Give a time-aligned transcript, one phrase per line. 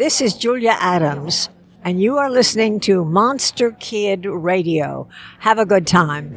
[0.00, 1.50] This is Julia Adams,
[1.84, 5.08] and you are listening to Monster Kid Radio.
[5.40, 6.36] Have a good time.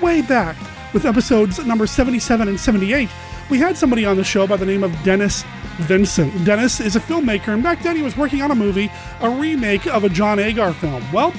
[0.00, 0.56] way back
[0.92, 3.08] with episodes number 77 and 78,
[3.52, 5.44] we had somebody on the show by the name of Dennis
[5.80, 6.32] Vincent.
[6.46, 9.86] Dennis is a filmmaker, and back then he was working on a movie, a remake
[9.88, 11.04] of a John Agar film.
[11.12, 11.34] Well,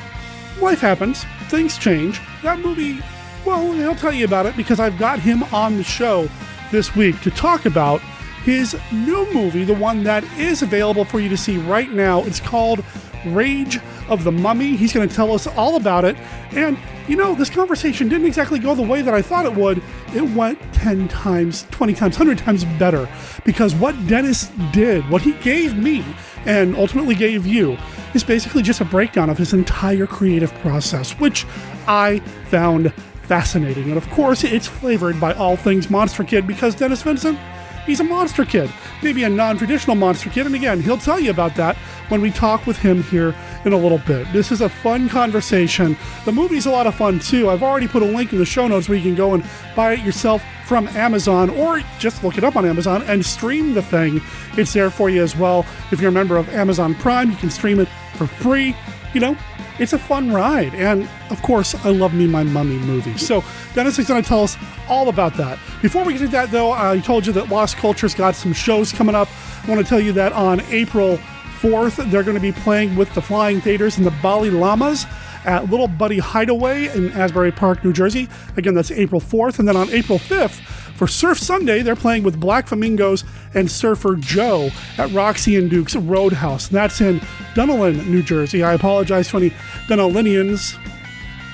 [0.61, 2.21] life happens, things change.
[2.43, 2.99] That movie,
[3.43, 6.29] well, I'll tell you about it because I've got him on the show
[6.71, 7.99] this week to talk about
[8.43, 12.23] his new movie, the one that is available for you to see right now.
[12.25, 12.85] It's called
[13.25, 14.75] Rage of the Mummy.
[14.75, 16.15] He's going to tell us all about it.
[16.51, 19.81] And, you know, this conversation didn't exactly go the way that I thought it would.
[20.15, 23.07] It went 10 times, 20 times, 100 times better
[23.45, 26.03] because what Dennis did, what he gave me,
[26.45, 27.77] and ultimately gave you,
[28.13, 31.45] is basically just a breakdown of his entire creative process, which
[31.87, 32.93] I found
[33.23, 33.85] fascinating.
[33.85, 37.39] And of course, it's flavored by all things Monster Kid because Dennis Vincent
[37.85, 40.45] He's a monster kid, maybe a non traditional monster kid.
[40.45, 41.75] And again, he'll tell you about that
[42.09, 43.35] when we talk with him here
[43.65, 44.31] in a little bit.
[44.31, 45.97] This is a fun conversation.
[46.25, 47.49] The movie's a lot of fun too.
[47.49, 49.43] I've already put a link in the show notes where you can go and
[49.75, 53.81] buy it yourself from Amazon or just look it up on Amazon and stream the
[53.81, 54.21] thing.
[54.57, 55.65] It's there for you as well.
[55.91, 58.75] If you're a member of Amazon Prime, you can stream it for free.
[59.13, 59.37] You know,
[59.79, 60.73] it's a fun ride.
[60.75, 63.17] And of course, I love me my mummy movie.
[63.17, 63.43] So
[63.73, 64.57] Dennis is going to tell us
[64.89, 65.59] all about that.
[65.81, 68.91] Before we get to that, though, I told you that Lost Culture's got some shows
[68.91, 69.27] coming up.
[69.63, 71.17] I want to tell you that on April
[71.59, 75.05] 4th, they're going to be playing with the Flying Theaters and the Bali Llamas
[75.45, 78.27] at Little Buddy Hideaway in Asbury Park, New Jersey.
[78.57, 79.59] Again, that's April 4th.
[79.59, 83.23] And then on April 5th, for Surf Sunday, they're playing with Black Flamingos
[83.53, 86.67] and Surfer Joe at Roxy and Duke's Roadhouse.
[86.67, 87.19] And that's in
[87.55, 88.63] Dunellen, New Jersey.
[88.63, 89.49] I apologize to any
[89.87, 90.77] Dunellinians.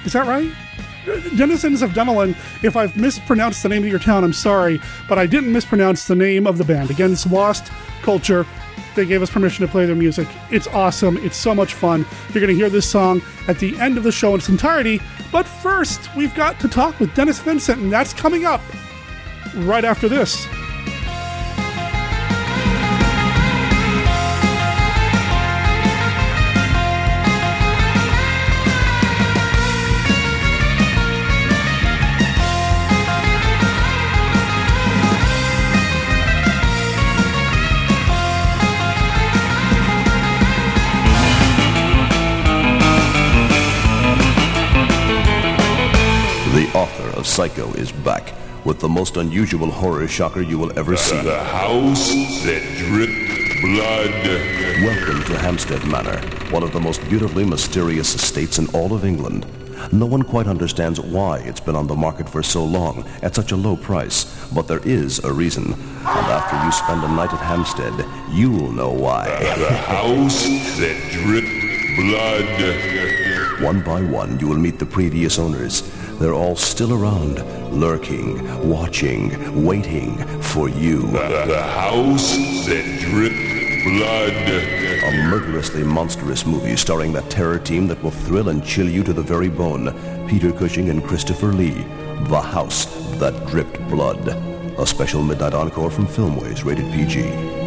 [0.05, 0.51] Is that right?
[1.37, 5.25] Denizens of Dunellen, if I've mispronounced the name of your town, I'm sorry, but I
[5.25, 6.91] didn't mispronounce the name of the band.
[6.91, 7.71] Again, it's Lost
[8.01, 8.45] Culture.
[8.95, 10.27] They gave us permission to play their music.
[10.51, 11.17] It's awesome.
[11.17, 12.05] It's so much fun.
[12.33, 14.99] You're going to hear this song at the end of the show in its entirety.
[15.31, 18.61] But first, we've got to talk with Dennis Vincent, and that's coming up
[19.55, 20.47] right after this.
[46.53, 48.33] The author of Psycho is back
[48.69, 51.19] with the most unusual horror shocker you will ever see.
[51.23, 52.09] The house
[52.45, 54.11] that dripped blood.
[54.85, 56.19] Welcome to Hampstead Manor,
[56.51, 59.47] one of the most beautifully mysterious estates in all of England.
[59.91, 63.51] No one quite understands why it's been on the market for so long at such
[63.53, 65.73] a low price, but there is a reason.
[65.73, 69.29] And after you spend a night at Hampstead, you'll know why.
[69.57, 70.43] The house
[70.77, 71.59] that dripped
[71.97, 73.63] blood.
[73.63, 75.81] One by one, you will meet the previous owners.
[76.19, 77.39] They're all still around,
[77.71, 81.03] lurking, watching, waiting for you.
[81.03, 82.35] The, the house
[82.65, 84.33] that dripped blood.
[85.01, 89.13] A murderously monstrous movie starring that terror team that will thrill and chill you to
[89.13, 89.95] the very bone.
[90.27, 91.85] Peter Cushing and Christopher Lee.
[92.27, 92.85] The House
[93.17, 94.27] That Dripped Blood.
[94.77, 97.59] A special midnight encore from Filmways, rated PG.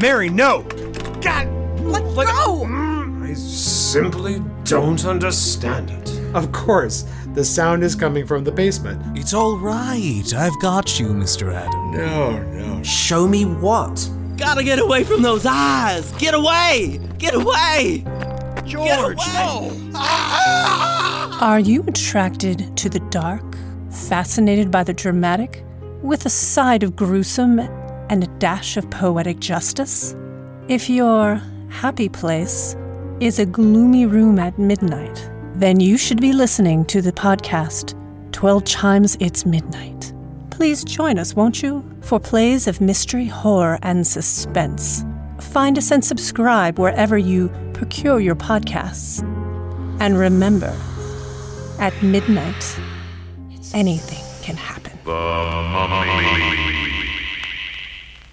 [0.00, 0.64] Mary, no!
[1.20, 1.48] God,
[1.80, 2.64] let Let- go!
[2.64, 6.10] Mm, I simply don't understand it.
[6.34, 9.18] Of course, the sound is coming from the basement.
[9.18, 10.24] It's all right.
[10.34, 11.52] I've got you, Mr.
[11.52, 11.92] Adam.
[11.92, 12.82] No, no.
[12.82, 14.08] Show me what?
[14.36, 16.10] Gotta get away from those eyes!
[16.12, 16.98] Get away!
[17.18, 18.04] Get away!
[18.64, 19.70] George, no!
[19.94, 21.38] Ah.
[21.42, 23.42] Are you attracted to the dark,
[23.90, 25.64] fascinated by the dramatic,
[26.02, 30.14] with a side of gruesome and a dash of poetic justice?
[30.70, 32.76] If your happy place
[33.18, 37.96] is a gloomy room at midnight, then you should be listening to the podcast
[38.30, 40.12] 12 Chimes It's Midnight.
[40.50, 45.04] Please join us, won't you, for plays of mystery, horror, and suspense.
[45.40, 49.24] Find us and subscribe wherever you procure your podcasts.
[49.98, 50.72] And remember,
[51.80, 52.78] at midnight,
[53.74, 54.96] anything can happen.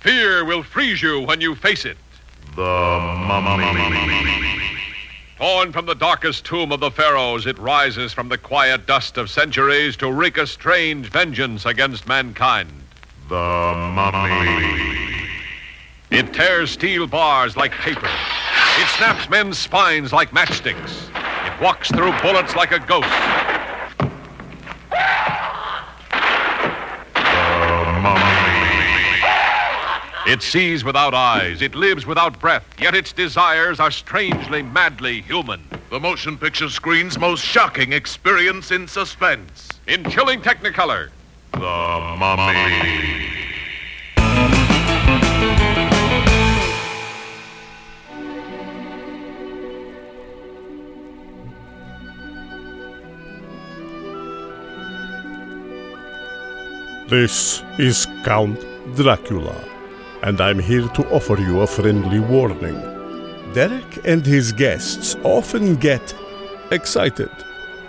[0.01, 1.97] Fear will freeze you when you face it.
[2.57, 3.63] The Mummy.
[5.38, 9.30] Torn from the darkest tomb of the pharaohs, it rises from the quiet dust of
[9.30, 12.71] centuries to wreak a strange vengeance against mankind.
[13.30, 15.27] The Mummy.
[16.09, 18.09] It tears steel bars like paper.
[18.80, 21.09] It snaps men's spines like matchsticks.
[21.45, 23.07] It walks through bullets like a ghost.
[27.13, 28.36] The Mummy.
[30.27, 31.62] It sees without eyes.
[31.62, 32.65] It lives without breath.
[32.81, 35.65] Yet its desires are strangely, madly human.
[35.89, 39.69] The motion picture screen's most shocking experience in suspense.
[39.88, 41.12] In chilling technicolor,
[41.53, 41.59] The
[42.19, 43.24] Mummy.
[57.07, 58.59] This is Count
[58.97, 59.63] Dracula,
[60.23, 62.79] and I'm here to offer you a friendly warning.
[63.53, 66.13] Derek and his guests often get
[66.71, 67.31] excited,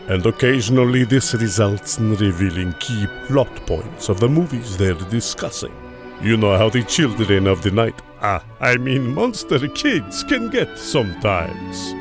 [0.08, 5.74] and occasionally this results in revealing key plot points of the movies they're discussing.
[6.20, 10.78] You know how the children of the night, ah, I mean monster kids, can get
[10.78, 11.94] sometimes.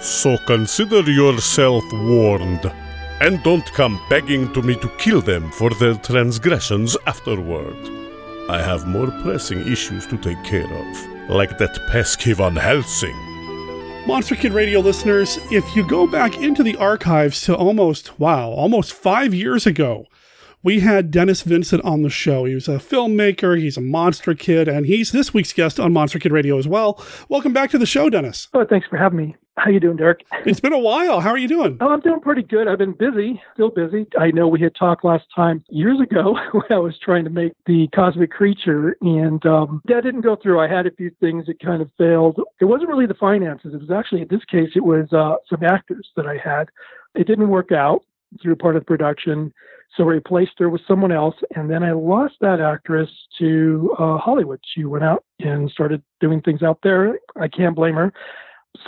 [0.00, 2.70] So consider yourself warned.
[3.20, 8.03] And don't come begging to me to kill them for their transgressions afterward.
[8.46, 13.16] I have more pressing issues to take care of, like that pesky Van Helsing.
[14.06, 18.92] Monster Kid Radio listeners, if you go back into the archives to almost, wow, almost
[18.92, 20.04] five years ago,
[20.62, 22.44] we had Dennis Vincent on the show.
[22.44, 26.18] He was a filmmaker, he's a Monster Kid, and he's this week's guest on Monster
[26.18, 27.02] Kid Radio as well.
[27.30, 28.48] Welcome back to the show, Dennis.
[28.52, 29.36] Oh, thanks for having me.
[29.56, 30.26] How you doing, Derek?
[30.44, 31.20] It's been a while.
[31.20, 31.78] How are you doing?
[31.80, 32.66] Oh, I'm doing pretty good.
[32.66, 34.06] I've been busy, still busy.
[34.18, 37.52] I know we had talked last time years ago when I was trying to make
[37.64, 40.58] the Cosmic Creature, and um, that didn't go through.
[40.58, 42.40] I had a few things that kind of failed.
[42.60, 43.74] It wasn't really the finances.
[43.74, 46.68] It was actually, in this case, it was uh, some actors that I had.
[47.14, 48.02] It didn't work out
[48.42, 49.52] through part of the production.
[49.96, 53.08] So I replaced her with someone else, and then I lost that actress
[53.38, 54.58] to uh, Hollywood.
[54.74, 57.20] She went out and started doing things out there.
[57.40, 58.12] I can't blame her.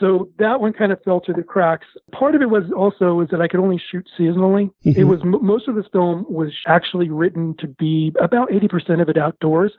[0.00, 1.86] So that one kind of fell through the cracks.
[2.12, 4.70] Part of it was also was that I could only shoot seasonally.
[4.84, 5.00] Mm-hmm.
[5.00, 9.08] It was m- most of this film was actually written to be about 80% of
[9.08, 9.72] it outdoors.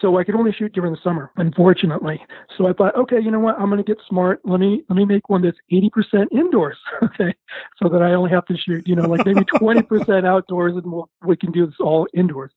[0.00, 2.20] So I could only shoot during the summer, unfortunately.
[2.56, 3.58] So I thought, okay, you know what?
[3.58, 4.40] I'm going to get smart.
[4.44, 7.34] Let me let me make one that's 80% indoors, okay,
[7.82, 11.08] so that I only have to shoot, you know, like maybe 20% outdoors, and we'll,
[11.24, 12.52] we can do this all indoors.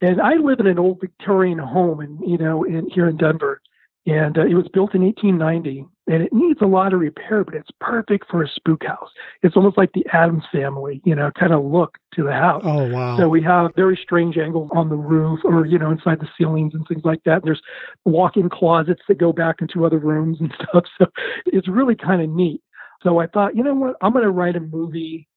[0.00, 3.60] And I live in an old Victorian home, and you know, in here in Denver,
[4.06, 7.54] and uh, it was built in 1890, and it needs a lot of repair, but
[7.54, 9.10] it's perfect for a spook house.
[9.42, 12.62] It's almost like the Addams family, you know, kind of look to the house.
[12.64, 13.18] Oh, wow.
[13.18, 16.74] So we have very strange angles on the roof or, you know, inside the ceilings
[16.74, 17.34] and things like that.
[17.34, 17.62] And There's
[18.06, 20.84] walk-in closets that go back into other rooms and stuff.
[20.98, 21.06] So
[21.46, 22.62] it's really kind of neat.
[23.02, 25.27] So I thought, you know what, I'm going to write a movie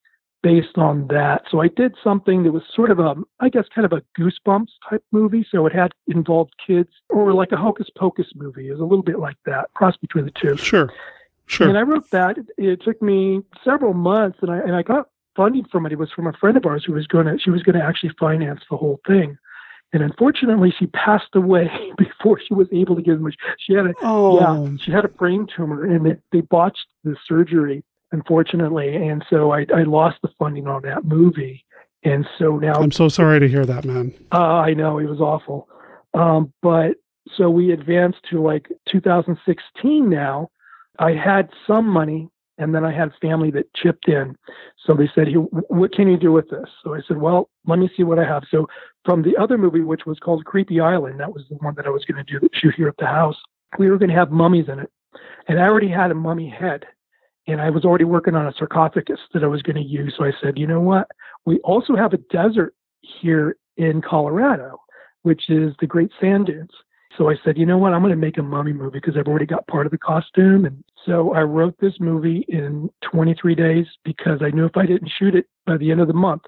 [0.44, 1.44] based on that.
[1.50, 4.70] So I did something that was sort of a, I guess, kind of a Goosebumps
[4.90, 5.46] type movie.
[5.50, 8.68] So it had involved kids, or like a Hocus Pocus movie.
[8.70, 10.58] It was a little bit like that, cross between the two.
[10.58, 10.92] Sure,
[11.46, 11.68] sure.
[11.68, 12.38] And I wrote that.
[12.38, 15.92] It, it took me several months, and I and I got funding from it.
[15.92, 17.86] It was from a friend of ours who was going to, she was going to
[17.86, 19.38] actually finance the whole thing.
[19.94, 23.36] And unfortunately, she passed away before she was able to give much.
[23.58, 24.40] She had a Oh.
[24.40, 28.96] yeah, she had a brain tumor, and they, they botched the surgery, unfortunately.
[28.96, 31.66] And so I, I lost the funding on that movie.
[32.04, 34.14] And so now I'm so sorry to hear that, man.
[34.32, 35.68] uh, I know it was awful.
[36.14, 36.96] Um, but
[37.38, 40.50] so we advanced to like 2016 now.
[41.00, 44.36] I had some money and then I had family that chipped in.
[44.86, 46.70] So they said, "Here, what can you do with this?
[46.84, 48.44] So I said, well, let me see what I have.
[48.52, 48.68] So
[49.04, 51.90] from the other movie, which was called Creepy Island, that was the one that I
[51.90, 53.38] was going to do shoot here at the house.
[53.80, 54.92] We were going to have mummies in it.
[55.48, 56.86] And I already had a mummy head.
[57.52, 60.14] And I was already working on a sarcophagus that I was going to use.
[60.18, 61.08] So I said, you know what?
[61.46, 64.80] We also have a desert here in Colorado,
[65.24, 66.72] which is the Great Sand Dunes.
[67.18, 67.94] So I said, you know what?
[67.94, 70.66] I'm going to make a mummy movie because I've already got part of the costume.
[70.66, 75.12] And so I wrote this movie in 23 days because I knew if I didn't
[75.20, 76.44] shoot it by the end of the month,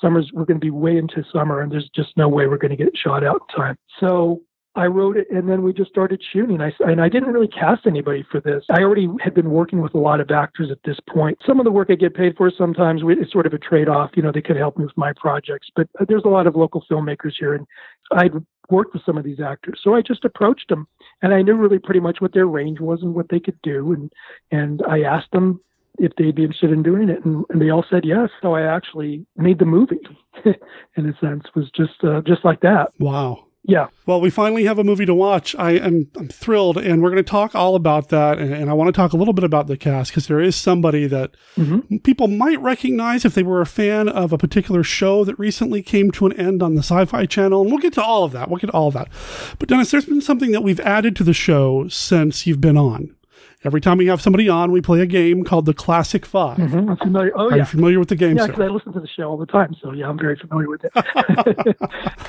[0.00, 2.70] summers we're going to be way into summer and there's just no way we're going
[2.70, 3.76] to get it shot out in time.
[4.00, 4.40] So
[4.76, 6.60] I wrote it and then we just started shooting.
[6.60, 8.64] I, and I didn't really cast anybody for this.
[8.70, 11.38] I already had been working with a lot of actors at this point.
[11.46, 14.10] Some of the work I get paid for sometimes it's sort of a trade off.
[14.14, 16.84] You know, they could help me with my projects, but there's a lot of local
[16.90, 17.66] filmmakers here and
[18.12, 18.32] I'd
[18.68, 19.80] worked with some of these actors.
[19.82, 20.86] So I just approached them
[21.22, 23.92] and I knew really pretty much what their range was and what they could do.
[23.92, 24.12] And,
[24.50, 25.60] and I asked them
[25.98, 28.28] if they'd be interested in doing it, and, and they all said yes.
[28.42, 30.00] So I actually made the movie,
[30.44, 32.92] in a sense, was just uh, just like that.
[32.98, 33.45] Wow.
[33.68, 33.88] Yeah.
[34.06, 35.56] Well, we finally have a movie to watch.
[35.56, 38.38] I am I'm thrilled, and we're going to talk all about that.
[38.38, 40.54] And, and I want to talk a little bit about the cast because there is
[40.54, 41.96] somebody that mm-hmm.
[41.98, 46.12] people might recognize if they were a fan of a particular show that recently came
[46.12, 47.62] to an end on the Sci Fi Channel.
[47.62, 48.48] And we'll get to all of that.
[48.48, 49.08] We'll get to all of that.
[49.58, 53.15] But Dennis, there's been something that we've added to the show since you've been on.
[53.64, 56.90] Every time we have somebody on, we play a game called the Classic 5 mm-hmm.
[56.90, 57.32] I'm familiar.
[57.34, 57.56] Oh, Are yeah.
[57.56, 58.36] you familiar with the game?
[58.36, 59.74] Yeah, because I listen to the show all the time.
[59.82, 61.76] So yeah, I'm very familiar with it.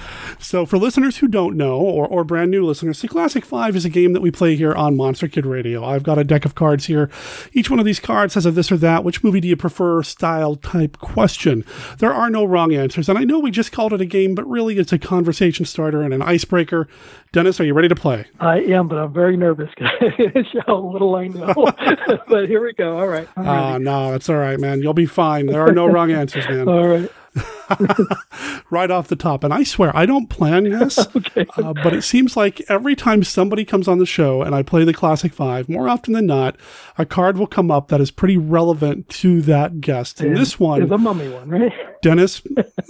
[0.40, 3.84] so for listeners who don't know, or, or brand new listeners, the Classic Five is
[3.84, 5.84] a game that we play here on Monster Kid Radio.
[5.84, 7.10] I've got a deck of cards here.
[7.52, 9.04] Each one of these cards has a this or that.
[9.04, 10.04] Which movie do you prefer?
[10.04, 11.66] Style type question.
[12.00, 14.48] There are no wrong answers, and I know we just called it a game, but
[14.48, 16.88] really it's a conversation starter and an icebreaker.
[17.38, 18.26] Dennis, are you ready to play?
[18.40, 19.70] I am, but I'm very nervous.
[20.66, 21.54] How little I know.
[22.28, 22.98] but here we go.
[22.98, 23.30] All right.
[23.38, 24.82] Ah, uh, no, it's all right, man.
[24.82, 25.46] You'll be fine.
[25.46, 26.68] There are no wrong answers, man.
[26.68, 27.12] all right.
[28.70, 29.44] right off the top.
[29.44, 31.46] And I swear, I don't plan this, okay.
[31.58, 34.84] uh, but it seems like every time somebody comes on the show and I play
[34.84, 36.56] the Classic Five, more often than not,
[36.98, 40.22] a card will come up that is pretty relevant to that guest.
[40.22, 41.72] And this one is a mummy one, right?
[42.02, 42.42] Dennis,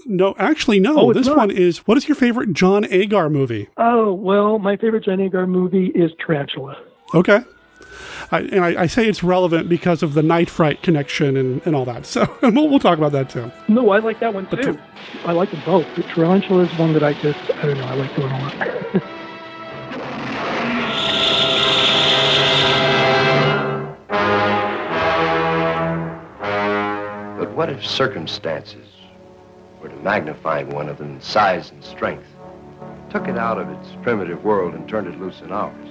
[0.05, 0.99] no, actually, no.
[0.99, 1.37] Oh, this not.
[1.37, 3.69] one is what is your favorite John Agar movie?
[3.77, 6.77] Oh, well, my favorite John Agar movie is Tarantula.
[7.13, 7.41] Okay.
[8.31, 11.75] I, and I, I, say it's relevant because of the night fright connection and, and
[11.75, 12.05] all that.
[12.17, 13.51] So we'll, we'll talk about that too.
[13.67, 14.55] No, I like that one too.
[14.55, 14.79] But
[15.25, 15.85] I like them both.
[15.95, 18.57] But Tarantula is one that I just, I don't know, I like doing a lot.
[27.37, 28.87] but what if circumstances
[29.81, 32.25] were to magnify one of them in size and strength,
[33.09, 35.89] took it out of its primitive world and turned it loose in ours?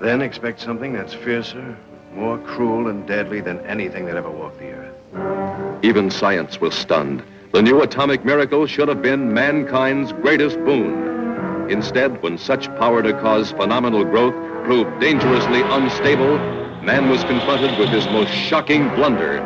[0.00, 1.76] Then expect something that's fiercer,
[2.14, 5.84] more cruel and deadly than anything that ever walked the earth.
[5.84, 7.22] Even science was stunned.
[7.52, 11.68] The new atomic miracle should have been mankind's greatest boon.
[11.70, 16.38] Instead, when such power to cause phenomenal growth proved dangerously unstable,
[16.82, 19.40] man was confronted with his most shocking blunder.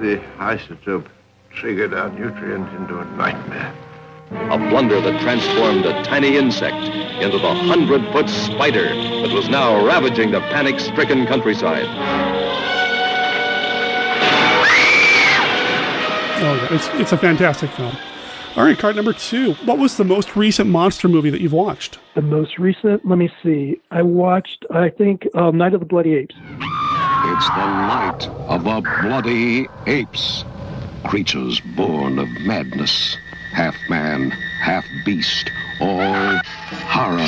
[0.00, 1.06] The isotope
[1.50, 3.74] triggered our nutrients into a nightmare.
[4.30, 6.76] A blunder that transformed a tiny insect
[7.22, 11.86] into the hundred-foot spider that was now ravaging the panic-stricken countryside.
[16.40, 16.74] Oh, yeah.
[16.74, 17.96] it's, it's a fantastic film.
[18.56, 19.54] All right, card number two.
[19.64, 21.98] What was the most recent monster movie that you've watched?
[22.14, 23.06] The most recent?
[23.06, 23.80] Let me see.
[23.90, 26.34] I watched, I think, um, Night of the Bloody Apes.
[26.34, 30.44] It's the night of the bloody apes.
[31.04, 33.16] Creatures born of madness
[33.52, 35.50] half man, half beast,
[35.80, 36.40] all
[36.88, 37.18] horror.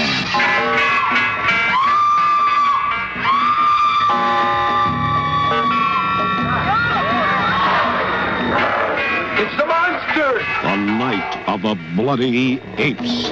[9.40, 10.44] It's the monster!
[10.62, 13.30] The night of the bloody apes.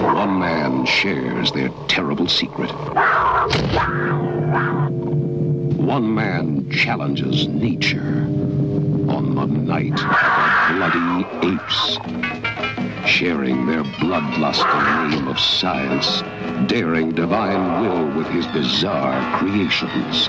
[0.00, 2.70] One man shares their terrible secret.
[5.76, 8.26] One man challenges nature
[9.70, 10.08] night of
[10.74, 11.78] bloody apes,
[13.08, 16.22] sharing their bloodlust in the name of science,
[16.68, 20.28] daring divine will with his bizarre creations.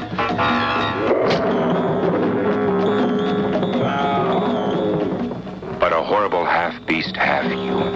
[5.79, 7.93] But a horrible half-beast, half-human.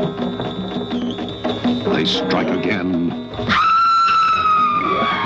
[1.94, 3.12] They strike again,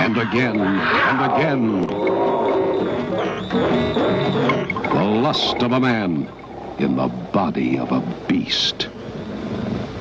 [0.03, 2.98] and again, and again.
[3.19, 6.31] The lust of a man
[6.77, 8.83] in the body of a beast.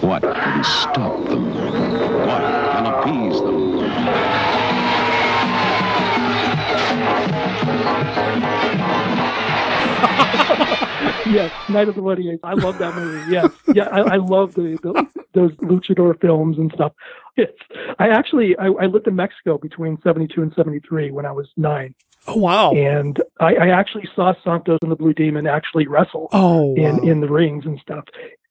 [0.01, 1.53] What can stop them?
[1.53, 2.41] What
[2.73, 3.79] can appease them?
[11.35, 12.41] yes, Night of the Bloody Apes.
[12.45, 13.33] I love that movie.
[13.33, 16.93] Yes, yeah, I, I love the, the, those luchador films and stuff.
[17.37, 17.59] It's,
[17.99, 21.97] I actually I, I lived in Mexico between '72 and '73 when I was nine.
[22.29, 22.73] Oh wow!
[22.73, 27.03] And I, I actually saw Santos and the Blue Demon actually wrestle oh, in wow.
[27.03, 28.05] in the rings and stuff.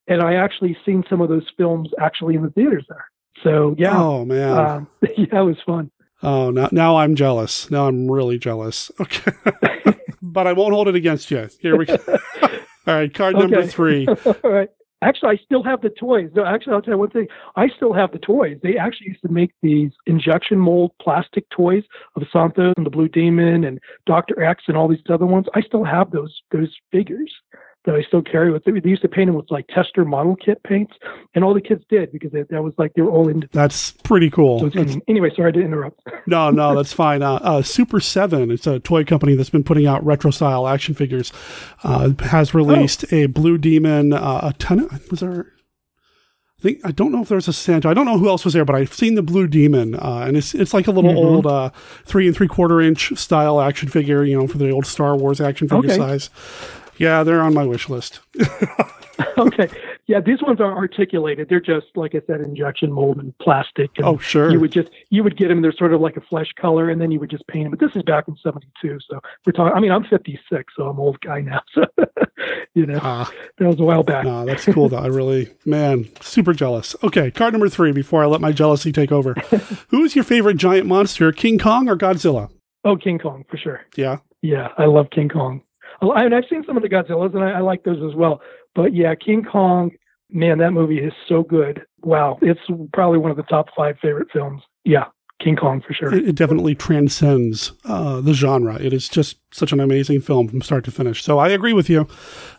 [0.08, 3.06] And I actually seen some of those films actually in the theaters there.
[3.44, 3.96] So yeah.
[3.96, 4.58] Oh man.
[4.58, 5.92] Um, yeah, it was fun.
[6.24, 7.70] Oh, now now I'm jealous.
[7.70, 8.90] Now I'm really jealous.
[9.00, 9.32] Okay,
[10.22, 11.48] but I won't hold it against you.
[11.60, 11.98] Here we go.
[12.88, 13.68] All right, card number Okay.
[13.68, 14.08] three.
[14.08, 14.70] All right.
[15.04, 16.32] Actually, I still have the toys.
[16.36, 17.28] No, actually, I'll tell you one thing.
[17.56, 18.58] I still have the toys.
[18.64, 21.84] They actually used to make these injection mold plastic toys
[22.16, 25.46] of Santos and the Blue Demon and Doctor X and all these other ones.
[25.54, 27.32] I still have those those figures
[27.88, 28.80] that I still carry with them.
[28.80, 30.94] They used to paint them with like tester model kit paints,
[31.34, 33.50] and all the kids did because they, that was like they were all into.
[33.54, 34.60] That's pretty cool.
[34.60, 36.00] So That's- anyway, sorry to interrupt.
[36.28, 37.24] no, no, that's fine.
[37.24, 40.94] Uh, uh, Super Seven, it's a toy company that's been putting out retro style action
[40.94, 41.34] figures.
[41.84, 44.14] Uh, has released a Blue Demon.
[44.14, 44.82] Uh, a ton.
[44.82, 45.54] Of, was there?
[46.60, 47.88] I think I don't know if there's a Santa.
[47.88, 50.36] I don't know who else was there, but I've seen the Blue Demon, uh, and
[50.36, 51.18] it's it's like a little Mhm.
[51.18, 51.70] old uh,
[52.04, 54.24] three and three quarter inch style action figure.
[54.24, 55.96] You know, for the old Star Wars action figure Okay.
[55.98, 56.30] size.
[56.98, 58.20] Yeah, they're on my wish list.
[59.38, 59.70] okay.
[60.08, 61.50] Yeah, these ones are articulated.
[61.50, 63.92] They're just like I said, injection mold and plastic.
[63.98, 64.52] And Oh, sure.
[64.52, 65.62] You would just you would get them.
[65.62, 67.72] They're sort of like a flesh color, and then you would just paint them.
[67.72, 69.76] But this is back in '72, so we're talking.
[69.76, 71.62] I mean, I'm 56, so I'm old guy now.
[71.74, 71.84] So
[72.76, 73.30] you know, Ah.
[73.58, 74.24] that was a while back.
[74.24, 74.98] No, that's cool though.
[74.98, 76.96] I really, man, super jealous.
[77.04, 79.34] Okay, card number three before I let my jealousy take over.
[79.90, 82.52] Who's your favorite giant monster, King Kong or Godzilla?
[82.86, 83.82] Oh, King Kong for sure.
[83.96, 84.20] Yeah.
[84.44, 85.64] Yeah, I love King Kong.
[86.02, 88.42] I mean, I've seen some of the Godzillas, and I, I like those as well.
[88.76, 89.92] But yeah, King Kong,
[90.30, 91.82] man, that movie is so good.
[92.04, 92.60] Wow, it's
[92.94, 94.62] probably one of the top five favorite films.
[94.86, 95.06] Yeah,
[95.44, 96.14] King Kong for sure.
[96.14, 98.76] It, it definitely transcends uh, the genre.
[98.76, 101.24] It is just such an amazing film from start to finish.
[101.24, 102.06] So I agree with you.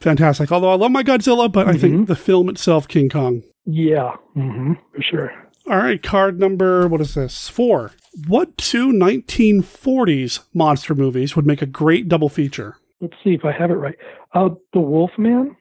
[0.01, 0.51] Fantastic.
[0.51, 1.81] Although I love my Godzilla, but I Mm-hmm.
[1.81, 3.43] think the film itself, King Kong.
[3.65, 5.31] Yeah, hmm for sure.
[5.69, 7.47] All right, card number, what is this?
[7.49, 7.93] Four.
[8.27, 12.78] What two 1940s monster movies would make a great double feature?
[13.01, 13.97] Let's see if I have it right.
[14.35, 15.57] Uh, the Wolfman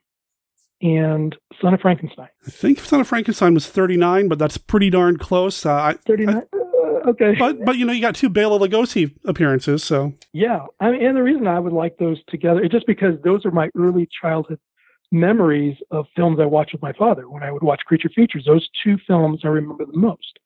[0.82, 2.29] and Son of Frankenstein.
[2.46, 5.65] I think Son of Frankenstein was 39, but that's pretty darn close.
[5.65, 6.44] Uh, I, 39?
[7.08, 7.36] okay.
[7.38, 10.13] But, but, you know, you got two Bela Lugosi appearances, so.
[10.34, 13.45] Yeah, I mean, and the reason I would like those together is just because those
[13.45, 14.60] are my early childhood
[15.12, 18.43] memories of films I watched with my father when I would watch creature features.
[18.45, 20.39] Those two films I remember the most.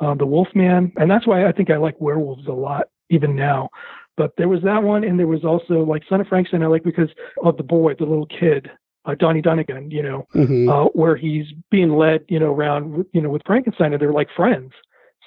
[0.00, 3.68] Um, the Wolfman, and that's why I think I like werewolves a lot even now.
[4.16, 6.62] But there was that one, and there was also like Son of Frankenstein.
[6.62, 7.08] I like because
[7.42, 8.70] of the boy, the little kid,
[9.06, 9.90] uh, Donnie Dunagan.
[9.90, 10.68] You know, Mhm.
[10.68, 14.28] uh, where he's being led, you know, around, you know, with Frankenstein, and they're like
[14.36, 14.72] friends.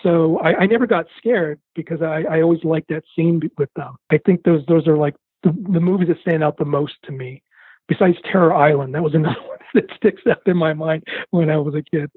[0.03, 3.95] So I, I never got scared because I, I always liked that scene with them.
[4.11, 7.11] I think those those are like the, the movies that stand out the most to
[7.11, 7.41] me.
[7.87, 11.57] Besides Terror Island, that was another one that sticks out in my mind when I
[11.57, 12.11] was a kid.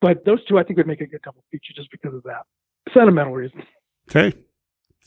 [0.00, 2.42] But those two, I think, would make a good double feature just because of that
[2.94, 3.62] sentimental reason.
[4.08, 4.36] Okay.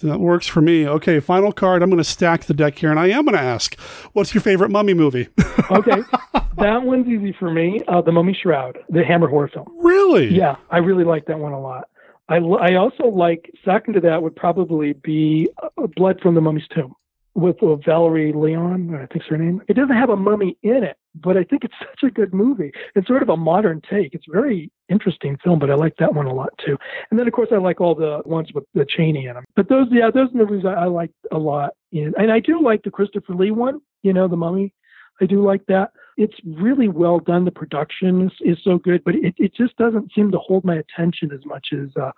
[0.01, 0.87] That works for me.
[0.87, 1.83] Okay, final card.
[1.83, 3.79] I'm going to stack the deck here, and I am going to ask,
[4.13, 5.27] what's your favorite mummy movie?
[5.69, 6.01] Okay,
[6.57, 7.79] that one's easy for me.
[7.87, 9.67] Uh, the Mummy Shroud, the Hammer horror film.
[9.81, 10.27] Really?
[10.27, 11.87] Yeah, I really like that one a lot.
[12.27, 16.41] I, l- I also like second to that would probably be uh, Blood from the
[16.41, 16.93] Mummy's Tomb
[17.35, 19.61] with uh, Valerie Leon, I think's her name.
[19.69, 22.71] It doesn't have a mummy in it, but I think it's such a good movie.
[22.95, 24.13] It's sort of a modern take.
[24.13, 26.77] It's a very interesting film, but I like that one a lot too.
[27.09, 29.45] And then of course I like all the ones with the Chaney in them.
[29.55, 31.71] But those, yeah, those movies I, I like a lot.
[31.93, 33.81] And, and I do like the Christopher Lee one.
[34.03, 34.73] You know, the Mummy.
[35.21, 35.91] I do like that.
[36.17, 37.45] It's really well done.
[37.45, 40.75] The production is, is so good, but it, it just doesn't seem to hold my
[40.75, 42.11] attention as much as uh,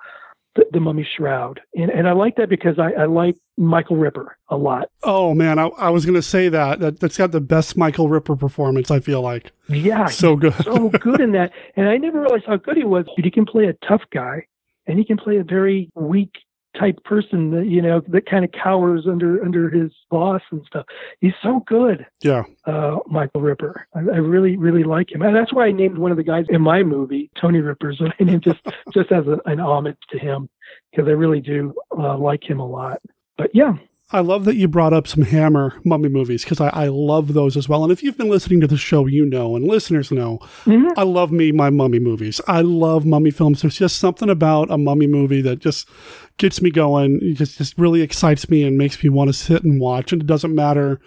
[0.56, 1.62] the, the Mummy Shroud.
[1.76, 4.90] And and I like that because I, I like Michael Ripper a lot.
[5.04, 6.80] Oh, man, I, I was going to say that.
[6.80, 7.00] that.
[7.00, 9.52] That's got the best Michael Ripper performance, I feel like.
[9.70, 10.54] Yeah, So good.
[10.64, 11.52] so good in that.
[11.76, 13.06] And I never realized how good he was.
[13.16, 14.46] But He can play a tough guy,
[14.88, 16.32] and he can play a very weak
[16.78, 20.86] type person that you know that kind of cowers under under his boss and stuff.
[21.20, 22.06] He's so good.
[22.22, 22.44] Yeah.
[22.66, 23.88] uh, Michael Ripper.
[23.96, 26.46] I, I really, really like him, and that's why I named one of the guys
[26.50, 28.02] in my movie Tony Ripper's.
[28.02, 28.60] I named just
[28.94, 30.50] just as a, an homage to him
[30.92, 33.02] because I really do uh, like him a lot.
[33.38, 33.74] But yeah,
[34.14, 37.58] I love that you brought up some Hammer mummy movies because I, I love those
[37.58, 37.84] as well.
[37.84, 40.88] And if you've been listening to the show, you know, and listeners know, mm-hmm.
[40.96, 42.40] I love me my mummy movies.
[42.48, 43.62] I love mummy films.
[43.62, 45.90] There's just something about a mummy movie that just
[46.38, 47.20] gets me going.
[47.24, 50.14] It just, just really excites me and makes me want to sit and watch.
[50.14, 51.02] And it doesn't matter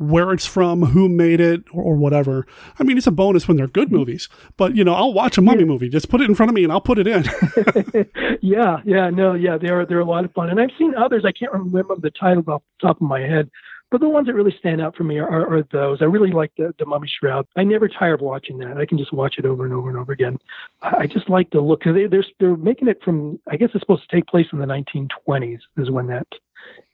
[0.00, 2.46] where it's from, who made it, or, or whatever.
[2.78, 3.98] I mean, it's a bonus when they're good mm-hmm.
[3.98, 5.90] movies, but you know, I'll watch a mummy movie.
[5.90, 7.24] Just put it in front of me and I'll put it in.
[8.40, 11.24] yeah, yeah, no, yeah, they're they're a lot of fun, and I've seen others.
[11.26, 13.50] I can't remember the titles off the top of my head,
[13.90, 15.98] but the ones that really stand out for me are, are, are those.
[16.00, 17.46] I really like the the Mummy Shroud.
[17.56, 18.78] I never tire of watching that.
[18.78, 20.38] I can just watch it over and over and over again.
[20.80, 23.38] I just like the look because they, they're they're making it from.
[23.50, 26.26] I guess it's supposed to take place in the 1920s is when that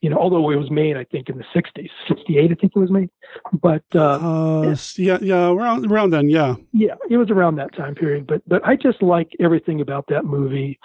[0.03, 2.79] You know, although it was made, I think, in the '60s, '68, I think it
[2.79, 3.11] was made.
[3.61, 6.55] But uh, Uh, yeah, yeah, around around then, yeah.
[6.73, 8.27] yeah, it was around that time period.
[8.27, 10.79] But but I just like everything about that movie.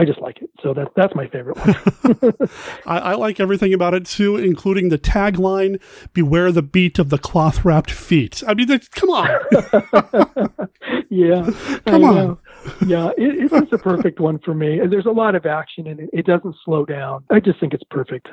[0.00, 0.48] I just like it.
[0.62, 2.48] So that that's my favorite one.
[2.86, 5.78] I, I like everything about it too, including the tagline
[6.14, 9.28] "Beware the beat of the cloth wrapped feet." I mean, that, come on.
[11.10, 11.42] yeah,
[11.86, 12.14] Come I on.
[12.14, 12.38] know.
[12.86, 14.80] Yeah, it, it's a perfect one for me.
[14.88, 16.08] There's a lot of action in it.
[16.14, 17.24] It doesn't slow down.
[17.28, 18.28] I just think it's perfect.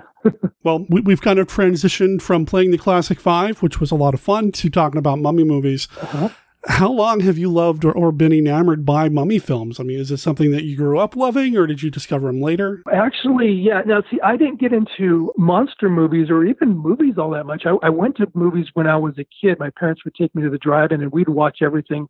[0.64, 4.14] Well, we, we've kind of transitioned from playing the classic five, which was a lot
[4.14, 5.90] of fun, to talking about mummy movies.
[6.02, 6.30] Uh-huh.
[6.68, 9.80] How long have you loved or, or been enamored by mummy films?
[9.80, 12.42] I mean, is this something that you grew up loving, or did you discover them
[12.42, 12.84] later?
[12.94, 13.82] Actually, yeah.
[13.86, 17.64] Now, see, I didn't get into monster movies or even movies all that much.
[17.66, 19.60] I, I went to movies when I was a kid.
[19.60, 22.08] My parents would take me to the drive-in, and we'd watch everything.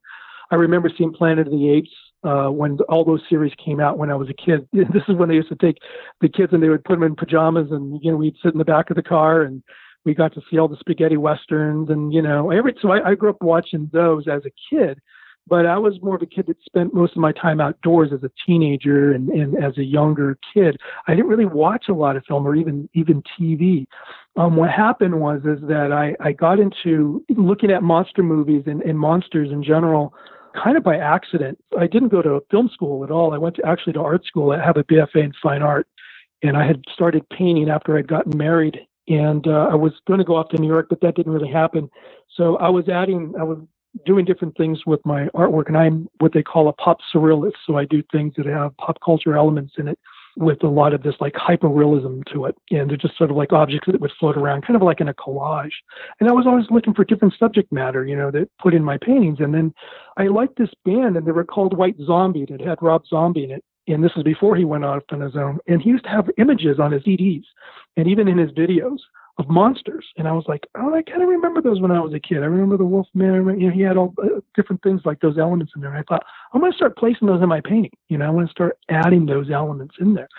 [0.50, 1.92] I remember seeing Planet of the Apes
[2.24, 4.68] uh, when all those series came out when I was a kid.
[4.74, 5.78] This is when they used to take
[6.22, 8.58] the kids and they would put them in pajamas, and you know we'd sit in
[8.58, 9.62] the back of the car and
[10.08, 13.16] we got to see all the spaghetti westerns and you know every so I, I
[13.16, 15.00] grew up watching those as a kid
[15.46, 18.24] but i was more of a kid that spent most of my time outdoors as
[18.24, 20.78] a teenager and, and as a younger kid.
[21.08, 23.86] I didn't really watch a lot of film or even even tv
[24.38, 28.82] um, what happened was is that I, I got into looking at monster movies and,
[28.84, 30.14] and monsters in general
[30.64, 31.58] kind of by accident.
[31.78, 33.34] I didn't go to film school at all.
[33.34, 35.88] I went to actually to art school i have a bfa in fine art
[36.44, 40.26] and i had started painting after i'd gotten married and uh, I was going to
[40.26, 41.90] go off to New York, but that didn't really happen.
[42.36, 43.60] So I was adding, I was
[44.06, 47.54] doing different things with my artwork, and I'm what they call a pop surrealist.
[47.66, 50.00] So I do things that have pop culture elements in it,
[50.38, 53.52] with a lot of this like hyperrealism to it, and they're just sort of like
[53.54, 55.72] objects that would float around, kind of like in a collage.
[56.20, 58.98] And I was always looking for different subject matter, you know, that put in my
[58.98, 59.40] paintings.
[59.40, 59.74] And then
[60.16, 62.46] I liked this band, and they were called White Zombie.
[62.46, 65.36] That had Rob Zombie in it and this was before he went off on his
[65.36, 65.60] own.
[65.68, 67.44] And he used to have images on his CDs
[67.96, 69.00] and even in his videos
[69.38, 70.06] of monsters.
[70.18, 72.38] And I was like, oh, I kind of remember those when I was a kid.
[72.38, 73.30] I remember the Wolfman.
[73.30, 75.92] I remember, you know, he had all uh, different things like those elements in there.
[75.92, 77.92] And I thought, I'm going to start placing those in my painting.
[78.10, 80.30] You know, I want to start adding those elements in there.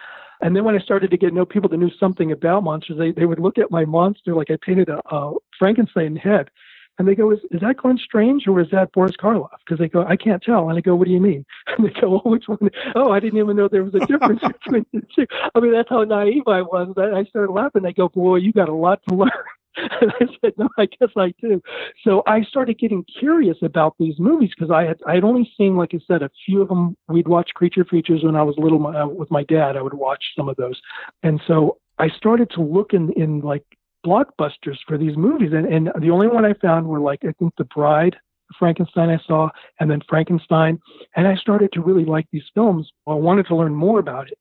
[0.40, 3.12] And then when I started to get know people that knew something about monsters, they,
[3.12, 6.50] they would look at my monster like I painted a, a Frankenstein head.
[6.98, 9.58] And they go, is, is that Glenn Strange or is that Boris Karloff?
[9.64, 10.68] Because they go, I can't tell.
[10.68, 11.44] And I go, what do you mean?
[11.78, 12.58] And they go, oh, which one?
[12.96, 15.26] Oh, I didn't even know there was a difference between the two.
[15.54, 16.94] I mean, that's how naive I was.
[16.96, 17.82] I I started laughing.
[17.82, 19.30] They go, boy, you got a lot to learn.
[19.76, 21.62] And I said, no, I guess I do.
[22.02, 25.76] So I started getting curious about these movies because I had I had only seen,
[25.76, 26.96] like I said, a few of them.
[27.06, 29.76] We'd watch creature features when I was little my, uh, with my dad.
[29.76, 30.80] I would watch some of those,
[31.22, 33.64] and so I started to look in in like
[34.08, 37.52] blockbusters for these movies, and and the only one I found were like I think
[37.56, 38.16] The Bride,
[38.58, 40.80] Frankenstein I saw, and then Frankenstein,
[41.16, 42.90] and I started to really like these films.
[43.06, 44.38] I wanted to learn more about it.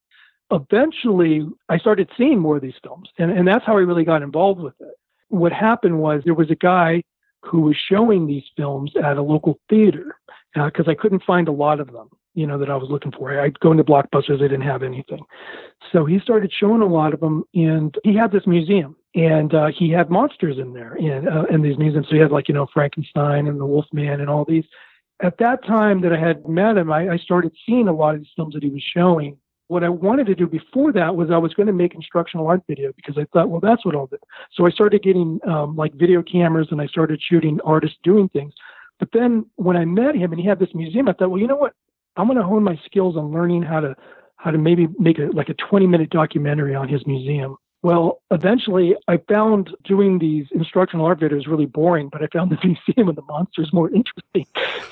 [0.51, 4.21] Eventually, I started seeing more of these films, and and that's how I really got
[4.21, 4.95] involved with it.
[5.29, 7.03] What happened was there was a guy
[7.43, 10.15] who was showing these films at a local theater
[10.55, 13.11] uh, because I couldn't find a lot of them, you know, that I was looking
[13.11, 13.41] for.
[13.41, 15.21] I'd go into Blockbusters, they didn't have anything.
[15.91, 19.69] So he started showing a lot of them, and he had this museum, and uh,
[19.75, 22.05] he had monsters in there and uh, in these museums.
[22.07, 24.65] So he had like, you know, Frankenstein and the Wolfman and all these.
[25.19, 28.21] At that time that I had met him, I, I started seeing a lot of
[28.21, 29.35] these films that he was showing.
[29.67, 32.61] What I wanted to do before that was I was going to make instructional art
[32.67, 34.19] video because I thought, well, that's what I'll do.
[34.53, 38.53] So I started getting um, like video cameras and I started shooting artists doing things.
[38.99, 41.47] But then when I met him and he had this museum, I thought, well, you
[41.47, 41.73] know what?
[42.17, 43.95] I'm going to hone my skills on learning how to
[44.37, 47.57] how to maybe make a like a 20 minute documentary on his museum.
[47.83, 52.57] Well, eventually I found doing these instructional art videos really boring, but I found the
[52.63, 54.45] museum and the monsters more interesting.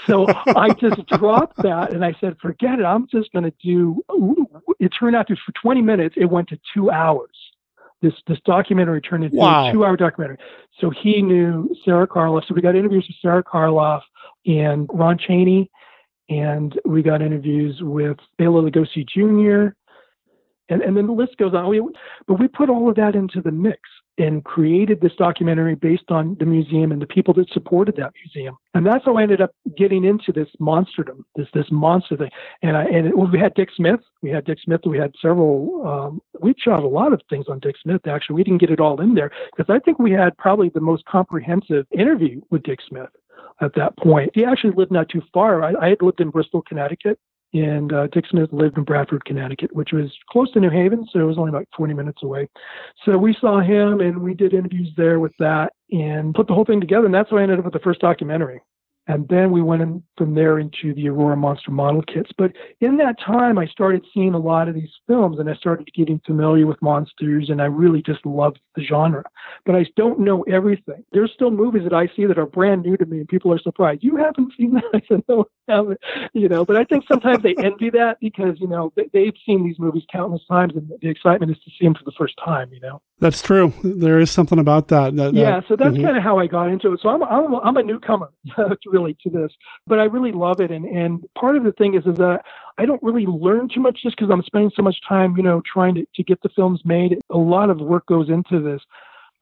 [0.05, 2.85] So I just dropped that and I said, forget it.
[2.85, 4.03] I'm just going to do,
[4.79, 7.35] it turned out to, for 20 minutes, it went to two hours.
[8.01, 9.69] This, this documentary turned into Wow.
[9.69, 10.37] a two hour documentary.
[10.79, 12.47] So he knew Sarah Karloff.
[12.47, 14.01] So we got interviews with Sarah Karloff
[14.45, 15.71] and Ron Chaney,
[16.29, 19.75] and we got interviews with Bela Lugosi Jr.
[20.67, 21.69] And, and then the list goes on.
[21.69, 21.81] We,
[22.27, 23.79] but we put all of that into the mix
[24.17, 28.57] and created this documentary based on the museum and the people that supported that museum.
[28.73, 32.31] And that's how I ended up getting into this monsterdom, this this monster thing.
[32.63, 33.99] And I and it, well, we had Dick Smith.
[34.21, 34.81] We had Dick Smith.
[34.85, 35.85] We had several.
[35.85, 38.07] Um, we shot a lot of things on Dick Smith.
[38.07, 40.81] Actually, we didn't get it all in there because I think we had probably the
[40.81, 43.09] most comprehensive interview with Dick Smith
[43.61, 44.31] at that point.
[44.33, 45.63] He actually lived not too far.
[45.63, 47.19] I, I had lived in Bristol, Connecticut,
[47.53, 51.19] and uh, Dick Smith lived in Branford, Connecticut, which was close to New Haven, so
[51.19, 52.49] it was only about 20 minutes away.
[53.05, 56.65] So we saw him, and we did interviews there with that, and put the whole
[56.65, 58.61] thing together, and that's how I ended up with the first documentary.
[59.07, 62.31] And then we went in from there into the Aurora Monster model kits.
[62.37, 65.89] But in that time, I started seeing a lot of these films and I started
[65.93, 69.23] getting familiar with monsters and I really just loved the genre.
[69.65, 71.03] But I don't know everything.
[71.11, 73.59] There's still movies that I see that are brand new to me and people are
[73.59, 74.03] surprised.
[74.03, 74.83] You haven't seen that?
[74.93, 75.99] I said, no, Haven't.
[76.33, 79.63] You know, but I think sometimes they envy that because, you know, they, have seen
[79.63, 82.71] these movies countless times and the excitement is to see them for the first time,
[82.71, 83.01] you know?
[83.19, 83.73] That's true.
[83.83, 85.15] There is something about that.
[85.15, 85.61] that yeah.
[85.67, 86.03] So that's mm-hmm.
[86.03, 86.99] kind of how I got into it.
[87.01, 88.29] So I'm, I'm, I'm a newcomer
[88.85, 89.51] really to this,
[89.87, 90.71] but I really love it.
[90.71, 92.41] And and part of the thing is is that
[92.77, 95.61] I don't really learn too much just because I'm spending so much time, you know,
[95.71, 97.19] trying to to get the films made.
[97.29, 98.81] A lot of work goes into this.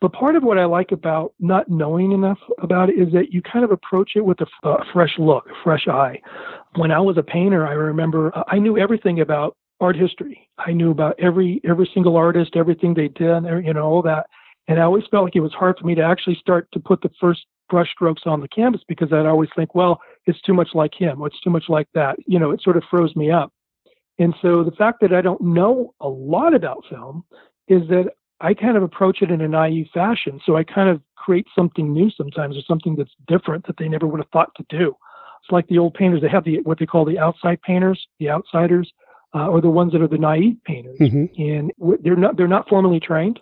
[0.04, 3.42] But part of what I like about not knowing enough about it is that you
[3.42, 4.46] kind of approach it with a,
[4.92, 6.20] fresh look, a fresh eye.
[6.76, 10.50] When I was a painter, I remember uh, I knew everything about art history.
[10.58, 14.26] I knew about every every single artist, everything they did, you know, all that.
[14.68, 17.02] And I always felt like it was hard for me to actually start to put
[17.02, 20.94] the first brushstrokes on the canvas because I'd always think, well, it's too much like
[20.94, 22.18] him, or it's too much like that.
[22.28, 23.54] You know, it sort of froze me up.
[24.20, 27.24] And so the fact that I don't know a lot about film
[27.70, 28.12] is that
[28.44, 30.40] I kind of approach it in a naive fashion.
[30.46, 34.06] So I kind of create something new sometimes or something that's different that they never
[34.06, 34.96] would have thought to do.
[35.42, 38.30] It's like the old painters, they have the what they call the outside painters, the
[38.30, 38.92] outsiders,
[39.34, 41.00] uh, or the ones that are the naive painters.
[41.00, 41.42] Mm-hmm.
[41.42, 41.72] And
[42.04, 43.40] they're not they're not formally trained,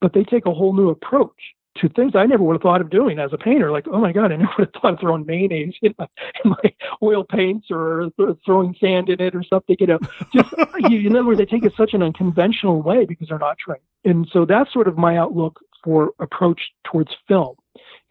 [0.00, 1.32] but they take a whole new approach
[1.80, 3.70] to things I never would have thought of doing as a painter.
[3.70, 6.06] Like, oh my God, I never would have thought of throwing mayonnaise in my,
[6.44, 8.08] in my oil paints or
[8.44, 9.76] throwing sand in it or something.
[9.78, 9.98] You know,
[10.34, 10.52] just
[10.90, 13.82] in other words, they take it such an unconventional way because they're not trained.
[14.06, 17.56] And so that's sort of my outlook for approach towards film.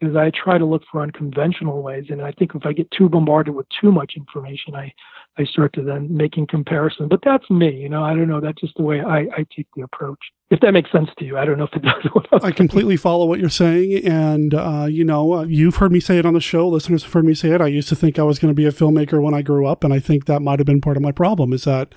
[0.02, 3.08] Is I try to look for unconventional ways, and I think if I get too
[3.08, 4.92] bombarded with too much information, I
[5.38, 7.08] I start to then making comparison.
[7.08, 8.04] But that's me, you know.
[8.04, 8.40] I don't know.
[8.40, 10.18] That's just the way I, I take the approach.
[10.48, 11.82] If that makes sense to you, I don't know if it
[12.30, 12.42] does.
[12.42, 16.18] I completely follow what you're saying, and uh, you know, uh, you've heard me say
[16.18, 16.68] it on the show.
[16.68, 17.60] Listeners have heard me say it.
[17.60, 19.82] I used to think I was going to be a filmmaker when I grew up,
[19.82, 21.52] and I think that might have been part of my problem.
[21.52, 21.94] Is that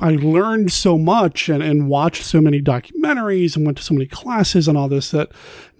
[0.00, 4.06] I learned so much and, and watched so many documentaries and went to so many
[4.06, 5.30] classes and all this that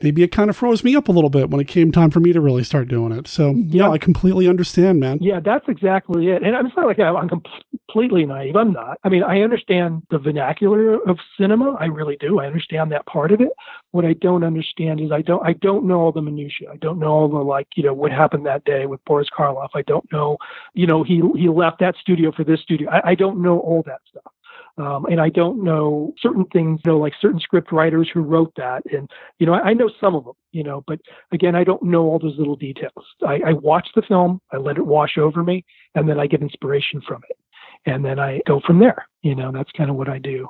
[0.03, 2.21] maybe it kind of froze me up a little bit when it came time for
[2.21, 3.27] me to really start doing it.
[3.27, 5.19] So yeah, I completely understand, man.
[5.21, 6.43] Yeah, that's exactly it.
[6.43, 8.57] And it's not like I'm completely naive.
[8.57, 8.99] I'm not.
[9.05, 11.77] I mean, I understand the vernacular of cinema.
[11.79, 12.41] I really do.
[12.41, 13.53] I understand that part of it.
[13.91, 16.71] What I don't understand is I don't I don't know all the minutiae.
[16.73, 19.71] I don't know all the like you know what happened that day with Boris Karloff.
[19.75, 20.37] I don't know
[20.75, 22.91] you know he he left that studio for this studio.
[22.91, 24.33] I, I don't know all that stuff.
[24.79, 28.53] Um, and I don't know certain things, you know, like certain script writers who wrote
[28.57, 28.83] that.
[28.91, 30.99] And, you know, I, I know some of them, you know, but
[31.31, 33.05] again, I don't know all those little details.
[33.27, 36.41] I, I watch the film, I let it wash over me, and then I get
[36.41, 37.37] inspiration from it.
[37.85, 39.07] And then I go from there.
[39.23, 40.49] You know, that's kind of what I do.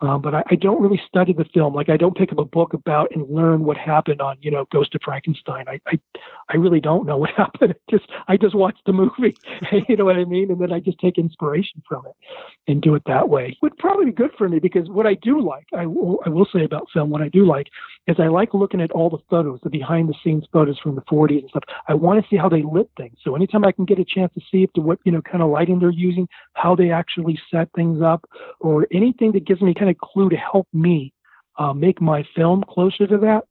[0.00, 1.74] Um, but I, I, don't really study the film.
[1.74, 4.64] Like I don't pick up a book about and learn what happened on, you know,
[4.70, 5.64] Ghost of Frankenstein.
[5.66, 5.98] I, I,
[6.48, 7.74] I really don't know what happened.
[7.90, 9.36] just I just watch the movie.
[9.88, 10.52] you know what I mean?
[10.52, 12.14] And then I just take inspiration from it
[12.68, 13.48] and do it that way.
[13.48, 16.28] It would probably be good for me because what I do like, I will, I
[16.28, 17.66] will say about film, what I do like
[18.06, 21.02] is I like looking at all the photos, the behind the scenes photos from the
[21.02, 21.64] 40s and stuff.
[21.88, 23.18] I want to see how they lit things.
[23.22, 25.42] So anytime I can get a chance to see if the what you know kind
[25.42, 28.28] of lighting they're using, how they actually set things up,
[28.60, 31.12] or anything that gives me kind of clue to help me
[31.58, 33.44] uh, make my film closer to that,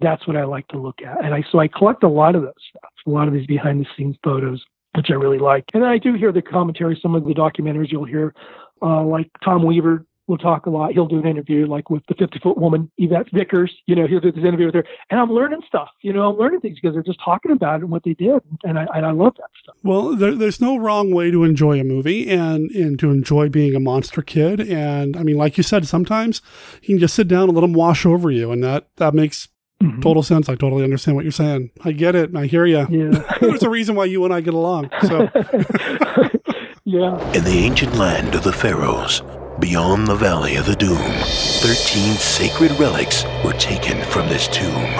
[0.00, 1.24] that's what I like to look at.
[1.24, 3.80] And I so I collect a lot of those stuff, a lot of these behind
[3.80, 4.62] the scenes photos,
[4.94, 5.64] which I really like.
[5.72, 8.34] And I do hear the commentary, some of the documentaries you'll hear,
[8.82, 10.92] uh, like Tom Weaver will talk a lot.
[10.92, 13.74] He'll do an interview like with the 50 foot woman, Yvette Vickers.
[13.86, 15.88] You know, he'll do this interview with her, and I'm learning stuff.
[16.02, 18.40] You know, I'm learning things because they're just talking about it and what they did,
[18.62, 19.76] and I and I love that stuff.
[19.82, 23.74] Well, there, there's no wrong way to enjoy a movie and and to enjoy being
[23.74, 24.60] a monster kid.
[24.60, 26.40] And I mean, like you said, sometimes
[26.82, 29.48] you can just sit down and let them wash over you, and that that makes
[29.82, 30.00] Mm-hmm.
[30.00, 30.48] Total sense.
[30.48, 31.70] I totally understand what you're saying.
[31.84, 32.34] I get it.
[32.34, 32.86] I hear you.
[32.88, 33.36] Yeah.
[33.40, 34.88] There's a reason why you and I get along.
[35.02, 35.28] So.
[36.84, 37.32] yeah.
[37.32, 39.20] In the ancient land of the pharaohs,
[39.60, 44.90] Beyond the Valley of the Doom, 13 sacred relics were taken from this tomb.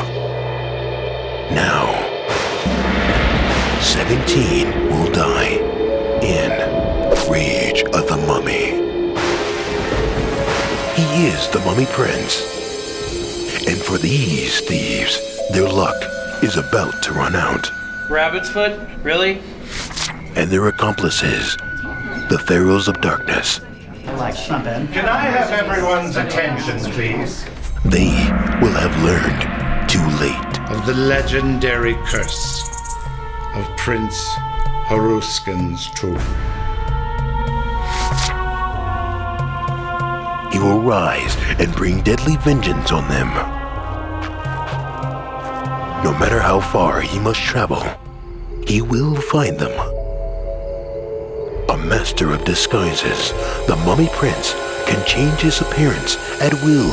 [1.50, 1.90] Now,
[3.80, 5.58] 17 will die
[6.22, 6.52] in
[7.28, 8.78] Rage of the Mummy.
[10.94, 12.40] He is the Mummy Prince.
[13.66, 15.18] And for these thieves,
[15.50, 16.00] their luck
[16.44, 17.68] is about to run out.
[18.08, 18.78] Rabbit's foot?
[19.02, 19.42] Really?
[20.36, 21.56] And their accomplices,
[22.30, 23.60] the Pharaohs of Darkness,
[24.16, 27.44] like Can I have everyone's attention, please?
[27.84, 28.10] They
[28.60, 32.62] will have learned too late of the legendary curse
[33.54, 34.16] of Prince
[34.86, 36.18] Haruskan's tomb.
[40.52, 43.28] He will rise and bring deadly vengeance on them.
[46.04, 47.82] No matter how far he must travel,
[48.66, 49.93] he will find them.
[51.84, 53.32] A master of disguises,
[53.66, 54.54] the Mummy Prince
[54.86, 56.88] can change his appearance at will.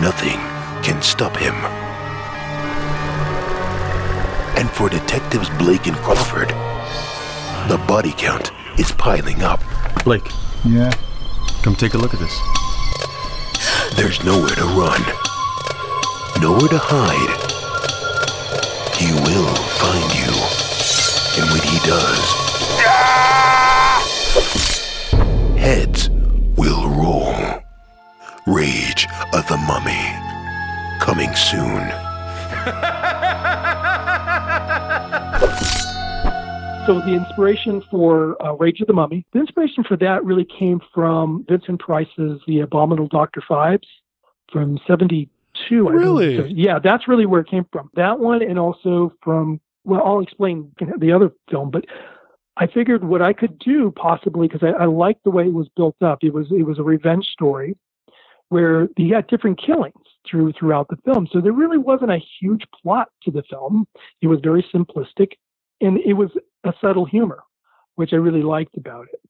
[0.00, 0.38] Nothing
[0.84, 1.54] can stop him.
[4.56, 6.50] And for Detectives Blake and Crawford,
[7.68, 9.60] the body count is piling up.
[10.04, 10.30] Blake.
[10.64, 10.92] Yeah.
[11.64, 12.38] Come take a look at this.
[13.96, 15.02] There's nowhere to run,
[16.40, 17.32] nowhere to hide.
[18.96, 20.32] He will find you.
[21.38, 22.24] And when he does,
[25.58, 26.10] heads
[26.56, 27.34] will roll.
[28.46, 30.04] Rage of the Mummy.
[31.00, 31.92] Coming soon.
[36.86, 40.80] So the inspiration for uh, Rage of the Mummy, the inspiration for that really came
[40.94, 43.40] from Vincent Price's The Abominable Dr.
[43.40, 43.88] Phibes
[44.52, 44.78] from
[45.68, 45.88] 72.
[45.88, 46.36] I Really?
[46.36, 46.58] believe.
[46.58, 47.90] Yeah, that's really where it came from.
[47.94, 51.84] That one and also from, well, I'll explain the other film, but
[52.56, 55.68] I figured what I could do possibly, because I, I liked the way it was
[55.76, 56.18] built up.
[56.22, 57.76] It was, it was a revenge story
[58.48, 59.94] where he had different killings
[60.28, 61.28] through throughout the film.
[61.32, 63.86] So there really wasn't a huge plot to the film.
[64.22, 65.32] It was very simplistic
[65.80, 66.30] and it was
[66.64, 67.42] a subtle humor,
[67.96, 69.20] which I really liked about it.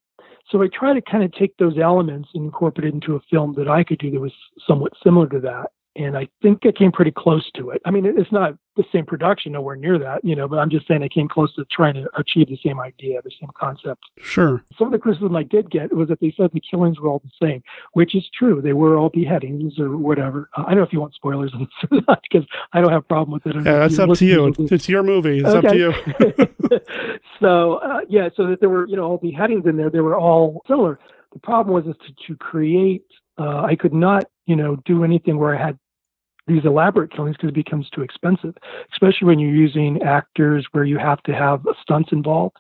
[0.51, 3.55] So I try to kind of take those elements and incorporate it into a film
[3.57, 4.33] that I could do that was
[4.67, 5.71] somewhat similar to that.
[5.99, 7.81] And I think I came pretty close to it.
[7.85, 10.87] I mean, it's not the same production, nowhere near that, you know, but I'm just
[10.87, 14.03] saying I came close to trying to achieve the same idea, the same concept.
[14.19, 14.63] Sure.
[14.79, 17.21] Some of the criticism I did get was that they said the killings were all
[17.21, 17.63] the same,
[17.95, 18.61] which is true.
[18.61, 20.51] They were all beheadings or whatever.
[20.57, 22.93] Uh, I don't know if you want spoilers on this or not, because I don't
[22.93, 23.57] have a problem with it.
[23.57, 24.47] Yeah, that's up to you.
[24.49, 25.39] It's, it's your movie.
[25.39, 25.95] It's up to you.
[27.41, 29.91] so uh, yeah, so that there were you know all beheadings in there.
[29.91, 30.99] They were all similar.
[31.33, 33.05] The problem was is to, to create.
[33.39, 35.79] Uh, I could not you know do anything where I had
[36.47, 38.55] these elaborate killings because it becomes too expensive,
[38.93, 42.57] especially when you're using actors where you have to have stunts involved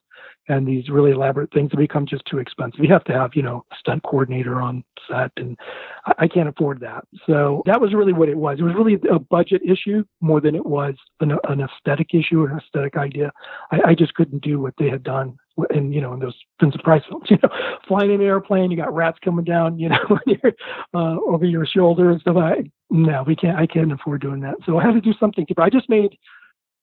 [0.48, 2.80] and these really elaborate things that become just too expensive.
[2.80, 5.58] You have to have, you know, a stunt coordinator on set, and
[6.06, 7.04] I, I can't afford that.
[7.26, 8.58] So that was really what it was.
[8.58, 12.50] It was really a budget issue more than it was an, an aesthetic issue or
[12.50, 13.32] an aesthetic idea.
[13.72, 15.36] I, I just couldn't do what they had done
[15.70, 17.26] in you know in those Vincent Price films.
[17.30, 17.48] You know,
[17.88, 20.18] flying in an airplane, you got rats coming down, you know,
[20.94, 22.36] uh, over your shoulder and stuff.
[22.36, 23.58] I, no, we can't.
[23.58, 24.56] I can't afford doing that.
[24.64, 25.74] So I had to do something different.
[25.74, 26.16] I just made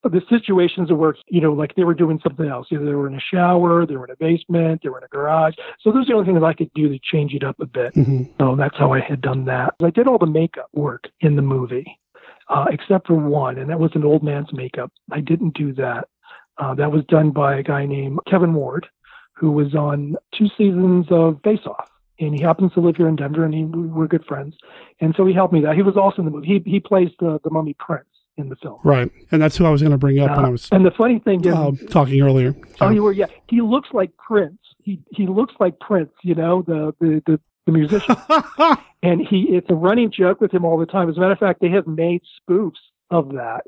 [0.04, 3.08] the situations of where you know like they were doing something else either they were
[3.08, 6.04] in a shower they were in a basement they were in a garage so those
[6.04, 8.30] are the only things i could do to change it up a bit Mhm.
[8.38, 11.42] so that's how i had done that i did all the makeup work in the
[11.42, 11.98] movie
[12.50, 16.10] uh, except for one and that was an old man's makeup i didn't do that
[16.58, 18.86] uh, that was done by a guy named kevin ward
[19.32, 21.90] who was on two seasons of face off
[22.20, 24.56] and he happens to live here in denver and he, we're good friends
[25.02, 27.10] and so he helped me that he was also in the movie he, he plays
[27.20, 28.06] the, the mummy prince
[28.38, 29.12] in the film Right.
[29.32, 31.20] And that's who I was going to bring up when I was and the funny
[31.20, 32.56] thing is, uh, talking earlier.
[32.82, 33.28] oh, you were yeah.
[33.50, 34.58] He looks like Prince.
[34.82, 36.12] He he looks like Prince.
[36.24, 38.16] You know the the the, the musician.
[39.04, 41.10] and he it's a running joke with him all the time.
[41.10, 42.72] As a matter of fact, they have made spoofs
[43.14, 43.62] of that.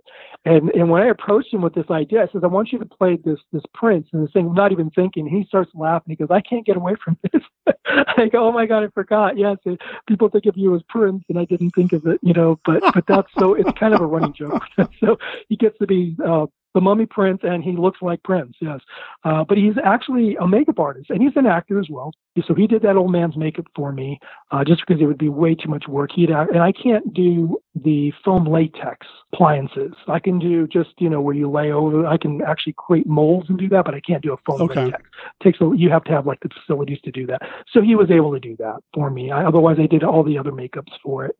[0.44, 2.86] And and when I approached him with this idea, I said, I want you to
[2.86, 5.28] play this this Prince and this thing, not even thinking.
[5.28, 6.12] He starts laughing.
[6.12, 7.42] He goes, I can't get away from this.
[7.86, 9.38] I go, Oh my God, I forgot.
[9.38, 12.20] Yes, it- people think of you as Prince, and I didn't think of it.
[12.22, 14.64] You know, but but that's so it's kind of a running joke.
[15.00, 16.16] so he gets to be.
[16.24, 18.80] Uh, the Mummy Prince, and he looks like Prince, yes.
[19.24, 22.12] Uh, but he's actually a makeup artist, and he's an actor as well.
[22.46, 24.20] So he did that old man's makeup for me,
[24.52, 26.12] uh, just because it would be way too much work.
[26.14, 29.94] He'd and I can't do the foam latex appliances.
[30.08, 32.06] I can do just you know where you lay over.
[32.06, 34.84] I can actually create molds and do that, but I can't do a foam Okay.
[34.84, 35.04] latex.
[35.42, 37.42] takes a, you have to have like the facilities to do that.
[37.72, 39.32] So he was able to do that for me.
[39.32, 41.38] I, otherwise, I did all the other makeups for it,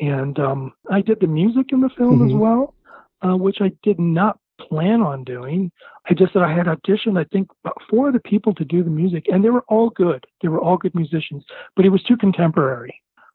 [0.00, 2.38] and um, I did the music in the film as Mhm.
[2.38, 2.74] well,
[3.22, 5.70] uh, which I did not plan on doing.
[6.08, 8.90] I just said I had auditioned, I think, about four other people to do the
[8.90, 10.24] music, and they were all good.
[10.42, 11.44] They were all good musicians,
[11.76, 12.94] but it was too contemporary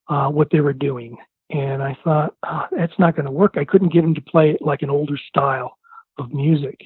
[0.09, 1.17] uh, what they were doing.
[1.49, 3.55] And I thought, oh, it's not going to work.
[3.57, 5.77] I couldn't get them to play it like an older style
[6.17, 6.79] of music.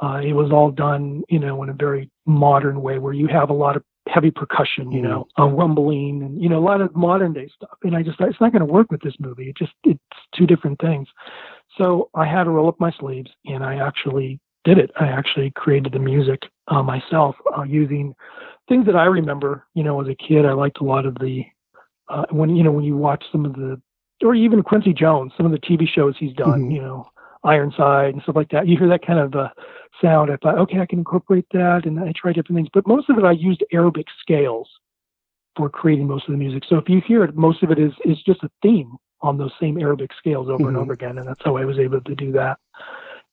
[0.00, 3.50] Uh, it was all done, you know, in a very modern way where you have
[3.50, 6.94] a lot of heavy percussion, you know, uh, rumbling and, you know, a lot of
[6.94, 7.78] modern day stuff.
[7.82, 9.48] And I just thought, it's not going to work with this movie.
[9.48, 9.98] It just, it's
[10.34, 11.08] two different things.
[11.78, 14.90] So I had to roll up my sleeves and I actually did it.
[14.98, 18.14] I actually created the music uh, myself uh, using
[18.68, 20.46] things that I remember, you know, as a kid.
[20.46, 21.44] I liked a lot of the,
[22.08, 23.80] uh, when, you know, when you watch some of the,
[24.24, 26.74] or even Quincy Jones, some of the TV shows he's done, Mhm.
[26.74, 27.06] you know,
[27.42, 28.66] Ironside and stuff like that.
[28.66, 29.50] You hear that kind of uh,
[30.00, 30.30] sound.
[30.30, 31.84] I thought, okay, I can incorporate that.
[31.84, 32.68] And I tried different things.
[32.72, 34.68] But most of it, I used Arabic scales
[35.54, 36.62] for creating most of the music.
[36.66, 39.52] So if you hear it, most of it is is just a theme on those
[39.60, 40.80] same Arabic scales over and Mhm.
[40.82, 42.58] over again, and that's how I was able to do that.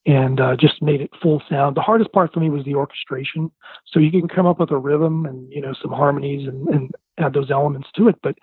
[0.08, 1.78] And uh, just made it full sound.
[1.78, 3.52] The hardest part for me was the orchestration.
[3.86, 6.96] So you can come up with a rhythm and you know some harmonies and, and
[7.20, 8.36] add those elements to it, but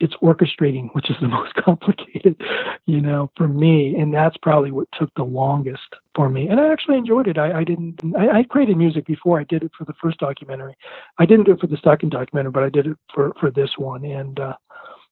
[0.00, 2.40] it's orchestrating, which is the most complicated,
[2.86, 3.94] you know, for me.
[3.96, 6.48] And that's probably what took the longest for me.
[6.48, 7.38] And I actually enjoyed it.
[7.38, 10.74] I, I didn't, I, I created music before I did it for the first documentary.
[11.18, 13.70] I didn't do it for the second documentary, but I did it for, for this
[13.76, 14.04] one.
[14.04, 14.54] And, uh,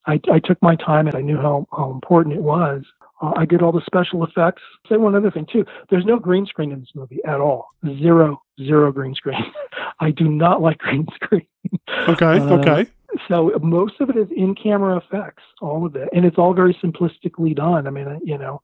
[0.08, 2.82] I, I took my time and I knew how, how important it was.
[3.20, 4.62] Uh, I did all the special effects.
[4.88, 5.64] Say one other thing too.
[5.90, 7.68] There's no green screen in this movie at all.
[7.84, 9.44] Zero, zero green screen.
[10.00, 11.46] I do not like green screen.
[12.08, 12.90] Okay, Uh, okay.
[13.26, 16.74] So most of it is in camera effects, all of it, and it's all very
[16.74, 17.86] simplistically done.
[17.86, 18.62] I mean, you know,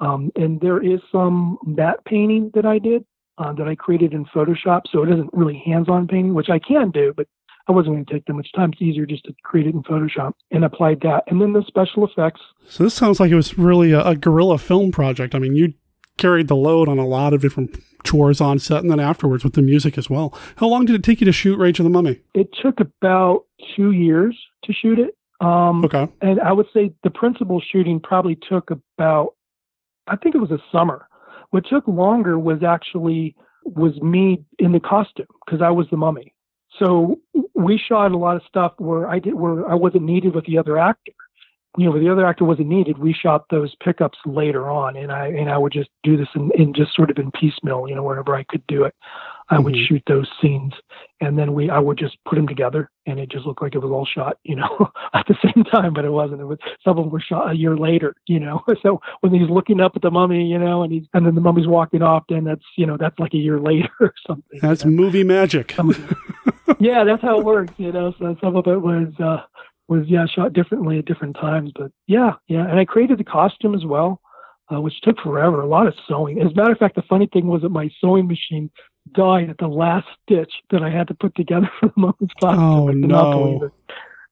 [0.00, 3.04] um, and there is some matte painting that I did
[3.38, 6.90] uh, that I created in Photoshop, so it isn't really hands-on painting, which I can
[6.90, 7.26] do, but
[7.68, 8.72] I wasn't going to take that much time.
[8.72, 12.06] It's easier just to create it in Photoshop and applied that, and then the special
[12.06, 12.40] effects.
[12.68, 15.34] So this sounds like it was really a, a guerrilla film project.
[15.34, 15.74] I mean, you
[16.16, 19.54] carried the load on a lot of different chores on set and then afterwards with
[19.54, 20.32] the music as well.
[20.56, 22.20] How long did it take you to shoot Rage of the Mummy?
[22.34, 23.44] It took about
[23.74, 25.16] two years to shoot it.
[25.44, 26.08] Um, Okay.
[26.22, 29.34] And I would say the principal shooting probably took about,
[30.06, 31.08] I think it was a summer.
[31.50, 36.32] What took longer was actually was me in the costume because I was the mummy.
[36.78, 37.18] So
[37.54, 40.58] we shot a lot of stuff where I did where I wasn't needed with the
[40.58, 41.12] other actor.
[41.78, 45.28] You know, the other actor wasn't needed, we shot those pickups later on, and I
[45.28, 47.86] and I would just do this in, in just sort of in piecemeal.
[47.88, 48.94] You know, wherever I could do it,
[49.50, 49.86] I would Mhm.
[49.86, 50.72] shoot those scenes,
[51.20, 53.78] and then we I would just put them together, and it just looked like it
[53.82, 56.40] was all shot, you know, at the same time, but it wasn't.
[56.40, 58.62] It was some of them were shot a year later, you know.
[58.82, 61.40] So when he's looking up at the mummy, you know, and he's and then the
[61.40, 64.60] mummy's walking off, then that's you know that's like a year later or something.
[64.62, 65.74] That's movie magic.
[66.78, 68.14] yeah, that's how it works, you know.
[68.18, 69.42] So some of it was uh
[69.88, 72.68] was yeah shot differently at different times, but yeah, yeah.
[72.68, 74.20] And I created the costume as well,
[74.72, 75.60] uh, which took forever.
[75.60, 76.40] A lot of sewing.
[76.40, 78.70] As a matter of fact, the funny thing was that my sewing machine
[79.12, 82.62] died at the last stitch that I had to put together for the mummy's costume.
[82.62, 83.64] Oh, I could not no.
[83.64, 83.72] it.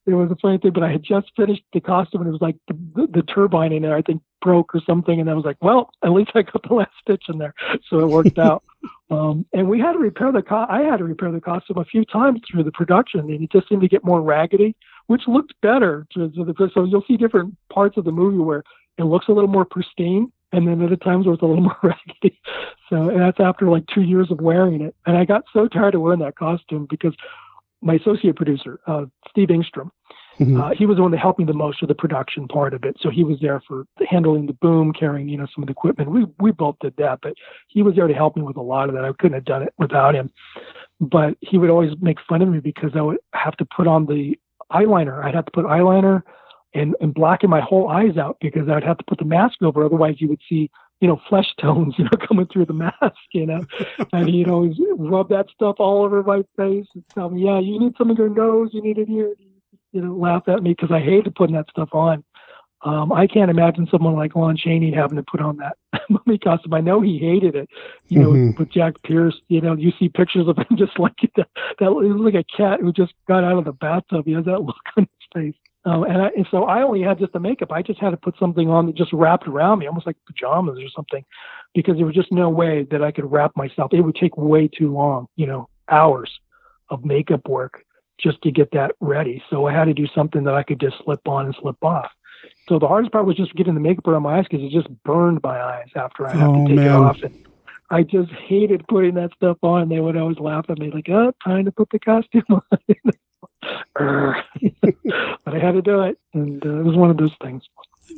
[0.07, 2.43] It was a funny thing, but I had just finished the costume, and it was
[2.43, 5.47] like the, the, the turbine in there, I think, broke or something, and I was
[5.47, 7.55] like, well, at least I got the last stitch in there,
[7.89, 8.63] so it worked out.
[9.11, 11.85] Um, and we had to repair the co- I had to repair the costume a
[11.85, 14.75] few times through the production, and it just seemed to get more raggedy,
[15.07, 16.07] which looked better.
[16.15, 18.63] To, to the, so you'll see different parts of the movie where
[18.99, 21.79] it looks a little more pristine, and then other times where it's a little more
[21.83, 22.41] raggedy.
[22.91, 25.95] So and that's after like two years of wearing it, and I got so tired
[25.95, 27.15] of wearing that costume because
[27.83, 29.91] my associate producer, uh, Steve Ingstrom,
[30.41, 32.83] uh, he was the one that helped me the most with the production part of
[32.83, 32.97] it.
[33.01, 36.11] So he was there for handling the boom, carrying you know some of the equipment.
[36.11, 37.35] We we both did that, but
[37.69, 39.05] he was there to help me with a lot of that.
[39.05, 40.31] I couldn't have done it without him.
[41.01, 44.07] But he would always make fun of me because I would have to put on
[44.07, 44.39] the
[44.75, 45.25] eyeliner.
[45.25, 46.23] I'd have to put eyeliner
[46.75, 49.85] and and blacken my whole eyes out because I'd have to put the mask over.
[49.85, 50.71] Otherwise, you would see
[51.01, 53.17] you know flesh tones you know coming through the mask.
[53.33, 53.61] You know,
[54.13, 57.79] and he'd always rub that stuff all over my face and tell me, "Yeah, you
[57.79, 58.71] need some of your nose.
[58.73, 59.35] You need it here."
[59.95, 62.25] you know, laugh at me because I hated putting that stuff on.
[62.85, 65.77] Um, I can't imagine someone like Lon Chaney having to put on that
[66.11, 66.75] mummy costume.
[66.75, 67.69] I know he hated it.
[68.09, 68.59] You know, Mhm.
[68.59, 71.49] with Jack Pierce, you know, you see pictures of him just like that.
[71.79, 74.27] That it was like a cat who just got out of the bathtub.
[74.27, 75.55] He has that look on his face.
[75.87, 77.71] Um, and, I, and so I only had just the makeup.
[77.73, 80.79] I just had to put something on that just wrapped around me, almost like pajamas
[80.79, 81.25] or something,
[81.75, 83.93] because there was just no way that I could wrap myself.
[83.93, 86.31] It would take way too long, you know, hours
[86.91, 87.85] of makeup work
[88.19, 89.43] just to get that ready.
[89.51, 92.11] So I had to do something that I could just slip on and slip off.
[92.69, 94.89] So the hardest part was just getting the makeup around my eyes because it just
[95.05, 97.19] burned my eyes after I had Oh, to take it off.
[97.23, 97.47] And
[97.91, 99.89] I just hated putting that stuff on.
[99.89, 102.61] They would always laugh at me like, "Oh, time to put the costume on."
[105.45, 107.63] But I had to do it, and uh, it was one of those things.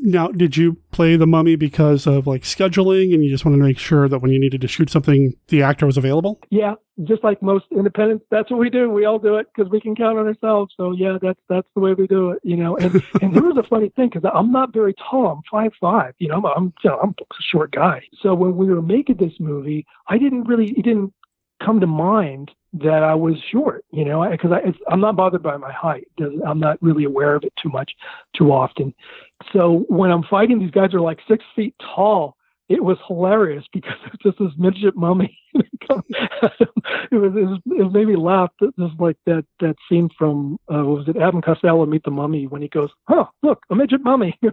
[0.01, 3.65] Now, did you play the mummy because of like scheduling and you just wanted to
[3.65, 6.41] make sure that when you needed to shoot something, the actor was available?
[6.51, 6.75] Yeah,
[7.05, 8.91] just like most independents, that's what we do.
[8.91, 10.75] We all do it because we can count on ourselves.
[10.77, 12.77] So yeah, that's that's the way we do it, you know.
[12.77, 15.29] And and there was a funny thing because I'm not very tall.
[15.29, 16.15] I'm five five.
[16.19, 18.03] You know, I'm I'm, you know, I'm a short guy.
[18.23, 21.13] So when we were making this movie, I didn't really it didn't
[21.63, 22.51] come to mind
[22.83, 23.85] that I was short.
[23.91, 24.53] You know, because
[24.89, 26.09] I'm not bothered by my height.
[26.47, 27.93] I'm not really aware of it too much,
[28.37, 28.95] too often.
[29.53, 32.37] So when I'm fighting, these guys are like six feet tall.
[32.69, 35.39] It was hilarious because it's just this midget mummy.
[35.55, 38.51] it was it, it made me laugh.
[38.61, 42.47] Just like that that scene from uh, was it Abbott and Costello Meet the Mummy
[42.47, 44.49] when he goes, "Oh, look, a midget mummy." Do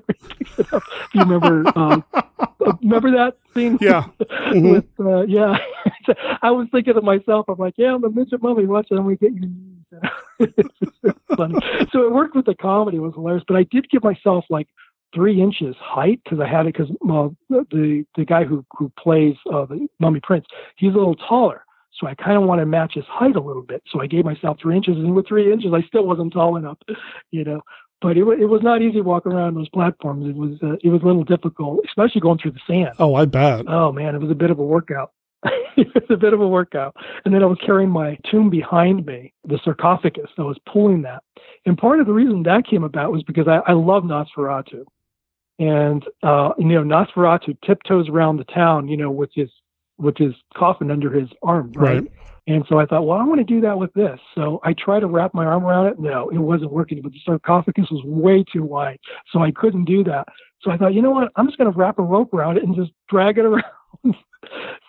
[1.14, 1.64] you remember?
[1.76, 2.04] Um,
[2.82, 3.78] remember that scene?
[3.82, 4.06] Yeah.
[4.54, 4.72] Mhm.
[4.72, 5.58] With, uh, yeah.
[6.44, 8.66] I was thinking to myself, I'm like, yeah, I'm a midget mummy.
[8.68, 10.50] Watch it, and we get your knees.
[11.36, 11.56] funny.
[11.92, 12.98] So it worked with the comedy.
[12.98, 13.44] It was hilarious.
[13.48, 14.68] But I did give myself like
[15.16, 17.30] three inches height because I had it because uh,
[17.72, 20.46] the the guy who who plays uh, the Mummy Prince,
[20.76, 21.64] he's a little taller.
[22.00, 23.84] So I kind of want to match his height a little bit.
[23.92, 26.78] So I gave myself three inches, and with three inches, I still wasn't tall enough,
[27.32, 27.62] you know.
[28.04, 30.28] But it, it was not easy walking around those platforms.
[30.28, 32.96] It was uh, it was a little difficult, especially going through the sand.
[33.00, 33.64] Oh, I bet.
[33.70, 35.14] Oh man, it was a bit of a workout.
[35.78, 36.98] it was a bit of a workout.
[37.24, 40.30] And then I was carrying my tomb behind me, the sarcophagus.
[40.38, 41.24] I was pulling that.
[41.66, 44.84] And part of the reason that came about was because I, I love Nosferatu.
[45.60, 49.50] And uh, you know, Nosferatu tiptoes around the town, you know, with his
[49.98, 52.02] with is coffin under his arm, right?
[52.02, 52.12] Right.
[52.46, 54.20] And so I thought, well, I want to do that with this.
[54.36, 56.00] So I tried to wrap my arm around it.
[56.00, 57.02] No, it wasn't working.
[57.02, 59.00] But the sarcophagus was way too wide,
[59.32, 60.28] so I couldn't do that.
[60.62, 61.32] So I thought, you know what?
[61.36, 63.64] I'm just going to wrap a rope around it and just drag it around.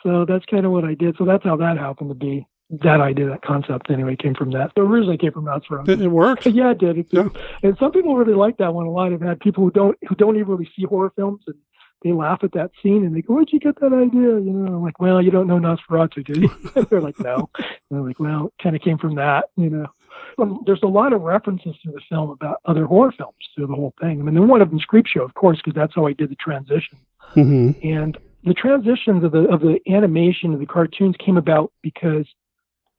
[0.03, 1.17] so that's kind of what I did.
[1.17, 2.47] So that's how that happened to be.
[2.83, 4.73] That idea, that concept, anyway, came from that.
[4.75, 5.89] So originally came from Nosferatu.
[5.91, 6.47] It, it worked.
[6.55, 6.99] Yeah, it did.
[6.99, 7.29] It did.
[7.63, 9.13] And some people really like that one a lot.
[9.13, 11.57] I've had people who don't who don't even really see horror films and
[12.05, 14.77] they laugh at that scene and they go, "Where'd you get that idea?" You know,
[14.77, 18.21] I'm like, "Well, you don't know Nosferatu, do you?" They're like, "No." And they're like,
[18.21, 19.87] "Well, it kind of came from that." You know,
[20.39, 23.75] um, there's a lot of references to the film about other horror films through the
[23.75, 24.21] whole thing.
[24.21, 26.37] I mean, then one of them's Creepshow, of course, because that's how I did the
[26.37, 26.99] transition.
[27.35, 27.89] Mm-hmm.
[27.89, 32.27] And the transitions of the of the animation of the cartoons came about because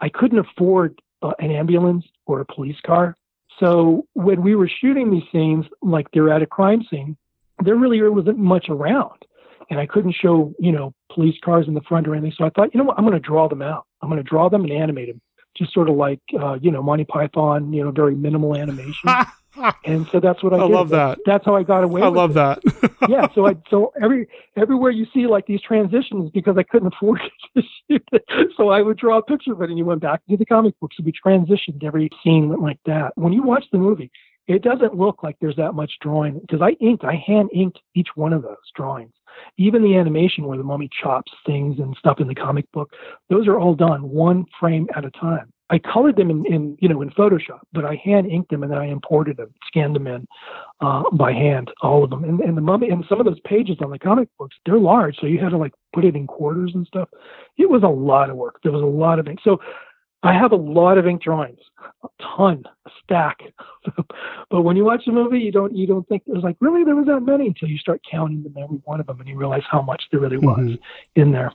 [0.01, 3.16] I couldn't afford uh, an ambulance or a police car.
[3.60, 7.16] So when we were shooting these scenes, like they're at a crime scene,
[7.64, 9.26] there really wasn't much around,
[9.70, 12.34] and I couldn't show you know police cars in the front or anything.
[12.38, 13.86] So I thought, you know what, I'm going to draw them out.
[14.01, 15.22] I'm going to draw them and animate them,
[15.58, 19.10] just sort of like uh, you know Monty Python, you know, very minimal animation.
[19.86, 20.74] and so that's what I, I did.
[20.74, 21.20] love that.
[21.26, 22.01] That's how I got away.
[22.01, 22.60] I love it that.
[23.10, 24.28] yeah, so I so every
[24.58, 27.20] everywhere you see like these transitions because I couldn't afford
[27.56, 30.22] to shoot it, so I would draw a picture of it, and you went back
[30.30, 30.97] to the comic books.
[30.97, 33.14] So we transitioned every scene went like that.
[33.16, 34.12] When you watch the movie,
[34.48, 38.10] it doesn't look like there's that much drawing because I inked, I hand inked each
[38.16, 39.14] one of those drawings.
[39.58, 42.93] Even the animation where the mummy chops things and stuff in the comic book,
[43.30, 45.52] those are all done one frame at a time.
[45.72, 48.72] I colored them in, in you know in Photoshop, but I hand inked them and
[48.72, 50.28] then I imported them, scanned them in
[50.80, 52.24] uh, by hand, all of them.
[52.24, 55.18] And, and the mummy and some of those pages on the comic books, they're large,
[55.20, 57.10] so you had to like put it in quarters and stuff.
[57.58, 58.60] It was a lot of work.
[58.62, 59.39] There was a lot of ink.
[59.43, 59.60] So
[60.26, 61.59] I have a lot of ink drawings,
[62.03, 63.39] a ton, a stack.
[64.49, 66.95] but when you watch the movie, you don't you don't think there's like really there
[66.95, 69.63] was that many until you start counting them every one of them and you realize
[69.69, 70.78] how much there really was
[71.15, 71.51] in there.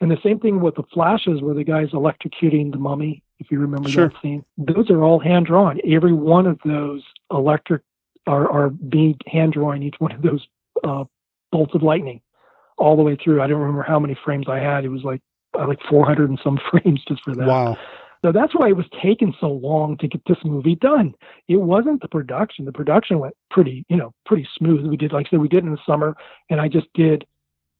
[0.00, 3.60] And the same thing with the flashes where the guy's electrocuting the mummy, if you
[3.60, 4.08] remember Sure.
[4.08, 4.44] that scene.
[4.58, 5.80] Those are all hand drawn.
[5.88, 7.82] Every one of those electric
[8.26, 10.46] are, are being hand drawing each one of those
[10.82, 11.04] uh,
[11.52, 12.20] bolts of lightning
[12.78, 13.42] all the way through.
[13.42, 14.84] I don't remember how many frames I had.
[14.84, 15.20] It was like
[15.58, 17.46] uh, like 400 and some frames just for that.
[17.46, 17.76] Wow.
[18.24, 21.12] So that's why it was taking so long to get this movie done.
[21.48, 22.64] It wasn't the production.
[22.64, 24.86] The production went pretty, you know, pretty smooth.
[24.86, 26.16] We did, like I said, we did in the summer,
[26.48, 27.26] and I just did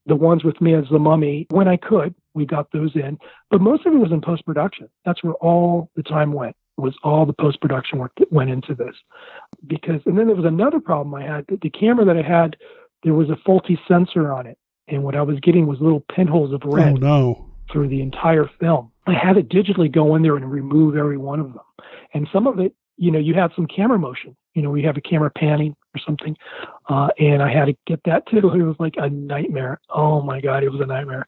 [0.07, 2.15] the ones with me as the mummy when I could.
[2.35, 3.19] We got those in,
[3.51, 4.89] but most of it was in post production.
[5.05, 6.57] That's where all the time went.
[6.79, 8.95] It was all the post production work that went into this.
[9.67, 11.45] Because, and then there was another problem I had.
[11.47, 12.57] The, the camera that I had,
[13.05, 16.53] there was a faulty sensor on it, and what I was getting was little pinholes
[16.55, 17.51] of red Oh no.
[17.71, 18.92] through the entire film.
[19.07, 21.61] I had it digitally go in there and remove every one of them.
[22.15, 24.37] And some of it, you know, you have some camera motion.
[24.55, 26.37] You know, we have a camera panning or something.
[26.89, 28.39] Uh, and I had to get that too.
[28.39, 29.81] It was like a nightmare.
[29.91, 31.27] Oh my God, it was a nightmare.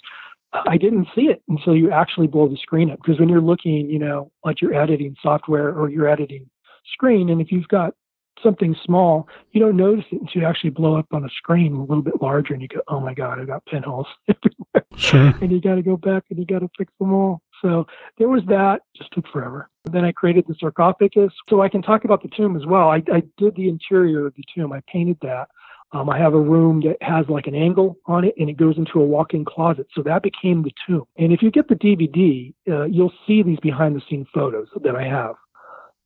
[0.52, 3.00] I didn't see it until you actually blow the screen up.
[3.02, 6.48] Because when you're looking, you know, at your editing software or your editing
[6.92, 7.94] screen, and if you've got
[8.42, 11.80] something small, you don't notice it until you actually blow up on a screen a
[11.80, 14.86] little bit larger and you go, oh my God, I've got pinholes everywhere.
[14.96, 15.34] Sure.
[15.40, 17.40] and you got to go back and you got to fix them all.
[17.64, 17.86] So
[18.18, 18.82] there was that.
[18.96, 19.70] Just took forever.
[19.90, 21.32] Then I created the sarcophagus.
[21.48, 22.90] So I can talk about the tomb as well.
[22.90, 24.72] I, I did the interior of the tomb.
[24.72, 25.48] I painted that.
[25.92, 28.76] Um, I have a room that has like an angle on it and it goes
[28.76, 29.86] into a walk-in closet.
[29.94, 31.04] So that became the tomb.
[31.16, 34.96] And if you get the DVD, uh, you'll see these behind the scenes photos that
[34.96, 35.36] I have.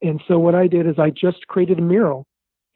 [0.02, 2.26] And so what I did is I just created a mural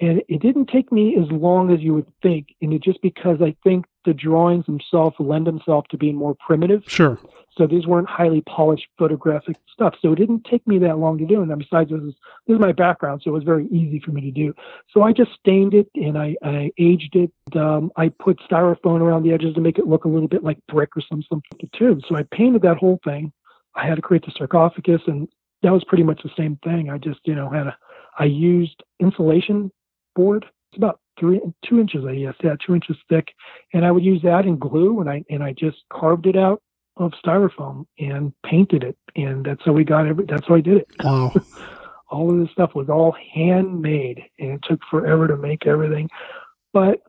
[0.02, 2.48] and it didn't take me as long as you would think.
[2.60, 6.82] And it just because I think the drawings themselves lend themselves to being more primitive.
[6.88, 7.20] Sure.
[7.56, 9.94] So these weren't highly polished photographic stuff.
[10.02, 11.40] So it didn't take me that long to do.
[11.40, 12.14] And besides, this is
[12.48, 14.52] this is my background, so it was very easy for me to do.
[14.90, 17.30] So I just stained it and I, I aged it.
[17.56, 20.58] Um, I put styrofoam around the edges to make it look a little bit like
[20.66, 22.00] brick or some something too.
[22.08, 23.32] So I painted that whole thing.
[23.76, 25.28] I had to create the sarcophagus, and
[25.62, 26.90] that was pretty much the same thing.
[26.90, 27.76] I just you know had a
[28.18, 29.70] I used insulation
[30.14, 30.44] board.
[30.70, 33.28] It's about three two inches, I guess, yeah, two inches thick,
[33.72, 36.62] and I would use that and glue, and I and I just carved it out
[36.96, 40.24] of styrofoam and painted it, and that's how we got every.
[40.24, 40.88] That's how I did it.
[41.02, 41.32] Wow.
[42.10, 46.10] All of this stuff was all handmade, and it took forever to make everything.
[46.74, 47.00] But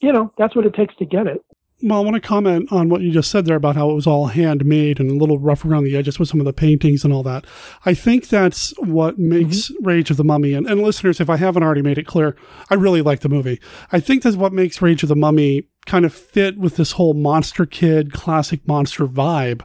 [0.00, 1.44] you know, that's what it takes to get it.
[1.84, 4.06] Well, I want to comment on what you just said there about how it was
[4.06, 7.12] all handmade and a little rough around the edges with some of the paintings and
[7.12, 7.44] all that.
[7.84, 9.84] I think that's what makes mm-hmm.
[9.84, 12.36] Rage of the Mummy, and, and listeners, if I haven't already made it clear,
[12.70, 13.60] I really like the movie.
[13.90, 17.14] I think that's what makes Rage of the Mummy kind of fit with this whole
[17.14, 19.62] monster kid, classic monster vibe,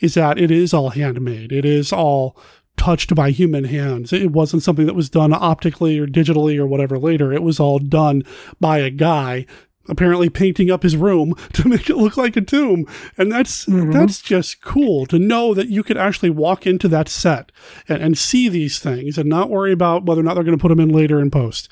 [0.00, 1.52] is that it is all handmade.
[1.52, 2.36] It is all
[2.76, 4.12] touched by human hands.
[4.12, 7.32] It wasn't something that was done optically or digitally or whatever later.
[7.32, 8.24] It was all done
[8.58, 9.46] by a guy
[9.88, 12.86] apparently painting up his room to make it look like a tomb.
[13.16, 13.90] And that's mm-hmm.
[13.90, 17.52] that's just cool to know that you could actually walk into that set
[17.88, 20.62] and, and see these things and not worry about whether or not they're going to
[20.62, 21.68] put them in later in post.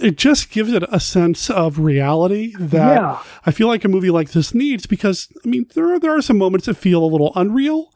[0.00, 3.22] It just gives it a sense of reality that yeah.
[3.46, 6.22] I feel like a movie like this needs because I mean there are there are
[6.22, 7.92] some moments that feel a little unreal,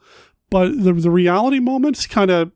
[0.49, 2.51] but the the reality moments kind of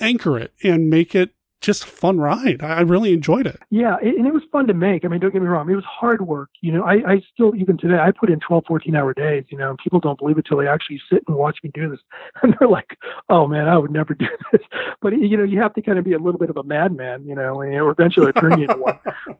[0.00, 1.30] anchor it and make it
[1.62, 2.62] just fun ride.
[2.62, 3.60] I really enjoyed it.
[3.70, 5.04] Yeah, and it was fun to make.
[5.04, 5.70] I mean, don't get me wrong.
[5.70, 6.50] It was hard work.
[6.60, 9.56] You know, I, I still, even today, I put in 12, 14 hour days, you
[9.56, 12.00] know, and people don't believe it till they actually sit and watch me do this.
[12.42, 12.98] And they're like,
[13.28, 14.62] oh man, I would never do this.
[15.00, 17.24] But, you know, you have to kind of be a little bit of a madman,
[17.24, 18.98] you know, and eventually turn you into one.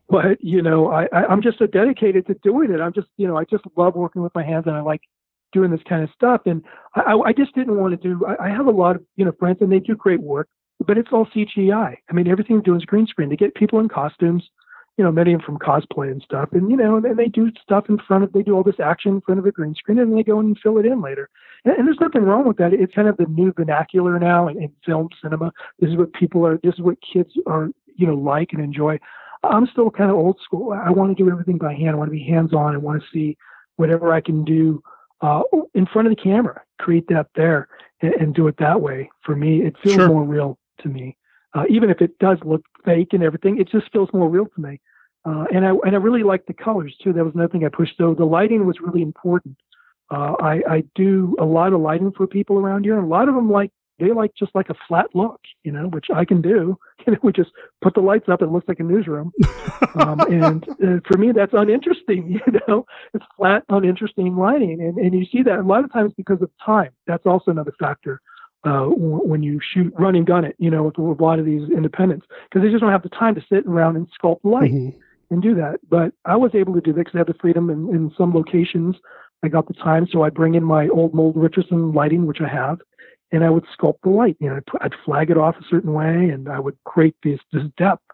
[0.08, 2.80] But, you know, I, I, I'm just so dedicated to doing it.
[2.80, 5.00] I'm just, you know, I just love working with my hands and I like
[5.52, 6.42] doing this kind of stuff.
[6.46, 6.62] And
[6.94, 9.32] I, I just didn't want to do, I, I have a lot of, you know,
[9.32, 10.48] friends and they do great work
[10.83, 11.97] but it's all CGI.
[12.09, 13.28] I mean, everything they're doing is green screen.
[13.28, 14.49] They get people in costumes,
[14.97, 17.51] you know, many of them from cosplay and stuff, and you know, and they do
[17.62, 19.99] stuff in front of, they do all this action in front of a green screen,
[19.99, 21.30] and then they go and fill it in later.
[21.64, 22.74] And, and there's nothing wrong with that.
[22.74, 25.53] It's kind of the new vernacular now in, in film cinema.
[25.78, 26.59] This is what people are.
[26.62, 28.99] This is what kids are, you know, like and enjoy.
[29.45, 30.72] I'm still kind of old school.
[30.72, 31.91] I want to do everything by hand.
[31.91, 32.74] I want to be hands on.
[32.74, 33.37] I want to see
[33.76, 34.83] whatever I can do
[35.22, 35.43] uh,
[35.74, 37.68] in front of the camera, create that there,
[38.01, 39.09] and, and, do it that way.
[39.24, 40.09] For me, it feels sure.
[40.09, 41.16] more real to me.
[41.54, 44.60] Uh, even if it does look fake and everything, it just feels more real to
[44.60, 44.80] me.
[45.24, 47.12] Uh, and I and I really like the colors too.
[47.12, 47.96] That was another thing I pushed.
[47.96, 49.56] So the lighting was really important.
[50.10, 53.28] Uh, I, I do a lot of lighting for people around here, and a lot
[53.28, 56.42] of them like they like just like a flat look, you know, which I can
[56.42, 56.78] do.
[57.04, 57.50] You know, we just
[57.80, 59.32] put the lights up; it looks like a newsroom.
[59.96, 62.40] um, and uh, for me, that's uninteresting.
[62.46, 66.12] You know, it's flat, uninteresting lighting, and and you see that a lot of times
[66.16, 66.90] because of time.
[67.08, 68.20] That's also another factor
[68.64, 71.68] uh, when you shoot run and gun it, you know, with, a lot of these
[71.70, 74.98] independents, because they just don't have the time to sit around and sculpt light mm-hmm.
[75.30, 75.80] and do that.
[75.88, 78.32] But I was able to do that because I had the freedom in, in some
[78.32, 78.96] locations.
[79.44, 82.78] I got the time, so I bring in my old Mole-Richardson lighting, which I have,
[83.32, 84.36] and I would sculpt the light.
[84.38, 87.64] You know, I'd flag it off a certain way, and I would create this this
[87.76, 88.04] depth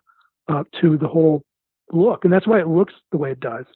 [0.49, 1.43] uh, to the whole
[1.93, 3.67] look, and that's why it looks the way it does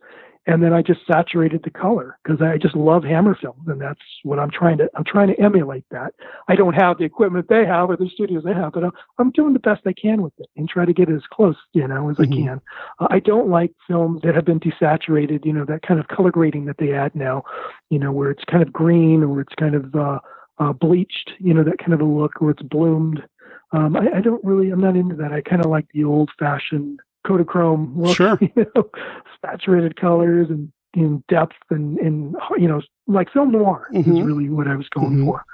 [0.47, 4.01] and then I just saturated the color because I just love hammer films, and that's
[4.25, 6.15] what I'm trying to I'm trying to emulate that.
[6.49, 9.31] I don't have the equipment they have or the studios they have, but I'm, I'm
[9.31, 11.87] doing the best I can with it and try to get it as close, you
[11.87, 12.33] know, as mm-hmm.
[12.33, 12.61] I can.
[12.99, 16.33] Uh, I don't like films that have been desaturated, you know, that kind of color
[16.33, 17.45] grading that they add now,
[17.91, 20.19] you know, where it's kind of green or it's kind of uh,
[20.59, 23.23] uh, bleached, you know, that kind of a look, or it's bloomed.
[23.71, 25.33] Um, I, I don't really, I'm not into that.
[25.33, 28.39] I kind of like the old fashioned Kodachrome look, sure.
[28.41, 28.91] you know,
[29.45, 34.17] saturated colors and in depth and, and you know like film noir mm-hmm.
[34.17, 35.25] is really what I was going mm-hmm.
[35.25, 35.45] for.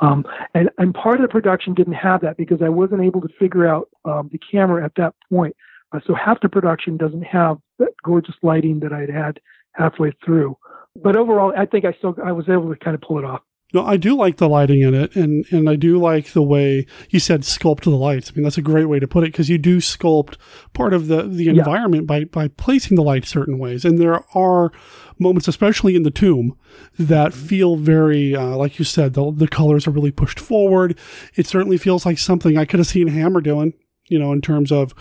[0.00, 0.24] Um,
[0.54, 3.66] and and part of the production didn't have that because I wasn't able to figure
[3.66, 5.56] out um, the camera at that point.
[5.92, 9.40] Uh, so half the production doesn't have that gorgeous lighting that I'd had
[9.72, 10.56] halfway through.
[10.96, 13.42] But overall, I think I still I was able to kind of pull it off.
[13.74, 16.86] No, I do like the lighting in it, and and I do like the way
[17.10, 18.30] you said sculpt the lights.
[18.30, 20.36] I mean, that's a great way to put it because you do sculpt
[20.72, 22.20] part of the the environment yeah.
[22.20, 24.72] by by placing the light certain ways, and there are
[25.18, 26.56] moments, especially in the tomb,
[26.98, 30.98] that feel very, uh, like you said, the the colors are really pushed forward.
[31.34, 33.74] It certainly feels like something I could have seen Hammer doing,
[34.06, 34.94] you know, in terms of.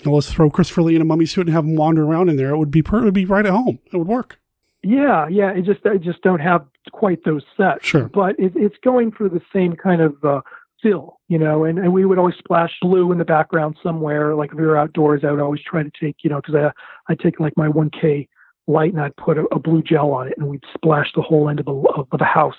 [0.00, 2.28] You know, let's throw Christopher Lee in a mummy suit and have him wander around
[2.28, 2.50] in there.
[2.50, 3.80] It would be per- it would be right at home.
[3.92, 4.38] It would work.
[4.82, 5.50] Yeah, yeah.
[5.50, 7.86] It just I just don't have quite those sets.
[7.86, 8.08] Sure.
[8.08, 10.40] But it, it's going for the same kind of uh,
[10.80, 11.64] feel, you know.
[11.64, 14.34] And, and we would always splash blue in the background somewhere.
[14.34, 17.12] Like if we were outdoors, I would always try to take, you know, because I
[17.12, 18.28] I take like my 1K
[18.68, 21.48] light and I'd put a, a, blue gel on it, and we'd splash the whole
[21.48, 22.56] end of the of the house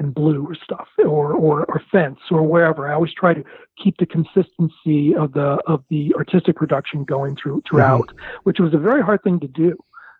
[0.00, 2.88] in blue or stuff, or or or fence or wherever.
[2.88, 3.44] I always try to
[3.82, 8.36] keep the consistency of the of the artistic production going through throughout, mm-hmm.
[8.42, 9.78] which was a very hard thing to do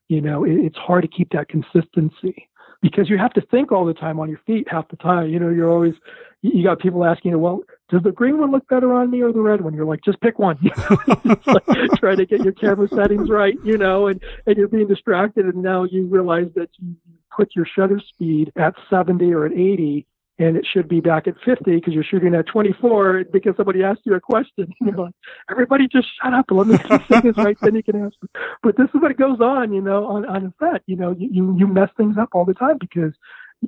[0.08, 2.48] you know, it, it's hard to keep that consistency
[2.82, 5.28] because you have to think all the time on your feet half the time.
[5.28, 5.94] You know, you're always,
[6.42, 9.32] you got people asking you, well, does the green one look better on me or
[9.32, 9.72] the red one?
[9.72, 10.58] You're like, just pick one.
[11.46, 15.46] like, try to get your camera settings right, you know, and, and you're being distracted.
[15.46, 16.96] And now you realize that you
[17.34, 20.06] put your shutter speed at 70 or at 80
[20.42, 24.00] and it should be back at 50 because you're shooting at 24 because somebody asked
[24.04, 24.72] you a question.
[24.80, 25.14] You're like,
[25.50, 26.76] everybody just shut up and let me
[27.08, 28.16] say this right, then you can ask.
[28.62, 30.82] But this is what goes on, you know, on, on a set.
[30.86, 33.12] You know, you, you, you mess things up all the time because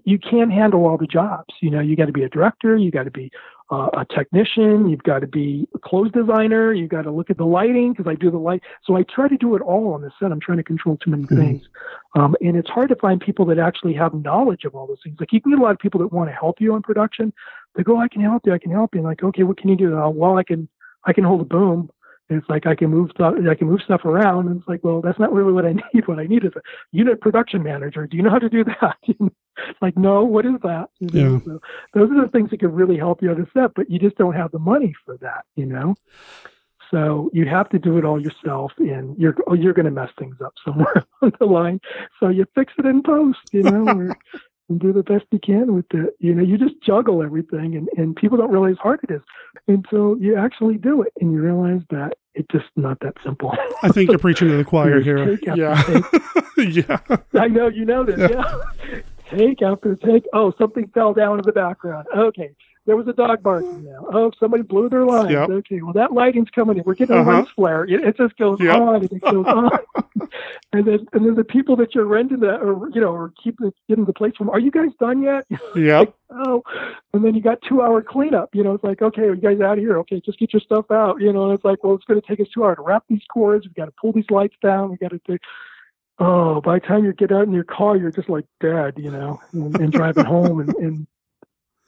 [0.05, 1.55] you can't handle all the jobs.
[1.61, 3.31] You know, you got to be a director, you got to be
[3.71, 7.39] uh, a technician, you've got to be a clothes designer, you got to look at
[7.39, 8.63] the lighting because I do the light.
[8.85, 10.33] So I try to do it all on the set.
[10.33, 11.37] I'm trying to control too many Mm-hmm.
[11.37, 11.63] things,
[12.17, 15.17] um, and it's hard to find people that actually have knowledge of all those things.
[15.19, 17.33] Like you can get a lot of people that want to help you on production.
[17.75, 19.71] They go, "I can help you, I can help you." And like, okay, what can
[19.71, 19.97] you do?
[19.97, 20.69] Uh, well, I can,
[21.05, 21.91] I can hold a boom.
[22.31, 24.83] And it's like I can move stuff, I can move stuff around, and it's like,
[24.83, 26.09] well, that's not really what I need.
[26.09, 26.61] What I need is a
[26.91, 28.07] unit production manager.
[28.07, 28.97] Do you know how to do that?
[29.07, 30.89] it's like, no, what is that?
[31.01, 31.39] You know, Yeah.
[31.45, 31.61] So
[31.93, 34.53] those are the things that could really help you set, but you just don't have
[34.53, 35.95] the money for that, you know.
[36.91, 40.11] So you have to do it all yourself, and you're oh, you're going to mess
[40.18, 41.81] things up somewhere on the line.
[42.20, 44.16] So you fix it in post, you know, or,
[44.69, 46.15] and do the best you can with it.
[46.21, 49.21] You know, you just juggle everything, and and people don't realize how hard it is
[49.69, 53.55] until you actually do it, and you realize that it's just not that simple.
[53.83, 55.39] I think you're preaching to the choir here.
[55.55, 55.83] Yeah.
[56.57, 56.99] yeah.
[57.35, 58.19] I know you know this.
[58.31, 58.61] Yeah.
[59.31, 60.25] Take after take.
[60.33, 62.07] Oh, something fell down in the background.
[62.17, 62.51] Okay.
[62.87, 64.07] There was a dog barking now.
[64.12, 65.31] Oh, somebody blew their lines.
[65.31, 65.49] Yep.
[65.49, 65.81] Okay.
[65.81, 66.83] Well, that lighting's coming in.
[66.85, 67.31] We're getting Uh-huh.
[67.31, 67.85] a lens flare.
[67.85, 68.77] It, it just goes Yep.
[68.79, 69.71] on and it goes on.
[70.75, 73.72] and then and then the people that you're renting that or you know or keeping
[73.89, 74.51] getting the place from.
[74.51, 75.47] Are you guys done yet?
[75.77, 76.14] Yep.
[76.31, 76.62] oh,
[77.12, 78.55] and then you got two hour cleanup.
[78.55, 79.99] You know, it's like okay, are you guys out of here.
[79.99, 81.20] Okay, just get your stuff out.
[81.20, 83.05] You know, and it's like well, it's going to take us two hours to wrap
[83.09, 83.66] these cords.
[83.66, 84.91] We've got to pull these lights down.
[84.91, 85.39] We got to do.
[86.18, 89.11] Oh, by the time you get out in your car, you're just like dead, you
[89.11, 91.07] know, and, and driving home, and, and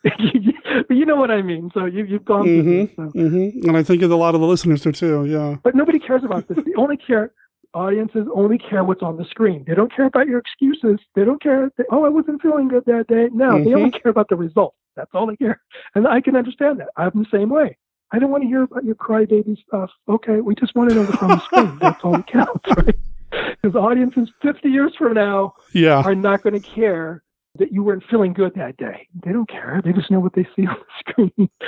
[0.03, 0.12] but
[0.97, 1.70] you know what I mean.
[1.74, 2.97] So you you've gone through this.
[2.97, 3.03] So.
[3.05, 5.24] hmm And I think a lot of the listeners do too.
[5.24, 5.57] Yeah.
[5.62, 6.59] But nobody cares about this.
[6.64, 7.32] They only care.
[7.77, 9.62] Audiences only care what's on the screen.
[9.66, 10.99] They don't care about your excuses.
[11.14, 11.70] They don't care.
[11.91, 13.29] Oh, I wasn't feeling good that day.
[13.35, 14.03] No, they only mm-hmm.
[14.03, 14.74] care about the result.
[14.97, 15.61] That's all they care.
[15.95, 16.89] And I can understand that.
[16.97, 17.77] I'm the same way.
[18.12, 19.91] I don't want to hear about your crybaby stuff.
[20.09, 21.79] Okay, we just want to know what's on the screen.
[21.81, 22.97] That's all that counts, right?
[23.61, 26.01] Because audiences 50 years from now Yeah.
[26.01, 27.22] are not going to care
[27.59, 29.09] that you weren't feeling good that day.
[29.25, 29.81] They don't care.
[29.85, 31.51] They just know what they see on the screen.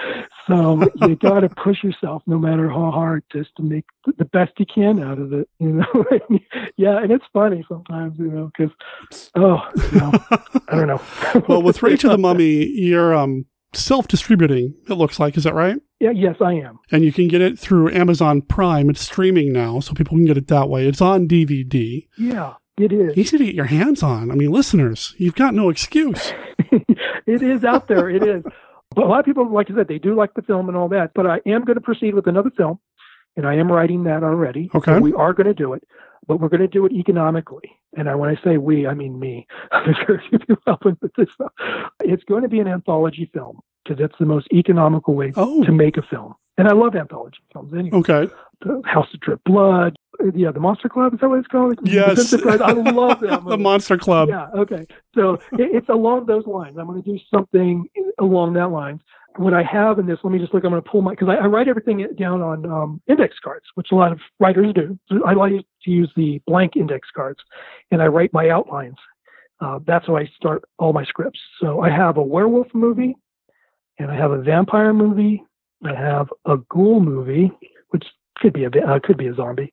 [0.47, 3.85] So you got to push yourself, no matter how hard, just to make
[4.17, 5.47] the best you can out of it.
[5.59, 6.05] You know,
[6.79, 8.75] yeah, and it's funny sometimes, you know, because
[9.35, 9.61] oh,
[9.93, 10.13] you know,
[10.69, 11.03] I don't know.
[11.49, 14.75] well, with Rage of the Mummy, you're um, self-distributing.
[14.89, 15.77] It looks like, is that right?
[16.01, 16.79] Yeah, yes, I am.
[16.91, 18.89] And you can get it through Amazon Prime.
[18.89, 20.87] It's streaming now, so people can get it that way.
[20.87, 22.07] It's on DVD.
[22.17, 23.17] Yeah, it is.
[23.17, 24.31] Easy to get your hands on.
[24.31, 26.33] I mean, listeners, you've got no excuse.
[27.27, 28.09] it is out there.
[28.09, 28.45] It is.
[28.95, 30.89] But a lot of people, like I said, they do like the film and all
[30.89, 31.13] that.
[31.15, 32.79] But I am going to proceed with another film,
[33.37, 34.71] and I am writing that already.
[34.75, 34.95] Okay.
[34.95, 35.85] So we are going to do it,
[36.27, 37.71] but we're going to do it economically.
[37.97, 39.47] And I, when I say we, I mean me.
[39.73, 41.53] There's very few people helping with this stuff.
[42.03, 45.65] It's going to be an anthology film because that's the most economical way oh.
[45.65, 46.35] to make a film.
[46.57, 47.99] And I love anthology films anyway.
[47.99, 48.29] Okay.
[48.61, 49.97] The House of Drip Blood.
[50.35, 51.15] Yeah, the Monster Club.
[51.15, 51.79] Is that what it's called?
[51.85, 52.33] Yes.
[52.35, 53.57] I love that the.
[53.57, 54.29] Monster Club.
[54.29, 54.85] Yeah, okay.
[55.15, 56.77] So it, it's along those lines.
[56.79, 57.87] I'm going to do something
[58.19, 59.01] along that lines.
[59.37, 60.65] What I have in this, let me just look.
[60.65, 63.65] I'm going to pull my because I, I write everything down on um, index cards,
[63.77, 64.99] which a lot of writers do.
[65.09, 67.39] So I like to use the blank index cards,
[67.93, 68.97] and I write my outlines.
[69.61, 71.39] Uh, that's how I start all my scripts.
[71.61, 73.15] So I have a werewolf movie,
[73.99, 75.45] and I have a vampire movie.
[75.85, 77.53] I have a ghoul movie,
[77.91, 78.05] which
[78.39, 79.73] could be a uh, could be a zombie,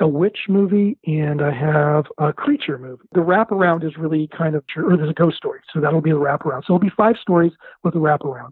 [0.00, 3.02] a witch movie, and I have a creature movie.
[3.12, 6.16] The wraparound is really kind of, or there's a ghost story, so that'll be the
[6.16, 6.62] wraparound.
[6.66, 7.52] So it'll be five stories
[7.82, 8.50] with a wraparound.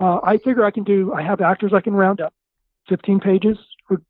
[0.00, 1.12] Uh, I figure I can do.
[1.12, 2.34] I have actors I can round up,
[2.88, 3.56] 15 pages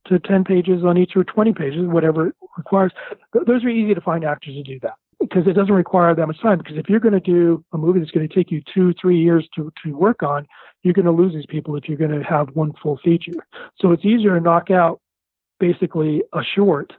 [0.07, 2.93] to 10 pages on each, or 20 pages, whatever it requires.
[3.33, 6.41] Those are easy to find actors to do that because it doesn't require that much
[6.41, 6.59] time.
[6.59, 9.19] Because if you're going to do a movie that's going to take you two, three
[9.19, 10.47] years to, to work on,
[10.83, 13.33] you're going to lose these people if you're going to have one full feature.
[13.81, 15.01] So it's easier to knock out
[15.61, 16.93] basically a short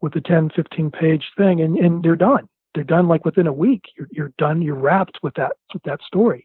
[0.00, 2.48] with a 10, 15 page thing, and, and they're done.
[2.74, 3.82] They're done like within a week.
[3.96, 4.60] You're, you're done.
[4.62, 6.44] You're wrapped with that with that story,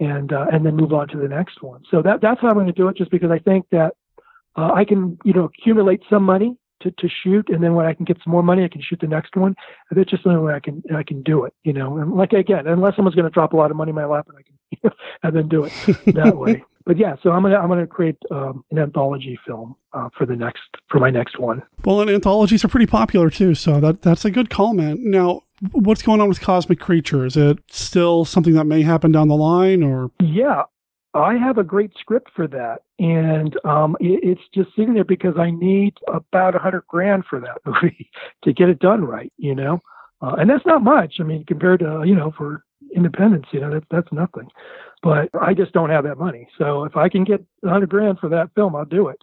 [0.00, 1.82] and uh, and then move on to the next one.
[1.90, 2.96] So that that's how I'm going to do it.
[2.96, 3.94] Just because I think that
[4.56, 7.94] uh, I can you know accumulate some money to, to shoot, and then when I
[7.94, 9.54] can get some more money, I can shoot the next one.
[9.90, 11.54] That's just the only way I can I can do it.
[11.64, 13.96] You know, and like again, unless someone's going to drop a lot of money in
[13.96, 15.72] my lap, and I can and then do it
[16.14, 16.64] that way.
[16.88, 20.34] But yeah, so I'm gonna I'm gonna create um, an anthology film uh, for the
[20.34, 21.62] next for my next one.
[21.84, 25.00] Well, and anthologies are pretty popular too, so that that's a good comment.
[25.02, 27.26] Now, what's going on with Cosmic Creature?
[27.26, 30.62] Is it still something that may happen down the line, or Yeah,
[31.14, 35.34] I have a great script for that, and um, it, it's just sitting there because
[35.38, 38.10] I need about a hundred grand for that movie
[38.44, 39.32] to get it done right.
[39.38, 39.80] You know,
[40.20, 41.14] uh, and that's not much.
[41.20, 44.48] I mean, compared to you know for independence, you know, that's that's nothing.
[45.02, 46.48] but I just don't have that money.
[46.58, 49.18] So if I can get a hundred grand for that film, I'll do it.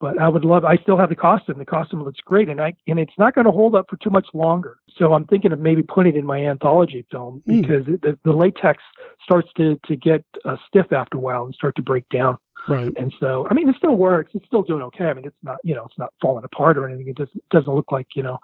[0.00, 0.64] But I would love.
[0.64, 1.58] I still have the costume.
[1.58, 4.10] The costume looks great, and I and it's not going to hold up for too
[4.10, 4.78] much longer.
[4.96, 7.60] So I'm thinking of maybe putting it in my anthology film Hmm.
[7.62, 8.82] because it, the, the latex
[9.22, 12.38] starts to to get uh, stiff after a while and start to break down.
[12.66, 12.92] Right.
[12.96, 14.32] And so, I mean, it still works.
[14.34, 15.06] It's still doing okay.
[15.06, 17.08] I mean, it's not, you know, it's not falling apart or anything.
[17.08, 18.38] It doesn't doesn't look like, you know,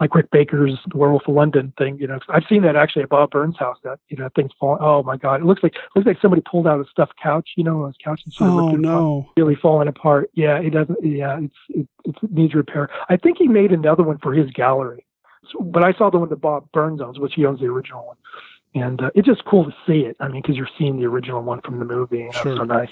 [0.00, 1.98] like Rick Baker's Werewolf of London thing.
[1.98, 3.78] You know, I've seen that actually at Bob Burns' house.
[3.82, 4.78] That you know, thing's falling.
[4.80, 7.50] Oh my God, it looks like it looks like somebody pulled out a stuffed couch.
[7.56, 9.30] You know, his couch and Oh, no.
[9.36, 10.30] really falling apart.
[10.34, 10.98] Yeah, it doesn't.
[11.04, 12.88] Yeah, it's it, it needs repair.
[13.08, 15.04] I think he made another one for his gallery,
[15.50, 18.06] so, but I saw the one that Bob Burns owns, which he owns the original
[18.06, 18.16] one.
[18.76, 20.16] And uh, it's just cool to see it.
[20.18, 22.44] I mean, because you're seeing the original one from the movie, and Sure.
[22.56, 22.88] that's so nice.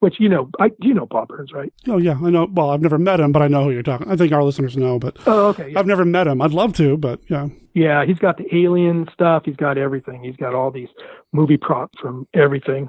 [0.00, 1.72] Which you know, I you know Bob Burns, right?
[1.88, 2.46] Oh yeah, I know.
[2.52, 4.10] Well, I've never met him, but I know who you're talking.
[4.10, 5.72] I think our listeners know, but Oh, okay.
[5.74, 6.42] I've never met him.
[6.42, 7.48] I'd love to, but yeah.
[7.74, 9.44] Yeah, he's got the alien stuff.
[9.46, 10.22] He's got everything.
[10.22, 10.88] He's got all these
[11.32, 12.88] movie props from everything.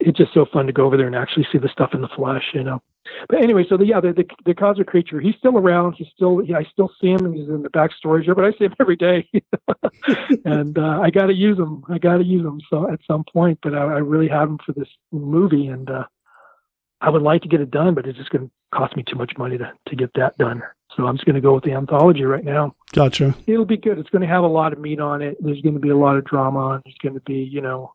[0.00, 2.08] It's just so fun to go over there and actually see the stuff in the
[2.16, 2.80] flesh, you know.
[3.28, 5.94] But anyway, so the yeah, the the, the cosmic creature, he's still around.
[5.94, 7.32] He's still, yeah, I still see him.
[7.32, 9.28] He's in the back storage but I see him every day,
[10.44, 11.84] and uh, I got to use him.
[11.88, 13.58] I got to use him so at some point.
[13.62, 16.04] But I, I really have him for this movie, and uh,
[17.00, 19.16] I would like to get it done, but it's just going to cost me too
[19.16, 20.62] much money to to get that done.
[20.96, 23.34] So I'm just going to go with the anthology right now Gotcha.
[23.46, 23.98] it'll be good.
[23.98, 25.38] It's going to have a lot of meat on it.
[25.40, 26.74] There's going to be a lot of drama.
[26.74, 27.94] and There's going to be, you know,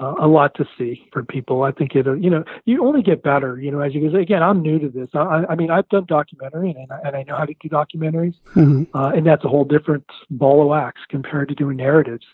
[0.00, 1.62] uh, a lot to see for people.
[1.62, 4.16] I think it'll, you know, you only get better, you know, as you go.
[4.18, 5.08] Again, I'm new to this.
[5.14, 8.34] I, I mean, I've done documentary and I, and I know how to do documentaries,
[8.54, 8.86] Mhm.
[8.94, 12.24] uh, and that's a whole different ball of wax compared to doing narratives.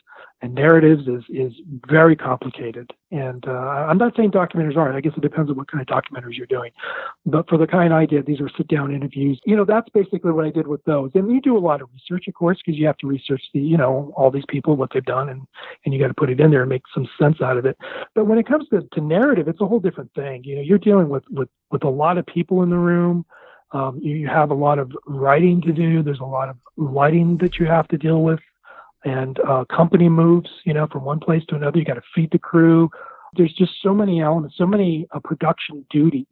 [0.43, 1.55] And narratives is is
[1.89, 2.93] very complicated.
[3.11, 4.95] And uh, I'm not saying documentaries aren't.
[4.95, 6.73] I guess it depends on what kind of documentaries you're doing.
[7.25, 9.41] But for the kind I did, these are sit down interviews.
[9.47, 11.11] You know, that's basically what I did with those.
[11.15, 13.61] And you do a lot of research, of course, because you have to research the,
[13.61, 15.47] you know, all these people, what they've done, and
[15.85, 17.79] and you got to put it in there and make some sense out of it.
[18.15, 20.45] But when it comes to, to narrative, it's a whole different thing.
[20.45, 23.25] You know, you're dealing with with with a lot of people in the room.
[23.73, 26.03] Um, you, you have a lot of writing to do.
[26.03, 28.41] There's a lot of lighting that you have to deal with,
[29.07, 30.51] and uh, company moves.
[30.65, 31.79] You know, from one place to another.
[31.79, 32.91] You got to feed the crew.
[33.35, 36.27] There's just so many elements, so many uh, production duties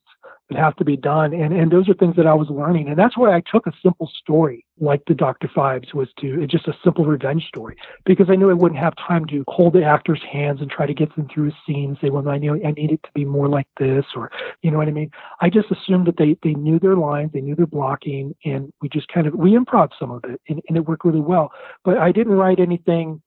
[0.50, 2.98] that have to be done, and and those are things that I was learning, and
[2.98, 6.74] that's why I took a simple story like the Doctor Phibes was to just a
[6.82, 10.60] simple revenge story because I knew I wouldn't have time to hold the actor's hands
[10.60, 13.02] and try to get them through a scene, say, well, I knew I need it
[13.04, 14.30] to be more like this, or
[14.62, 15.10] you know what I mean.
[15.40, 18.88] I just assumed that they they knew their lines, they knew their blocking, and we
[18.88, 21.52] just kind of we improv some of it, and, and it worked really well.
[21.84, 23.22] But I didn't write anything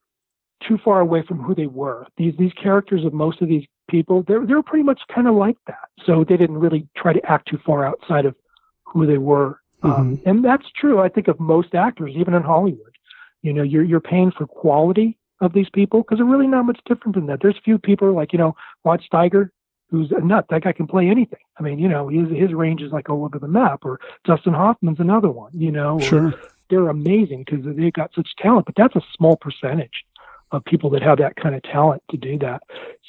[0.67, 2.05] too far away from who they were.
[2.17, 5.57] These these characters of most of these people, they're they're pretty much kind of like
[5.67, 5.89] that.
[6.05, 8.35] So they didn't really try to act too far outside of
[8.83, 9.59] who they were.
[9.83, 12.95] Um, and that's true, I think, of most actors, even in Hollywood.
[13.43, 16.79] You know, you're you're paying for quality of these people because they're really not much
[16.85, 17.39] different than that.
[17.41, 19.49] There's a few people like you know Rod Steiger,
[19.91, 20.45] who's a nut.
[20.49, 21.39] That guy can play anything.
[21.59, 23.85] I mean, you know, his his range is like all over the map.
[23.85, 25.51] Or Dustin Hoffman's another one.
[25.53, 26.33] You know, or Sure.
[26.69, 30.03] they're amazing because they've got such talent, but that's a small percentage
[30.51, 32.61] of people that have that kind of talent to do that.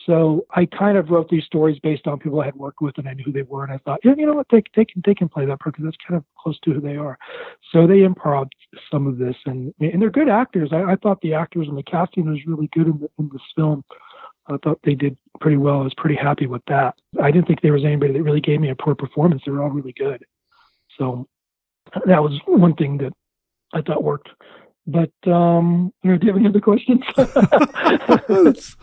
[0.06, 3.08] So I kind of wrote these stories based on people I had worked with and
[3.08, 5.02] I knew who they were, and I thought, yeah, you know what, they they can
[5.04, 7.18] they can play that part because that's kind of close to who they are.
[7.72, 8.48] So they improv
[8.90, 10.70] some of this, and and they're good actors.
[10.72, 13.42] I, I thought the actors and the casting was really good in, the, in this
[13.54, 13.84] film.
[14.48, 15.80] I thought they did pretty well.
[15.80, 16.94] I was pretty happy with that.
[17.22, 19.42] I didn't think there was anybody that really gave me a poor performance.
[19.44, 20.24] They were all really good.
[20.98, 21.28] So
[22.06, 23.12] that was one thing that
[23.74, 24.30] I thought worked.
[24.90, 27.02] But um, do you have any other questions?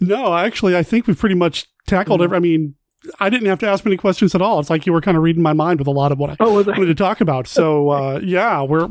[0.00, 2.34] no, actually, I think we've pretty much tackled Mm-hmm.
[2.34, 2.36] it.
[2.36, 2.74] I mean,
[3.20, 4.58] I didn't have to ask many questions at all.
[4.58, 6.36] It's like you were kind of reading my mind with a lot of what I
[6.40, 6.72] Oh, was I?
[6.72, 7.46] wanted to talk about.
[7.46, 8.88] So, uh, yeah, we're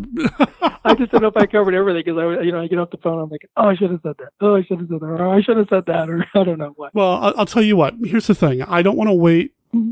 [0.86, 2.92] I just don't know if I covered everything because I, you know, I get off
[2.92, 4.30] the phone, I'm like, oh, I should have said that.
[4.40, 5.06] Oh, I should have said that.
[5.06, 6.10] Or I should have said that.
[6.10, 6.94] Or I don't know what.
[6.96, 7.96] Well, I'll, I'll tell you what.
[8.06, 8.62] Here's the thing.
[8.64, 9.52] I don't want to wait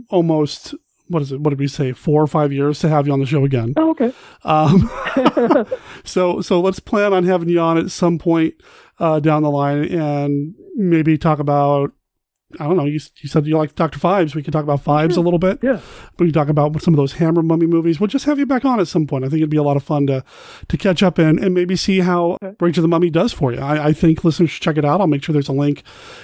[0.10, 0.74] almost
[1.14, 1.40] what is it?
[1.40, 1.92] What did we say?
[1.94, 3.74] Four or five years to have you on the show again.
[3.78, 4.12] Oh, okay.
[4.44, 4.90] Um,
[6.04, 8.56] so so let's plan on having you on at some point
[9.00, 11.92] uh, down the line and maybe talk about.
[12.60, 12.86] I don't know.
[12.86, 14.36] You, you said you like Doctor Phibes.
[14.36, 15.58] We can talk about Phibes a little bit.
[15.64, 15.80] Yeah.
[16.20, 18.00] We can talk about some of those Hammer mummy movies.
[18.00, 19.26] We'll just have you back on at some point.
[19.26, 20.24] I think it'd be a lot of fun to
[20.68, 23.60] to catch up and, and maybe see how Rage of the Mummy does for you.
[23.60, 25.02] I, I think listeners should check it out.
[25.02, 25.82] I'll make sure there's a link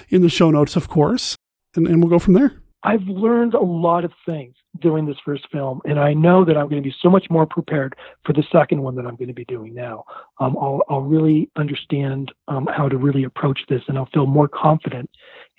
[0.10, 1.36] in the show notes, of course,
[1.76, 2.62] and, and we'll go from there.
[2.84, 6.70] I've learned a lot of things doing this first film, and I know that I'm
[6.70, 7.96] going to be so much more prepared
[8.26, 10.06] for the second one that I'm going to be doing now.
[10.40, 14.48] Um, I'll, I'll really understand um, how to really approach this, and I'll feel more
[14.48, 15.10] confident.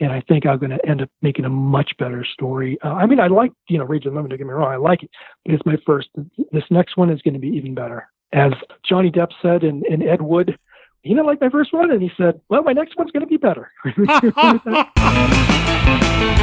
[0.01, 2.79] And I think I'm going to end up making a much better story.
[2.85, 4.31] Uh, I mean, I like you know Rage of the Mummy.
[4.31, 5.11] Don't get me wrong, I like it,
[5.45, 6.09] but it's my first.
[6.53, 8.09] This next one is going to be even better.
[8.33, 8.53] As
[8.89, 10.57] Johnny Depp said in, in Ed Wood,
[11.03, 13.27] you know, like my first one, and he said, "Well, my next one's going to
[13.27, 13.73] be better."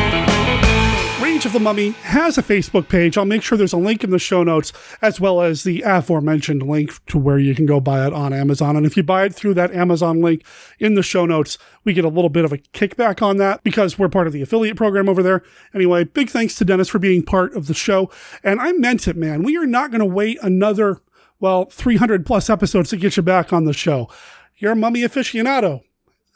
[1.37, 3.15] Rage of the Mummy has a Facebook page.
[3.15, 4.73] I'll make sure there's a link in the show notes,
[5.03, 8.75] as well as the aforementioned link to where you can go buy it on Amazon.
[8.75, 10.43] And if you buy it through that Amazon link
[10.79, 13.99] in the show notes, we get a little bit of a kickback on that because
[13.99, 15.43] we're part of the affiliate program over there.
[15.75, 18.09] Anyway, big thanks to Dennis for being part of the show.
[18.43, 19.43] And I meant it, man.
[19.43, 21.01] We are not going to wait another,
[21.39, 24.09] well, 300 plus episodes to get you back on the show.
[24.55, 25.83] You're a mummy aficionado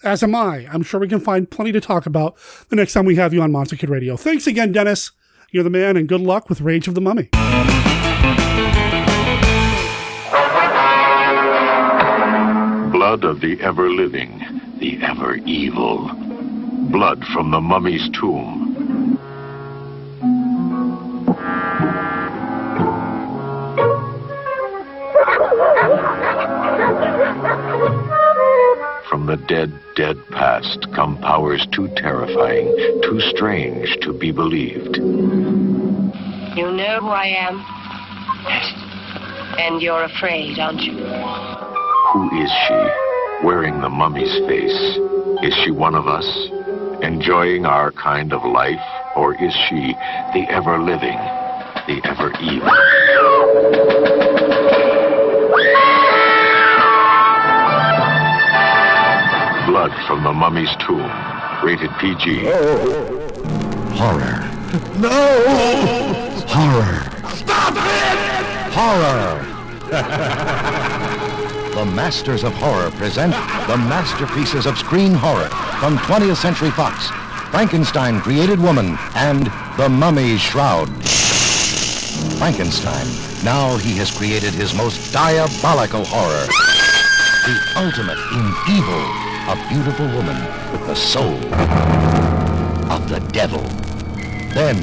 [0.04, 0.68] as am I.
[0.72, 2.36] I'm sure we can find plenty to talk about
[2.70, 4.18] the next time we have you on Monster Kid Radio.
[4.18, 5.12] Thanks again, Dennis.
[5.52, 7.30] You're the man, and good luck with Rage of the Mummy.
[12.92, 16.10] Blood of the ever living, the ever evil.
[16.90, 19.18] Blood from the mummy's tomb.
[29.22, 32.66] From the dead, dead past come powers too terrifying,
[33.04, 34.98] too strange to be believed.
[34.98, 37.58] You know who I am?
[38.50, 38.74] Yes.
[39.60, 40.94] And you're afraid, aren't you?
[40.94, 43.46] Who is she?
[43.46, 44.98] Wearing the mummy's face.
[45.44, 46.26] Is she one of us?
[47.04, 48.82] Enjoying our kind of life?
[49.16, 49.94] Or is she
[50.34, 51.20] the ever living,
[51.86, 52.72] the ever evil?
[59.82, 61.12] Blood from the mummy's tomb.
[61.64, 62.46] Rated PG.
[63.98, 64.48] Horror.
[65.00, 65.10] No!
[66.48, 67.02] Horror.
[67.34, 68.18] Stop it!
[68.78, 69.42] Horror!
[71.74, 73.34] the Masters of Horror present
[73.66, 77.08] the masterpieces of screen horror from 20th Century Fox.
[77.50, 80.90] Frankenstein Created Woman and The Mummy's Shroud.
[82.38, 83.08] Frankenstein.
[83.44, 86.46] Now he has created his most diabolical horror.
[87.48, 89.31] The ultimate in evil.
[89.48, 90.38] A beautiful woman
[90.72, 91.36] with the soul
[92.92, 93.64] of the devil.
[94.54, 94.78] Then,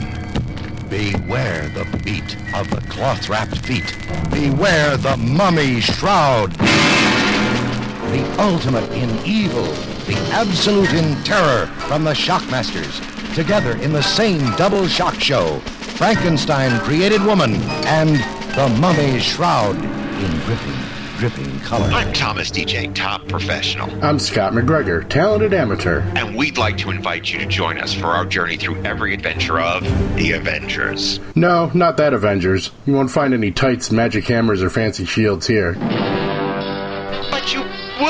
[0.90, 3.96] beware the beat of the cloth-wrapped feet.
[4.30, 6.52] Beware the mummy shroud.
[6.52, 9.66] The ultimate in evil.
[10.06, 13.00] The absolute in terror from the Shockmasters.
[13.34, 15.60] Together in the same double shock show.
[15.96, 17.54] Frankenstein Created Woman
[17.86, 18.16] and
[18.54, 21.88] The mummy Shroud in gripping, dripping color.
[21.88, 23.90] I'm Thomas DJ, top professional.
[24.04, 26.00] I'm Scott McGregor, talented amateur.
[26.14, 29.60] And we'd like to invite you to join us for our journey through every adventure
[29.60, 29.82] of
[30.14, 31.18] The Avengers.
[31.34, 32.70] No, not that Avengers.
[32.86, 35.74] You won't find any tights, magic hammers, or fancy shields here.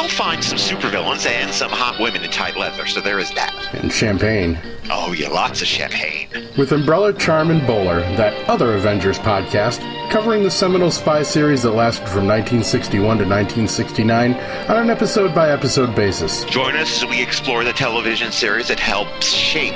[0.09, 3.19] But you will find some supervillains and some hot women in tight leather, so there
[3.19, 3.53] is that.
[3.75, 4.59] And champagne.
[4.91, 6.29] Oh, yeah, lots of champagne.
[6.57, 9.81] With Umbrella, Charm, and Bowler, that other Avengers podcast,
[10.11, 14.33] covering the seminal spy series that lasted from 1961 to 1969
[14.71, 16.45] on an episode by episode basis.
[16.47, 19.75] Join us as we explore the television series that helps shape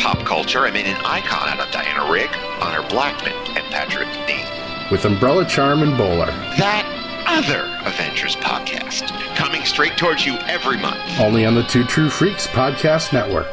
[0.00, 0.60] pop culture.
[0.66, 2.30] I mean, an icon out of Diana Rigg,
[2.62, 4.46] Honor Blackman, and Patrick Dean.
[4.90, 6.26] With Umbrella, Charm, and Bowler.
[6.56, 11.00] That other Avengers podcast coming straight towards you every month.
[11.18, 13.48] Only on the Two True Freaks Podcast Network.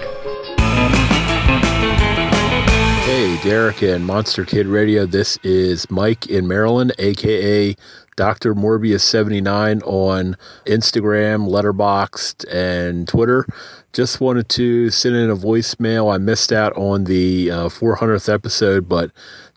[3.06, 5.06] Hey, Derek and Monster Kid Radio.
[5.06, 7.76] This is Mike in Maryland, aka
[8.16, 8.54] Dr.
[8.54, 13.46] Morbius79 on Instagram, Letterboxd, and Twitter.
[13.94, 16.14] Just wanted to send in a voicemail.
[16.14, 19.12] I missed out on the uh, 400th episode, but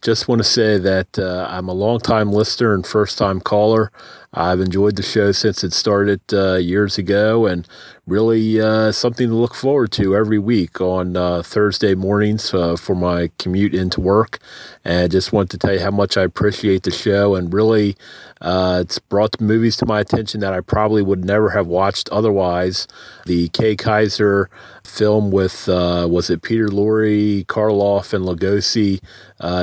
[0.05, 3.91] just want to say that uh, I'm a longtime listener and first time caller.
[4.37, 7.69] I've enjoyed the show since it started uh, years ago and
[8.07, 12.97] really uh, something to look forward to every week on uh, Thursday mornings uh, for
[12.97, 14.41] my commute into work.
[14.85, 17.97] And just want to tell you how much I appreciate the show and really
[18.41, 22.89] uh, it's brought movies to my attention that I probably would never have watched otherwise.
[23.27, 24.49] The Kay Kyser
[24.83, 29.01] film with uh, was it Peter Lorre, Karloff, and Lugosi?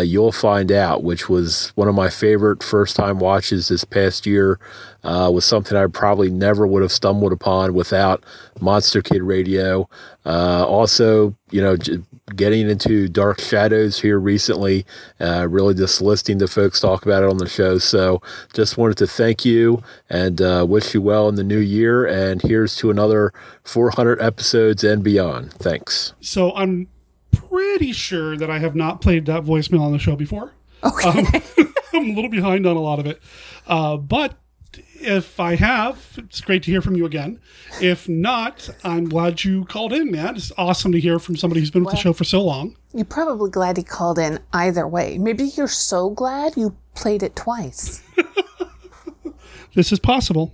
[0.04, 4.60] You'll find out, which was one of my favorite first time watches this past year.
[5.04, 8.24] Uh, was something I probably never would have stumbled upon without
[8.60, 9.90] Monster Kid Radio.
[10.26, 11.98] Uh, also, you know, j-
[12.36, 14.86] getting into Dark Shadows here recently,
[15.20, 17.80] uh, really just listening to folks talk about it on the show.
[17.80, 18.22] So
[18.54, 22.06] just wanted to thank you and uh, wish you well in the new year.
[22.06, 23.34] And here's to another
[23.64, 25.54] 400 episodes and beyond.
[25.54, 26.14] Thanks.
[26.22, 26.88] So I'm
[27.32, 30.54] pretty sure that I have not played that voicemail on the show before.
[30.84, 31.10] Okay.
[31.10, 31.26] Um,
[31.94, 33.22] I'm a little behind on a lot of it.
[33.68, 34.36] Uh, but
[35.02, 37.40] if I have, it's great to hear from you again.
[37.82, 40.36] If not, I'm glad you called in, man.
[40.36, 42.76] It's awesome to hear from somebody who's been with the show for so long.
[42.94, 45.18] You're probably glad he called in either way.
[45.18, 48.04] Maybe you're so glad you played it twice.
[49.74, 50.54] This is possible.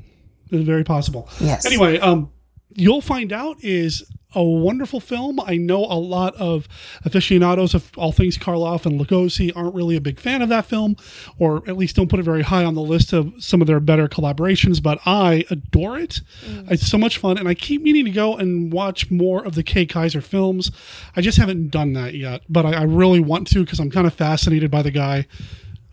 [0.49, 1.27] This is very possible.
[1.39, 1.65] Yes.
[1.65, 2.29] Anyway, um,
[2.77, 4.03] you'll find out is
[4.35, 5.39] a wonderful film.
[5.39, 6.67] I know a lot of
[7.03, 10.95] aficionados of all things Karloff and Lugosi aren't really a big fan of that film,
[11.39, 13.79] or at least don't put it very high on the list of some of their
[13.79, 16.21] better collaborations, but I adore it.
[16.45, 16.71] Mm.
[16.71, 19.63] It's so much fun, and I keep meaning to go and watch more of the
[19.63, 20.71] Kay Kyser films.
[21.15, 24.05] I just haven't done that yet, but I, I really want to because I'm kind
[24.05, 25.25] of fascinated by the guy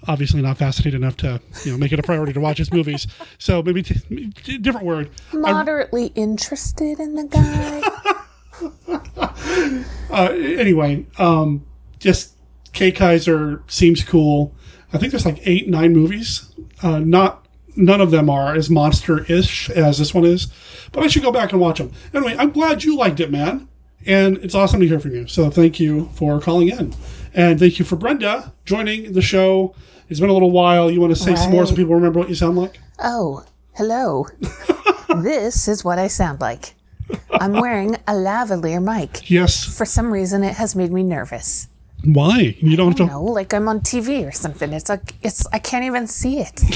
[0.09, 3.07] obviously not fascinated enough to you know make it a priority to watch his movies.
[3.39, 5.11] So maybe t- t- different word.
[5.33, 7.83] I- Moderately interested in the guy.
[10.11, 11.65] uh, anyway, um,
[11.99, 12.35] just
[12.73, 14.55] Kay Kyser seems cool.
[14.93, 16.53] I think there's like eight, nine movies.
[16.83, 17.47] Uh, not
[17.77, 20.47] none of them are as monster-ish as this one is,
[20.93, 21.91] but I should go back and watch them.
[22.13, 23.69] Anyway, I'm glad you liked it, man,
[24.07, 25.27] and it's awesome to hear from you.
[25.27, 26.95] So thank you for calling in,
[27.35, 29.75] and thank you for Brenda joining the show.
[30.09, 30.91] It's been a little while.
[30.91, 32.79] You want to say some more so people remember what you sound like?
[33.03, 34.27] Oh, hello.
[35.23, 36.75] this is what I sound like.
[37.33, 39.31] I'm wearing a lavalier mic.
[39.31, 39.65] Yes.
[39.65, 41.69] For some reason, it has made me nervous.
[42.05, 42.57] Why?
[42.61, 43.07] You don't have to.
[43.07, 44.73] No, like I'm on TV or something.
[44.73, 46.61] It's like it's I can't even see it.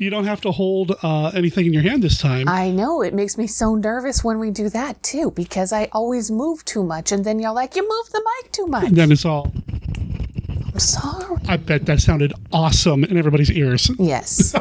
[0.00, 2.48] You don't have to hold uh, anything in your hand this time.
[2.48, 6.30] I know it makes me so nervous when we do that too because I always
[6.30, 8.84] move too much, and then you're like, you move the mic too much.
[8.84, 9.52] And then it's all.
[10.72, 11.38] I'm sorry.
[11.48, 13.90] I bet that sounded awesome in everybody's ears.
[13.98, 14.54] Yes,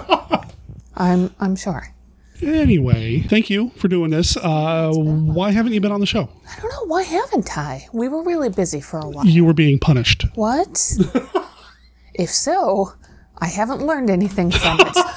[0.95, 1.93] I'm I'm sure.
[2.41, 4.37] Anyway, thank you for doing this.
[4.37, 6.29] Uh, why haven't you been on the show?
[6.47, 7.87] I don't know why haven't I?
[7.93, 9.25] We were really busy for a while.
[9.25, 10.25] You were being punished.
[10.35, 10.93] What?
[12.13, 12.93] if so,
[13.39, 14.97] I haven't learned anything from it.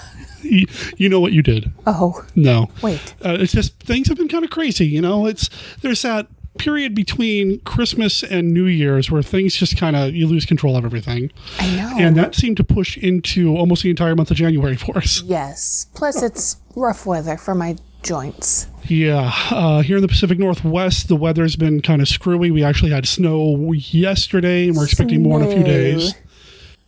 [0.42, 0.66] You,
[0.96, 1.70] you know what you did.
[1.86, 2.70] Oh, No.
[2.82, 3.14] Wait.
[3.22, 4.86] Uh, it's just things have been kind of crazy.
[4.86, 5.50] You know, it's
[5.82, 6.28] there's that
[6.60, 10.84] period between Christmas and New Year's where things just kind of you lose control of
[10.84, 11.32] everything.
[11.58, 11.94] I know.
[11.98, 15.22] And that seemed to push into almost the entire month of January for us.
[15.22, 15.86] yes.
[15.94, 18.66] Plus, it's rough weather for my joints.
[18.84, 22.50] Yeah, uh, here in the Pacific Northwest, the weather's been kind of screwy.
[22.50, 26.14] We actually had snow yesterday, and we're expecting more in a few days.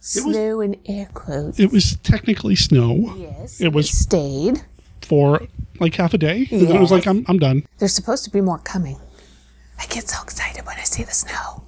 [0.01, 1.61] Snow in air quotes.
[1.61, 3.15] It was technically snow.
[3.17, 3.61] Yes.
[3.61, 4.63] It was stayed
[5.01, 5.43] for
[5.79, 6.49] like half a day.
[6.51, 7.65] And then it was like, I'm, I'm done.
[7.79, 8.99] There's supposed to be more coming.
[9.83, 11.65] I get so excited when I see the snow.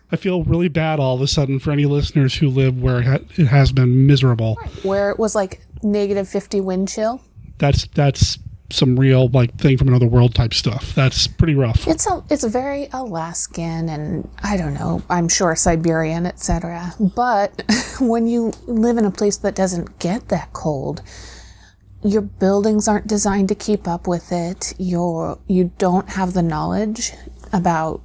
[0.10, 3.04] I feel really bad all of a sudden for any listeners who live where it,
[3.04, 4.56] ha- it has been miserable.
[4.82, 7.20] Where it was like negative 50 wind chill.
[7.58, 8.38] That's that's
[8.70, 10.92] some real like thing from another world type stuff.
[10.94, 11.86] That's pretty rough.
[11.86, 16.94] It's a, it's very Alaskan and I don't know, I'm sure Siberian, etc.
[16.98, 17.62] But
[18.00, 21.02] when you live in a place that doesn't get that cold,
[22.04, 24.74] your buildings aren't designed to keep up with it.
[24.78, 27.12] You're you don't have the knowledge
[27.52, 28.02] about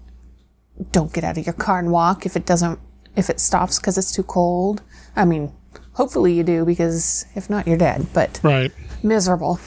[0.91, 2.79] don't get out of your car and walk if it doesn't
[3.15, 4.81] if it stops because it's too cold.
[5.15, 5.51] I mean,
[5.93, 8.07] hopefully you do because if not, you're dead.
[8.13, 8.71] But Right.
[9.03, 9.59] miserable.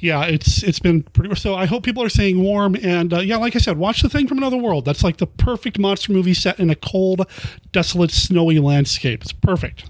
[0.00, 1.34] Yeah, it's it's been pretty.
[1.36, 2.76] So I hope people are staying warm.
[2.82, 4.84] And uh, yeah, like I said, watch the thing from another world.
[4.84, 7.24] That's like the perfect monster movie set in a cold,
[7.70, 9.22] desolate, snowy landscape.
[9.22, 9.88] It's perfect.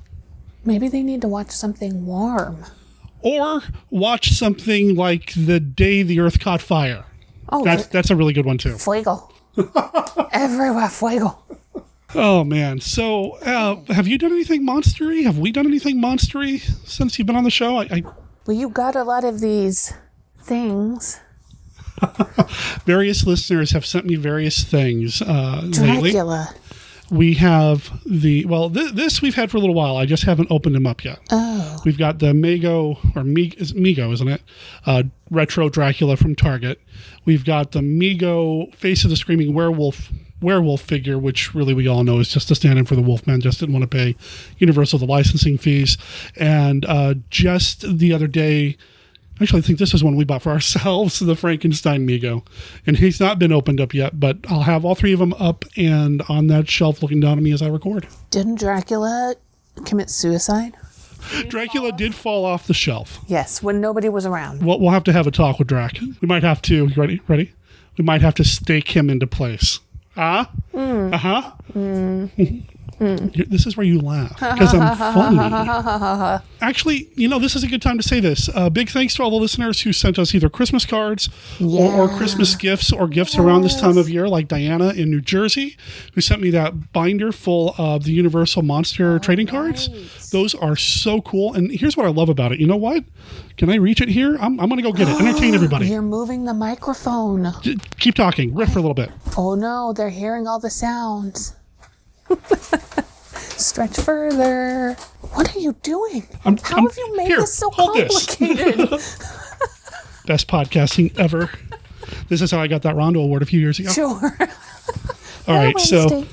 [0.64, 2.64] Maybe they need to watch something warm.
[3.22, 7.04] Or watch something like the day the Earth caught fire.
[7.48, 8.76] Oh, that's that's a really good one too.
[8.78, 9.30] Fuego.
[10.32, 11.38] Everywhere, fuego.
[12.14, 12.80] Oh man!
[12.80, 15.24] So, uh, have you done anything monstery?
[15.24, 17.78] Have we done anything monstery since you've been on the show?
[17.78, 18.02] I, I
[18.46, 19.94] Well, you got a lot of these
[20.38, 21.20] things.
[22.84, 26.12] various listeners have sent me various things uh, lately.
[27.12, 29.96] We have the well, th- this we've had for a little while.
[29.96, 31.20] I just haven't opened them up yet.
[31.30, 31.78] Oh.
[31.84, 34.42] We've got the Mago or is Migo, isn't it?
[34.86, 36.80] Uh, retro Dracula from Target.
[37.24, 40.10] We've got the Migo Face of the Screaming Werewolf
[40.40, 43.40] werewolf figure, which really we all know is just a stand-in for the Wolfman.
[43.40, 44.16] Just didn't want to pay
[44.58, 45.96] Universal the licensing fees.
[46.36, 48.76] And uh, just the other day,
[49.40, 52.44] actually, I think this is one we bought for ourselves, the Frankenstein Migo,
[52.86, 54.18] and he's not been opened up yet.
[54.20, 57.42] But I'll have all three of them up and on that shelf, looking down at
[57.44, 58.06] me as I record.
[58.30, 59.34] Didn't Dracula
[59.84, 60.74] commit suicide?
[61.48, 63.20] Dracula did fall off the shelf.
[63.28, 64.62] Yes, when nobody was around.
[64.64, 65.98] We'll, we'll have to have a talk with Drac.
[66.20, 66.88] We might have to.
[66.96, 67.20] Ready?
[67.28, 67.52] Ready?
[67.96, 69.78] We might have to stake him into place.
[70.16, 70.50] Ah?
[70.74, 71.14] Mm.
[71.14, 71.52] Uh huh.
[71.74, 72.64] Mm.
[72.98, 73.48] Mm.
[73.48, 76.42] This is where you laugh because I'm funny.
[76.60, 78.48] Actually, you know, this is a good time to say this.
[78.54, 81.28] Uh, big thanks to all the listeners who sent us either Christmas cards
[81.60, 85.20] or, or Christmas gifts or gifts around this time of year, like Diana in New
[85.20, 85.76] Jersey,
[86.14, 90.30] who sent me that binder full of the Universal Monster trading cards.
[90.30, 91.54] Those are so cool.
[91.54, 92.60] And here's what I love about it.
[92.60, 93.04] You know what?
[93.56, 94.36] Can I reach it here?
[94.40, 95.20] I'm, I'm going to go get it.
[95.20, 95.86] Entertain everybody.
[95.88, 97.52] You're moving the microphone.
[97.98, 98.54] Keep talking.
[98.54, 99.10] Riff for a little bit.
[99.36, 101.54] Oh no, they're hearing all the sounds.
[103.58, 104.94] Stretch further.
[105.32, 106.26] What are you doing?
[106.44, 108.26] I'm, How I'm- have you made here, this so hold this.
[108.36, 108.88] complicated?
[110.26, 111.50] Best podcasting ever.
[112.28, 113.90] This is how I got that Rondo Award a few years ago.
[113.90, 114.38] Sure.
[115.48, 116.24] All right, so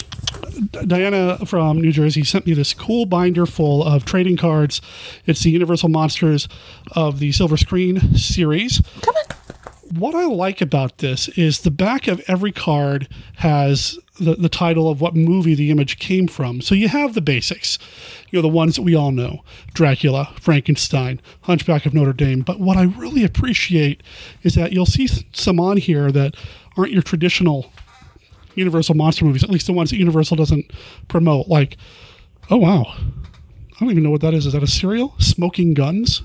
[0.85, 4.81] Diana from New Jersey sent me this cool binder full of trading cards.
[5.25, 6.47] It's the Universal Monsters
[6.91, 8.81] of the Silver Screen series.
[9.01, 9.37] Come on.
[9.91, 13.07] What I like about this is the back of every card
[13.37, 16.61] has the, the title of what movie the image came from.
[16.61, 17.79] So you have the basics,
[18.29, 19.43] you know, the ones that we all know
[19.73, 22.41] Dracula, Frankenstein, Hunchback of Notre Dame.
[22.41, 24.03] But what I really appreciate
[24.43, 26.35] is that you'll see some on here that
[26.77, 27.71] aren't your traditional
[28.55, 30.71] Universal monster movies, at least the ones that Universal doesn't
[31.07, 31.47] promote.
[31.47, 31.77] Like,
[32.49, 34.45] oh wow, I don't even know what that is.
[34.45, 35.15] Is that a cereal?
[35.17, 36.21] Smoking Guns?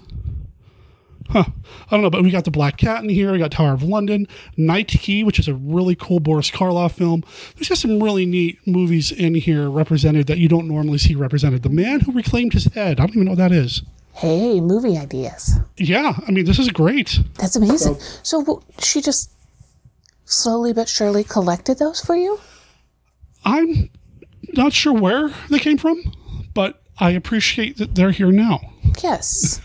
[1.35, 1.47] Huh.
[1.91, 3.33] I don't know, but we got the Black Cat in here.
[3.33, 7.25] We got Tower of London, Night Key, which is a really cool Boris Karloff film.
[7.57, 11.65] There's just some really neat movies in here represented that you don't normally see represented.
[11.65, 13.01] The Man Who Reclaimed His Head.
[13.01, 13.83] I don't even know what that is.
[14.13, 15.59] Hey, movie ideas.
[15.77, 17.19] Yeah, I mean, this is great.
[17.41, 17.97] That's amazing.
[18.23, 19.33] So, w she just
[20.25, 22.39] slowly but surely collected those for you?
[23.45, 23.91] I'm
[24.53, 26.01] not sure where they came from,
[26.99, 28.61] I appreciate that they're here now.
[29.03, 29.61] Yes.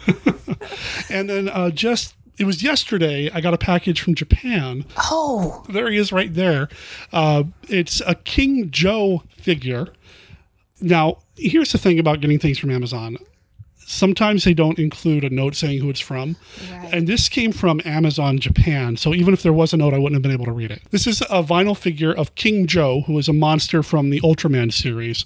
[1.09, 4.85] and then uh, just it was yesterday I got a package from Japan.
[4.97, 5.63] Oh.
[5.69, 6.69] There he is right there.
[7.11, 9.87] Uh, it's a King Joe figure.
[10.81, 13.17] Now, here's the thing about getting things from Amazon.
[13.85, 16.37] Sometimes they don't include a note saying who it's from.
[16.93, 18.95] And this came from Amazon Japan.
[18.97, 20.83] So even if there was a note, I wouldn't have been able to read it.
[20.91, 24.71] This is a vinyl figure of King Joe, who is a monster from the Ultraman
[24.71, 25.25] series.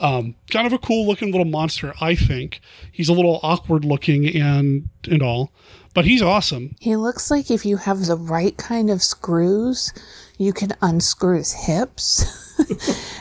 [0.00, 2.60] Um, kind of a cool looking little monster, I think.
[2.92, 5.52] He's a little awkward looking and and all,
[5.94, 6.76] but he's awesome.
[6.80, 9.92] He looks like if you have the right kind of screws,
[10.38, 12.24] you can unscrew his hips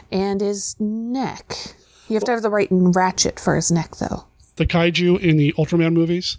[0.11, 1.75] and his neck.
[2.07, 4.25] You have to have the right ratchet for his neck, though.
[4.55, 6.37] The kaiju in the Ultraman movies,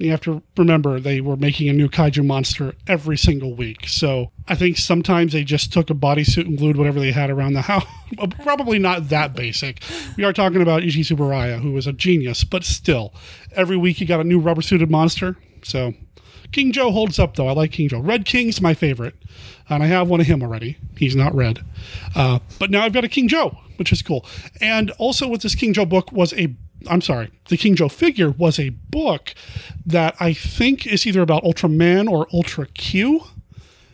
[0.00, 3.86] you have to remember they were making a new kaiju monster every single week.
[3.86, 7.52] So I think sometimes they just took a bodysuit and glued whatever they had around
[7.52, 7.84] the house.
[8.42, 9.82] Probably not that basic.
[10.16, 13.14] We are talking about Eiji Tsuburaya, who was a genius, but still,
[13.52, 15.36] every week you got a new rubber suited monster.
[15.62, 15.92] So
[16.52, 17.48] King Joe holds up, though.
[17.48, 18.00] I like King Joe.
[18.00, 19.14] Red King's my favorite,
[19.68, 20.78] and I have one of him already.
[20.96, 21.60] He's not red.
[22.14, 24.26] Uh, but now I've got a King Joe, which is cool.
[24.60, 26.54] And also with this King Joe book was a
[26.88, 29.34] I'm sorry, the King Joe figure was a book
[29.84, 33.24] that I think is either about Ultraman or Ultra Q.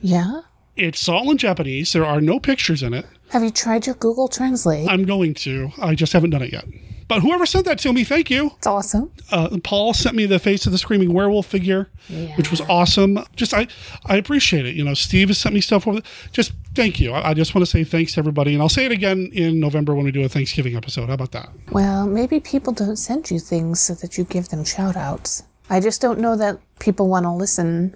[0.00, 0.42] Yeah.
[0.76, 1.92] It's all in Japanese.
[1.92, 3.06] There are no pictures in it.
[3.30, 4.88] Have you tried your Google Translate?
[4.88, 5.72] I'm going to.
[5.80, 6.64] I just haven't done it yet.
[7.08, 8.50] But whoever sent that to me, thank you.
[8.58, 9.12] It's awesome.
[9.30, 11.88] Uh, Paul sent me the face of the screaming werewolf figure,
[12.36, 13.18] which was awesome.
[13.36, 13.68] Just I,
[14.06, 14.74] I appreciate it.
[14.74, 16.00] You know, Steve has sent me stuff over.
[16.32, 17.12] Just thank you.
[17.12, 19.60] I, I just want to say thanks to everybody, and I'll say it again in
[19.60, 21.06] November when we do a Thanksgiving episode.
[21.06, 21.48] How about that?
[21.70, 25.44] Well, maybe people don't send you things so that you give them shout outs.
[25.70, 27.94] I just don't know that people want to listen.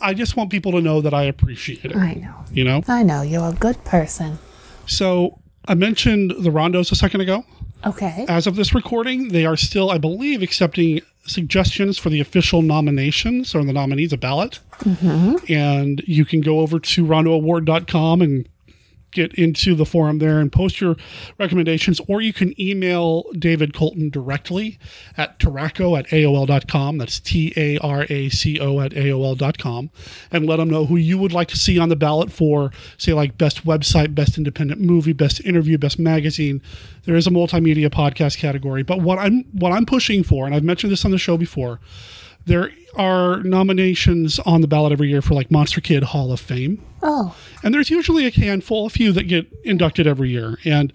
[0.00, 1.96] I just want people to know that I appreciate it.
[1.96, 2.34] I know.
[2.52, 2.82] You know.
[2.88, 3.22] I know.
[3.22, 4.38] You're a good person.
[4.86, 7.44] So I mentioned the rondos a second ago.
[7.84, 8.26] Okay.
[8.28, 13.54] As of this recording, they are still, I believe, accepting suggestions for the official nominations
[13.54, 14.60] or the nominees, a ballot.
[14.80, 15.52] Mm-hmm.
[15.52, 18.48] And you can go over to rondoaward.com and
[19.12, 20.96] get into the forum there and post your
[21.38, 24.78] recommendations, or you can email David Colton directly
[25.16, 26.98] at Taraco at AOL.com.
[26.98, 29.90] That's T A R A C O at AOL.com.
[30.30, 33.12] And let them know who you would like to see on the ballot for, say,
[33.12, 36.62] like best website, best independent movie, best interview, best magazine.
[37.04, 38.82] There is a multimedia podcast category.
[38.82, 41.80] But what I'm what I'm pushing for, and I've mentioned this on the show before,
[42.46, 46.82] there are nominations on the ballot every year for like Monster Kid Hall of Fame.
[47.02, 47.36] Oh.
[47.62, 50.58] And there's usually a handful, a few that get inducted every year.
[50.64, 50.92] And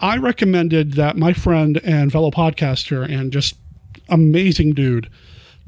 [0.00, 3.56] I recommended that my friend and fellow podcaster and just
[4.08, 5.08] amazing dude,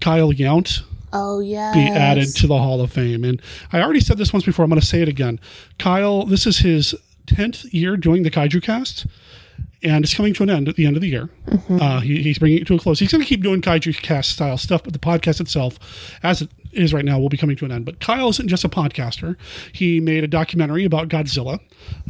[0.00, 0.82] Kyle Yount,
[1.12, 1.72] Oh, yeah.
[1.72, 3.24] be added to the Hall of Fame.
[3.24, 3.40] And
[3.72, 4.64] I already said this once before.
[4.64, 5.40] I'm going to say it again.
[5.78, 6.94] Kyle, this is his
[7.26, 9.06] 10th year doing the Kaiju Cast.
[9.82, 11.30] And it's coming to an end at the end of the year.
[11.70, 12.98] Uh, he, he's bringing it to a close.
[12.98, 15.78] He's going to keep doing Kaiju Cast style stuff, but the podcast itself,
[16.22, 17.84] as it is right now, will be coming to an end.
[17.84, 19.36] But Kyle isn't just a podcaster.
[19.72, 21.60] He made a documentary about Godzilla,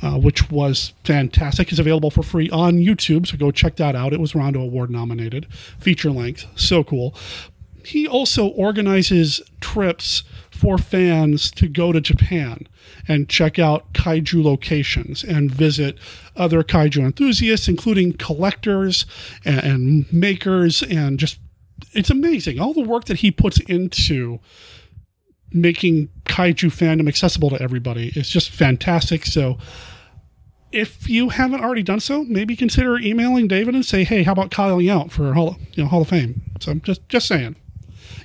[0.02, 1.70] uh, which was fantastic.
[1.70, 4.14] It's available for free on YouTube, so go check that out.
[4.14, 5.46] It was Rondo Award nominated,
[5.78, 6.46] feature length.
[6.56, 7.14] So cool.
[7.84, 10.22] He also organizes trips
[10.58, 12.66] for fans to go to Japan
[13.06, 15.96] and check out kaiju locations and visit
[16.34, 19.06] other kaiju enthusiasts, including collectors
[19.44, 21.38] and, and makers, and just
[21.92, 24.40] it's amazing all the work that he puts into
[25.52, 28.10] making kaiju fandom accessible to everybody.
[28.16, 29.26] It's just fantastic.
[29.26, 29.58] So
[30.72, 34.50] if you haven't already done so, maybe consider emailing David and say, "Hey, how about
[34.50, 37.54] Kyle Yount for Hall, you know, Hall of Fame?" So I'm just just saying.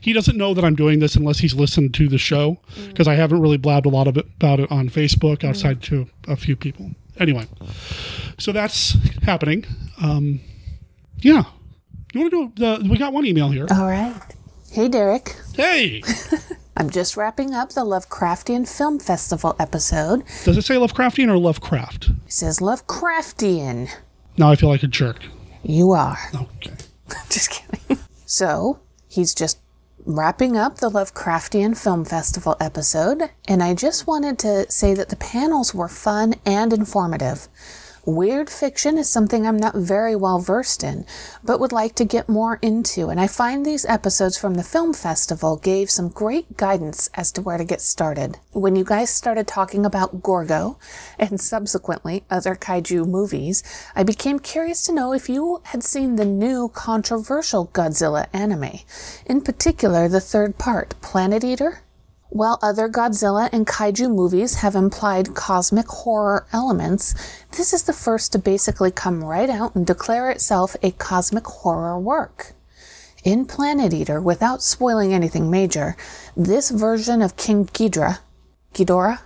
[0.04, 2.60] He doesn't know that I'm doing this unless he's listened to the show
[2.90, 6.08] because I haven't really blabbed a lot of it about it on Facebook outside to
[6.28, 6.92] a few people.
[7.20, 7.48] Anyway,
[8.38, 9.66] so that's happening.
[10.02, 10.42] Um,
[11.20, 11.44] yeah,
[12.14, 12.82] you want to do?
[12.82, 13.66] The, we got one email here.
[13.72, 14.14] All right.
[14.74, 15.38] Hey, Derek.
[15.56, 16.04] Hey.
[16.78, 20.24] I'm just wrapping up the Lovecraftian Film Festival episode.
[20.44, 22.10] Does it say Lovecraftian or Lovecraft?
[22.10, 23.90] It says Lovecraftian.
[24.38, 25.22] Now I feel like a jerk.
[25.64, 26.18] You are.
[26.36, 26.74] Okay.
[27.30, 28.00] just kidding.
[28.26, 29.60] So, he's just
[30.06, 35.16] wrapping up the Lovecraftian Film Festival episode, and I just wanted to say that the
[35.16, 37.48] panels were fun and informative.
[38.06, 41.06] Weird fiction is something I'm not very well versed in,
[41.42, 44.94] but would like to get more into, and I find these episodes from the film
[44.94, 48.40] festival gave some great guidance as to where to get started.
[48.52, 50.78] When you guys started talking about Gorgo,
[51.18, 53.64] and subsequently other kaiju movies,
[53.96, 58.80] I became curious to know if you had seen the new controversial Godzilla anime,
[59.26, 61.83] in particular the third part, Planet Eater?
[62.34, 67.14] While other Godzilla and kaiju movies have implied cosmic horror elements,
[67.52, 72.00] this is the first to basically come right out and declare itself a cosmic horror
[72.00, 72.54] work.
[73.24, 75.96] In Planet Eater, without spoiling anything major,
[76.36, 78.18] this version of King Ghidorah,
[78.74, 79.20] Ghidorah?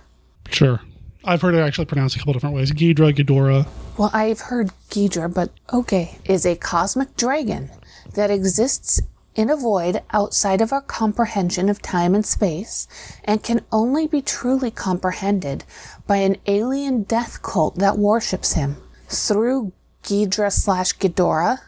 [0.50, 0.82] Sure.
[1.24, 2.72] I've heard it actually pronounced a couple different ways.
[2.72, 3.66] Ghidra, Ghidorah.
[3.96, 7.70] Well, I've heard Ghidra, but okay, is a cosmic dragon
[8.12, 9.00] that exists
[9.38, 12.88] in a void outside of our comprehension of time and space
[13.22, 15.62] and can only be truly comprehended
[16.08, 18.76] by an alien death cult that worships him.
[19.06, 21.60] Through Ghidra slash Ghidorah,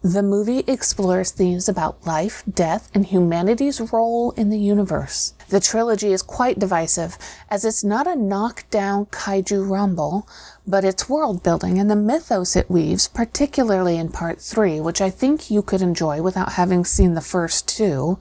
[0.00, 5.34] the movie explores themes about life, death, and humanity's role in the universe.
[5.52, 7.18] The trilogy is quite divisive,
[7.50, 10.26] as it's not a knockdown kaiju rumble,
[10.66, 15.10] but it's world building and the mythos it weaves, particularly in part three, which I
[15.10, 18.18] think you could enjoy without having seen the first two,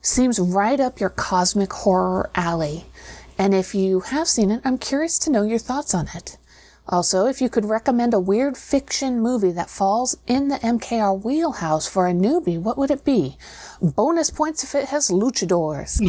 [0.00, 2.86] seems right up your cosmic horror alley.
[3.36, 6.38] And if you have seen it, I'm curious to know your thoughts on it.
[6.88, 11.88] Also, if you could recommend a weird fiction movie that falls in the MKR wheelhouse
[11.88, 13.36] for a newbie, what would it be?
[13.82, 16.00] Bonus points if it has luchadors.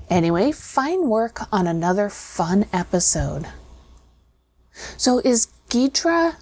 [0.10, 3.46] anyway, fine work on another fun episode.
[4.96, 6.36] So is Ghidra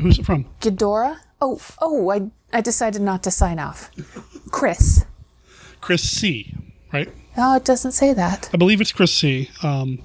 [0.00, 0.46] Who's it from?
[0.60, 1.18] Ghidorah?
[1.40, 3.90] Oh, oh, I, I decided not to sign off.
[4.50, 5.04] Chris.
[5.80, 6.54] Chris C.
[6.92, 7.08] Right?
[7.36, 8.50] Oh, it doesn't say that.
[8.52, 9.50] I believe it's Chris C.
[9.62, 10.00] Um,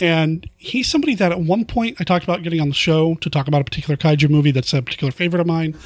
[0.00, 3.30] and he's somebody that at one point I talked about getting on the show to
[3.30, 5.76] talk about a particular kaiju movie that's a particular favorite of mine.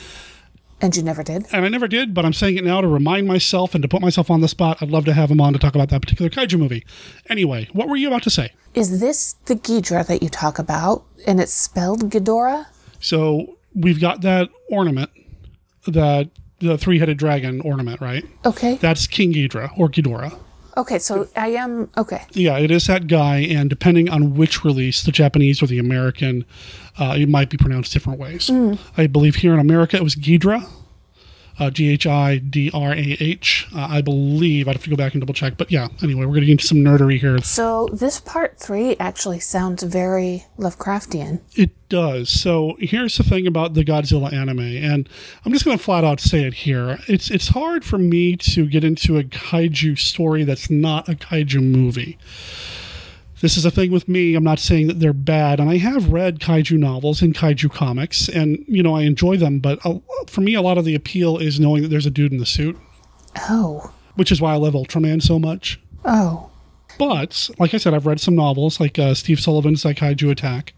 [0.80, 1.46] And you never did?
[1.52, 4.00] And I never did, but I'm saying it now to remind myself and to put
[4.00, 4.78] myself on the spot.
[4.80, 6.84] I'd love to have him on to talk about that particular kaiju movie.
[7.28, 8.52] Anyway, what were you about to say?
[8.74, 11.04] Is this the Ghidra that you talk about?
[11.26, 12.66] And it's spelled Ghidorah?
[13.00, 15.10] So we've got that ornament,
[15.86, 16.30] that
[16.60, 18.24] the three headed dragon ornament, right?
[18.44, 18.76] Okay.
[18.76, 20.38] That's King Ghidra or Ghidorah.
[20.78, 22.22] Okay, so I am okay.
[22.32, 26.44] Yeah, it is that guy, and depending on which release, the Japanese or the American,
[27.00, 28.46] uh, it might be pronounced different ways.
[28.46, 28.78] Mm.
[28.96, 30.64] I believe here in America it was Ghidra,
[31.70, 33.66] G H I D R A H.
[33.74, 35.88] Uh, I believe I'd have to go back and double check, but yeah.
[36.02, 37.38] Anyway, we're getting into some nerdery here.
[37.38, 41.40] So this part three actually sounds very Lovecraftian.
[41.54, 42.28] It does.
[42.28, 45.08] So here's the thing about the Godzilla anime, and
[45.44, 46.98] I'm just going to flat out say it here.
[47.08, 51.62] It's it's hard for me to get into a kaiju story that's not a kaiju
[51.62, 52.18] movie.
[53.40, 54.34] This is a thing with me.
[54.34, 58.28] I'm not saying that they're bad, and I have read kaiju novels and kaiju comics,
[58.28, 59.60] and you know I enjoy them.
[59.60, 62.32] But uh, for me, a lot of the appeal is knowing that there's a dude
[62.32, 62.76] in the suit,
[63.48, 63.92] Oh.
[64.16, 65.80] which is why I love Ultraman so much.
[66.04, 66.50] Oh.
[66.98, 70.72] But like I said, I've read some novels like uh, Steve Sullivan's like Kaiju Attack,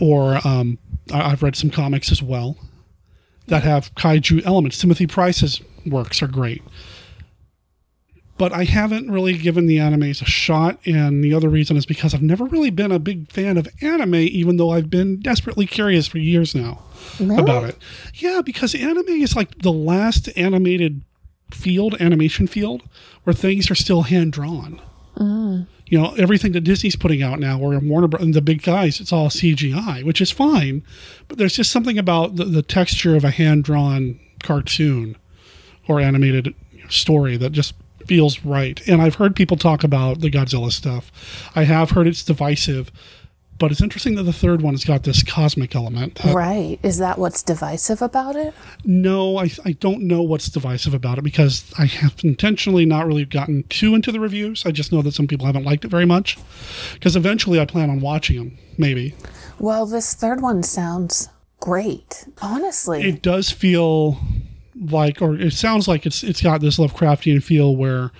[0.00, 0.78] or um,
[1.12, 2.56] I- I've read some comics as well
[3.48, 4.78] that have kaiju elements.
[4.78, 6.62] Timothy Price's works are great.
[8.42, 12.12] But I haven't really given the animes a shot, and the other reason is because
[12.12, 16.08] I've never really been a big fan of anime, even though I've been desperately curious
[16.08, 16.82] for years now
[17.20, 17.78] about it.
[18.14, 21.02] Yeah, because anime is like the last animated
[21.52, 22.82] field, animation field,
[23.22, 24.80] where things are still hand drawn
[25.16, 25.68] Mm.
[25.86, 28.32] you know everything that Disney's putting out now, or Warner Bros.
[28.34, 30.82] the big guys, it's all CGI, which is fine.
[31.28, 35.14] But there's just something about the, the texture of a hand drawn cartoon
[35.86, 36.56] or animated
[36.88, 37.74] story that just
[38.06, 38.80] feels right.
[38.88, 41.10] And I've heard people talk about the Godzilla stuff.
[41.54, 42.90] I have heard it's divisive,
[43.58, 46.16] but it's interesting that the third one's got this cosmic element.
[46.16, 46.78] that- Right.
[46.82, 48.54] Is that what's divisive about it?
[48.84, 53.24] no, I, I don't know what's divisive about it because I have intentionally not really
[53.24, 54.64] gotten too into the reviews.
[54.66, 56.38] I just know that some people haven't liked it very much.
[56.94, 59.14] Because eventually I plan on watching them, maybe.
[59.60, 61.28] Well, this third one sounds
[61.60, 62.26] great.
[62.40, 63.02] Honestly.
[63.04, 64.18] It does feel
[64.90, 68.10] like, or it sounds like it's it's got this Lovecraftian feel where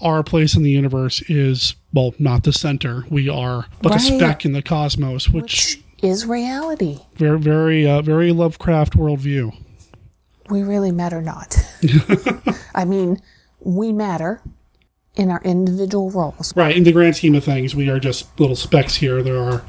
[0.00, 3.04] our place in the universe is well, not the center.
[3.10, 6.98] We are but a speck in the cosmos, which, Is reality.
[7.14, 9.56] very very uh, very Lovecraft worldview.
[10.50, 11.56] We really matter not.
[12.74, 13.20] I mean,
[13.60, 14.42] we matter
[15.14, 16.54] in our individual roles.
[16.56, 16.76] Right.
[16.76, 19.22] In the grand scheme of things, we are just little specks here.
[19.22, 19.62] There are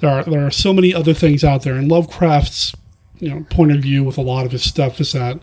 [0.00, 1.74] there are there are so many other things out there.
[1.74, 2.74] And Lovecraft's
[3.18, 5.40] you know point of view with a lot of his stuff is that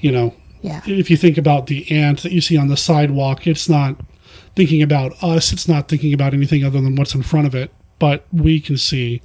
[0.00, 0.80] you know Yeah.
[0.86, 3.96] if you think about the ant that you see on the sidewalk, it's not
[4.56, 5.52] thinking about us.
[5.52, 7.72] It's not thinking about anything other than what's in front of it.
[7.98, 9.20] But we can see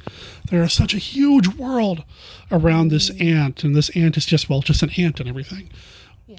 [0.49, 2.03] there is such a huge world
[2.52, 3.27] around this mm-hmm.
[3.27, 5.69] ant, and this ant is just well, just an ant and everything.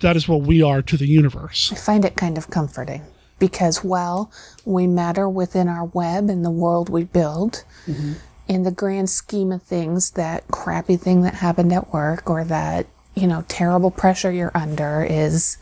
[0.02, 1.72] That is what we are to the universe.
[1.72, 3.02] I find it kind of comforting
[3.38, 4.30] because while
[4.64, 8.14] we matter within our web and the world we build, mm-hmm.
[8.48, 12.86] in the grand scheme of things, that crappy thing that happened at work or that,
[13.16, 15.56] you know, terrible pressure you're under is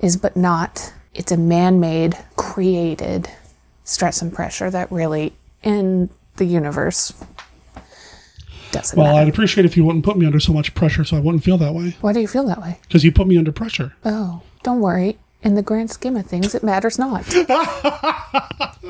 [0.00, 3.28] is but not it's a man-made created
[3.84, 7.12] stress and pressure that really in the universe
[8.70, 9.20] doesn't Well, matter.
[9.22, 11.56] I'd appreciate if you wouldn't put me under so much pressure, so I wouldn't feel
[11.58, 11.96] that way.
[12.00, 12.78] Why do you feel that way?
[12.82, 13.94] Because you put me under pressure.
[14.04, 15.18] Oh, don't worry.
[15.42, 17.24] In the grand scheme of things, it matters not.
[17.40, 18.84] I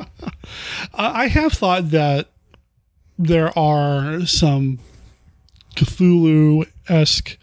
[0.95, 2.27] I have thought that
[3.17, 4.79] there are some
[5.75, 7.37] Cthulhu esque,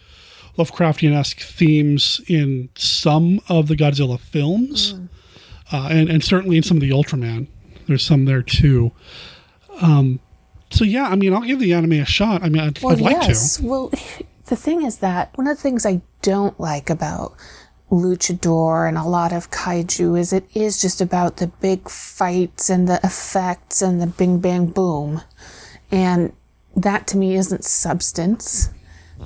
[0.57, 4.95] Lovecraftian esque themes in some of the Godzilla films,
[5.73, 7.49] uh, and, and certainly in some of the Ultraman.
[7.87, 8.93] There's some there too.
[9.81, 10.20] Um,
[10.70, 12.43] so, yeah, I mean, I'll give the anime a shot.
[12.43, 13.59] I mean, I'd, Well, I'd like yes.
[13.59, 13.66] to.
[13.66, 13.93] Well,
[14.47, 17.35] the thing is that one of the things I don't like about
[17.91, 22.89] luchador and a lot of kaiju is it is just about the big fights and
[22.89, 25.23] the effects and the bing bang boom.
[25.91, 26.33] And
[26.74, 28.70] that to me isn't substance.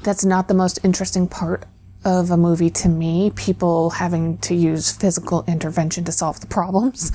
[0.02, 1.64] That's not the most interesting part
[2.04, 3.30] of a movie to me.
[3.36, 7.12] People having to use physical intervention to solve the problems.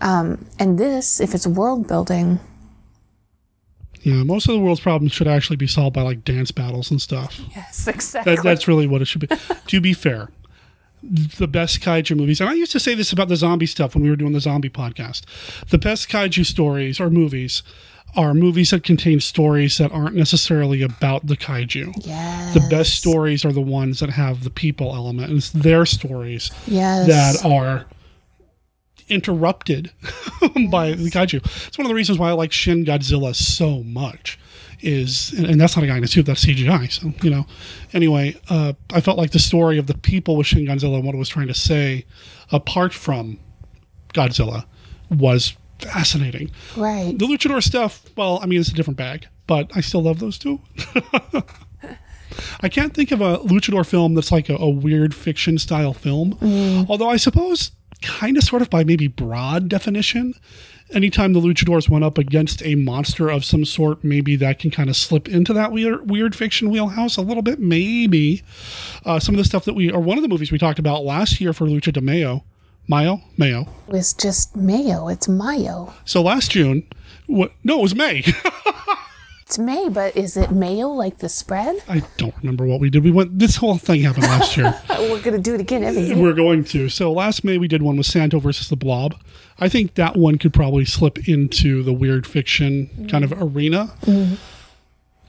[0.00, 2.38] Um, and this, if it's world building,
[4.02, 7.00] Yeah, most of the world's problems should actually be solved by like dance battles and
[7.00, 7.40] stuff.
[7.54, 8.34] yes, exactly.
[8.34, 9.36] That, that's really what it should be.
[9.66, 10.28] to be fair,
[11.02, 14.02] the best kaiju movies, and I used to say this about the zombie stuff when
[14.04, 15.22] we were doing the zombie podcast.
[15.68, 17.62] The best kaiju stories or movies
[18.14, 21.92] are movies that contain stories that aren't necessarily about the kaiju.
[22.06, 22.54] Yes.
[22.54, 26.50] The best stories are the ones that have the people element, and it's their stories
[26.66, 27.06] Yes.
[27.42, 27.86] that are
[29.08, 29.90] interrupted
[30.70, 31.44] by the kaiju.
[31.68, 34.38] It's one of the reasons why I like Shin Godzilla so much.
[34.84, 36.90] Is and, and that's not a guy in a suit, that's CGI.
[36.90, 37.46] So you know.
[37.92, 41.14] Anyway, uh, I felt like the story of the people with Shin Godzilla and what
[41.14, 42.04] it was trying to say,
[42.50, 43.38] apart from
[44.12, 44.64] Godzilla,
[45.08, 46.50] was fascinating.
[46.76, 47.16] Right.
[47.16, 50.38] The luchador stuff, well, I mean, it's a different bag, but I still love those
[50.38, 50.60] too.
[52.60, 56.34] I can't think of a luchador film that's like a, a weird fiction style film.
[56.36, 56.88] Mm.
[56.88, 60.34] Although I suppose, kind of sort of by maybe broad definition,
[60.94, 64.88] anytime the luchadors went up against a monster of some sort, maybe that can kind
[64.88, 67.58] of slip into that weird, weird fiction wheelhouse a little bit.
[67.58, 68.42] Maybe
[69.04, 71.04] uh, some of the stuff that we, or one of the movies we talked about
[71.04, 72.44] last year for Lucha de Mayo,
[72.88, 73.66] Mayo, Mayo.
[73.88, 75.08] It's just mayo.
[75.08, 75.92] It's mayo.
[76.04, 76.86] So last June,
[77.26, 77.52] what?
[77.64, 78.24] No, it was May.
[79.44, 81.76] It's May, but is it mayo like the spread?
[81.86, 83.04] I don't remember what we did.
[83.04, 83.38] We went.
[83.38, 84.74] This whole thing happened last year.
[84.88, 86.16] We're gonna do it again every year.
[86.16, 86.88] We're going to.
[86.88, 89.14] So last May we did one with Santo versus the Blob.
[89.58, 93.92] I think that one could probably slip into the weird fiction kind of arena.
[94.06, 94.38] Mhm.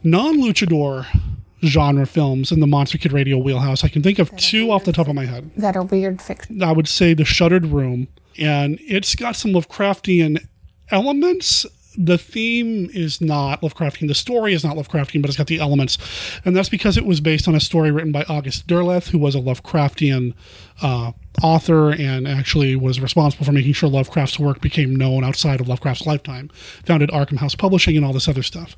[0.03, 1.05] Non luchador
[1.63, 3.83] genre films in the Monster Kid Radio wheelhouse.
[3.83, 5.51] I can think of two off the top of my head.
[5.57, 6.61] That are weird fiction.
[6.61, 8.07] I would say The Shuttered Room,
[8.37, 10.45] and it's got some Lovecraftian
[10.89, 11.65] elements.
[11.95, 14.07] The theme is not Lovecraftian.
[14.07, 15.99] The story is not Lovecraftian, but it's got the elements.
[16.43, 19.35] And that's because it was based on a story written by August Derleth, who was
[19.35, 20.33] a Lovecraftian
[20.81, 21.11] uh,
[21.43, 26.07] author and actually was responsible for making sure Lovecraft's work became known outside of Lovecraft's
[26.07, 26.49] lifetime.
[26.83, 28.75] Founded Arkham House Publishing and all this other stuff.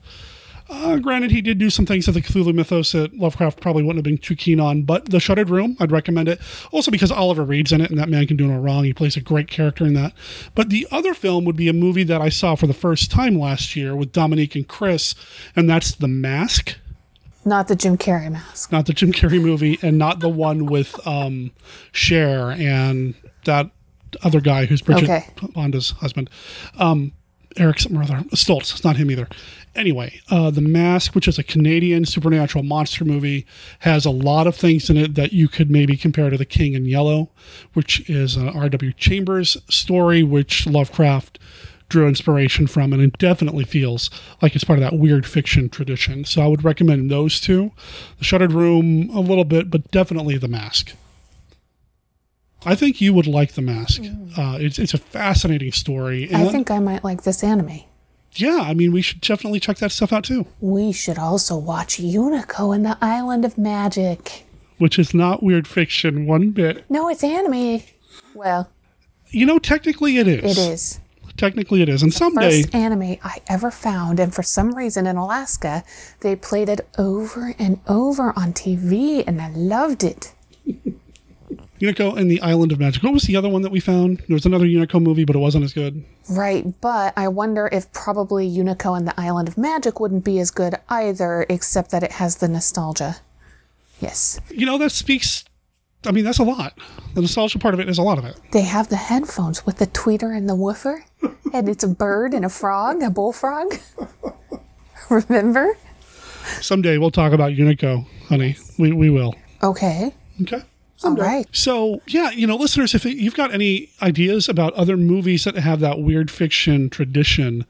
[0.68, 3.98] Uh, granted, he did do some things to the Cthulhu mythos that Lovecraft probably wouldn't
[3.98, 6.42] have been too keen on, but The Shuttered Room, I'd recommend it.
[6.72, 8.84] Also because Oliver Reed's in it, and that man can do no wrong.
[8.84, 10.14] He plays a great character in that.
[10.56, 13.38] But the other film would be a movie that I saw for the first time
[13.38, 15.14] last year with Dominique and Chris,
[15.56, 16.78] and that's The Mask.
[17.48, 18.72] Not the Jim Carrey mask.
[18.72, 21.52] Not the Jim Carrey movie, and not the one with um,
[21.92, 23.14] Cher and
[23.46, 23.70] that
[24.24, 25.26] other guy who's Bridget Okay.
[25.54, 26.30] Fonda's husband.
[26.80, 27.12] Um,
[27.58, 28.24] Eric something or other.
[28.36, 28.72] Stoltz.
[28.74, 29.28] It's not him either.
[29.76, 33.46] Anyway, uh, The Mask, which is a Canadian supernatural monster movie,
[33.80, 36.74] has a lot of things in it that you could maybe compare to The King
[36.74, 37.30] in Yellow,
[37.74, 38.94] which is an R.W.
[38.94, 41.40] Chambers story, which Lovecraft
[41.90, 44.10] drew inspiration from, and it definitely feels
[44.42, 46.26] like it's part of that weird fiction tradition.
[46.26, 47.72] So I would recommend those two
[48.18, 50.94] The Shuttered Room a little bit, but definitely The Mask.
[52.66, 54.02] I think you would like The Mask.
[54.38, 56.34] Uh, it's, it's a fascinating story.
[56.34, 57.82] I think I might like this anime.
[58.34, 61.98] yeah, I mean, we should definitely check that stuff out too, We should also watch
[61.98, 64.46] Unico and the Island of Magic.
[64.78, 66.84] which is not weird fiction one bit.
[66.90, 67.82] No, it's anime.
[68.34, 68.70] Well,
[69.30, 70.58] You know, technically it is.
[70.58, 71.00] it is.
[71.38, 72.02] Technically it is.
[72.02, 75.84] And someday, First anime I ever found, and for some reason in Alaska,
[76.22, 80.34] they played it over and over on TV, and I loved it.
[81.80, 83.04] Unico and the Island of Magic.
[83.04, 84.20] What was the other one that we found?
[84.28, 86.04] There was another Unico movie, but it wasn't as good.
[86.30, 90.52] Right, but I wonder if probably Unico and the Island of Magic wouldn't be as
[90.52, 93.18] good either, except that it has the nostalgia.
[94.00, 94.40] Yes.
[94.50, 95.44] You know, that speaks.
[96.06, 96.78] I mean, that's a lot.
[97.14, 98.40] The nostalgia part of it is a lot of it.
[98.52, 101.04] They have the headphones with the tweeter and the woofer,
[101.54, 103.76] and it's a bird and a frog, a bullfrog.
[105.10, 105.78] Remember?
[106.62, 108.56] Someday we'll talk about Unico, honey.
[108.78, 109.36] We, we will.
[109.64, 110.14] Okay.
[110.44, 110.62] Okay.
[111.04, 111.46] All right.
[111.52, 115.82] So, yeah, you know, listeners, if you've got any ideas about other movies that have
[115.82, 117.66] that weird fiction tradition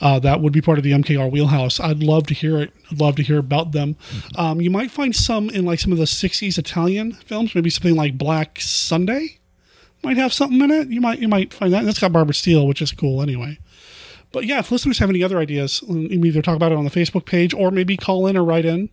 [0.00, 2.72] uh, that would be part of the MKR wheelhouse, I'd love to hear it.
[2.90, 3.96] I'd love to hear about them.
[4.36, 7.96] Um, you might find some in like some of the 60s Italian films, maybe something
[7.96, 9.38] like Black Sunday
[10.06, 10.88] might have something in it.
[10.88, 11.78] You might you might find that.
[11.78, 13.58] And that's got Barbara Steele, which is cool anyway.
[14.32, 16.84] But yeah, if listeners have any other ideas, you can either talk about it on
[16.84, 18.90] the Facebook page or maybe call in or write in,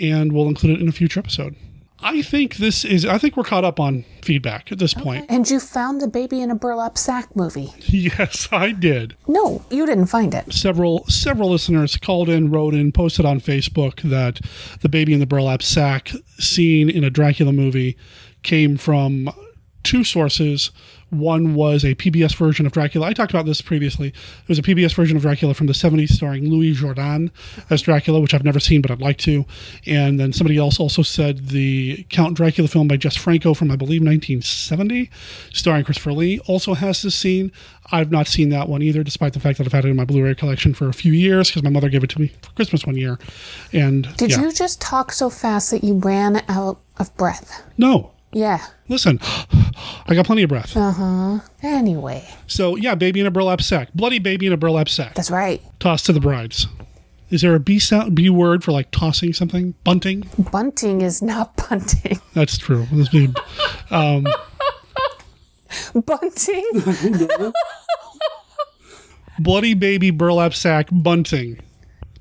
[0.00, 1.56] and we'll include it in a future episode.
[2.00, 3.04] I think this is.
[3.04, 5.26] I think we're caught up on feedback at this point.
[5.28, 7.72] And you found the Baby in a Burlap Sack movie.
[7.88, 9.16] Yes, I did.
[9.26, 10.52] No, you didn't find it.
[10.52, 14.40] Several several listeners called in, wrote in, posted on Facebook that
[14.80, 17.96] the baby in the burlap sack scene in a Dracula movie
[18.42, 19.30] came from
[19.82, 20.70] two sources.
[21.10, 23.06] One was a PBS version of Dracula.
[23.06, 24.08] I talked about this previously.
[24.08, 27.30] It was a PBS version of Dracula from the 70s starring Louis Jourdan
[27.70, 29.46] as Dracula, which I've never seen, but I'd like to.
[29.86, 33.76] And then somebody else also said the Count Dracula film by Jess Franco from, I
[33.76, 35.10] believe, 1970,
[35.52, 37.52] starring Christopher Lee, also has this scene.
[37.90, 40.04] I've not seen that one either, despite the fact that I've had it in my
[40.04, 42.50] Blu ray collection for a few years because my mother gave it to me for
[42.52, 43.18] Christmas one year.
[43.72, 44.42] And Did yeah.
[44.42, 47.62] you just talk so fast that you ran out of breath?
[47.78, 48.12] No.
[48.32, 48.64] Yeah.
[48.88, 49.18] Listen,
[50.06, 50.76] I got plenty of breath.
[50.76, 51.38] Uh huh.
[51.62, 55.14] Anyway, So yeah, baby in a burlap sack, bloody baby in a burlap sack.
[55.14, 55.62] That's right.
[55.80, 56.66] Tossed to the brides.
[57.30, 59.74] Is there a B sound, B word for like tossing something?
[59.84, 60.24] Bunting.
[60.50, 62.20] bunting is not bunting.
[62.34, 62.86] That's true.
[63.90, 64.26] Um,
[66.06, 66.64] bunting?
[69.38, 71.60] bloody baby burlap sack bunting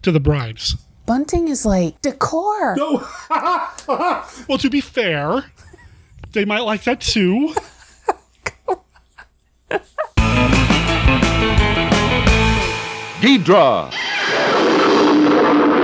[0.01, 0.75] to the brides.
[1.05, 2.75] bunting is like decor.
[2.75, 3.07] No.
[4.47, 5.45] well, to be fair,
[6.37, 7.47] they might like that too.
[13.19, 13.89] Ghidra!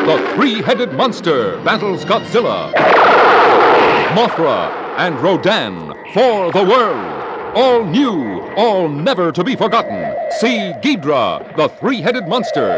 [0.06, 2.72] The three-headed monster battles Godzilla.
[4.14, 4.70] Mothra
[5.00, 7.56] and Rodan for the world.
[7.56, 10.16] All new, all never to be forgotten.
[10.40, 12.78] See Ghidra, the three-headed monster.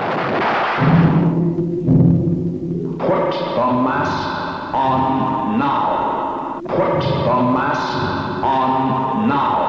[2.99, 5.94] Put the mask on now.
[6.75, 7.95] Put the mask
[8.43, 9.65] on now.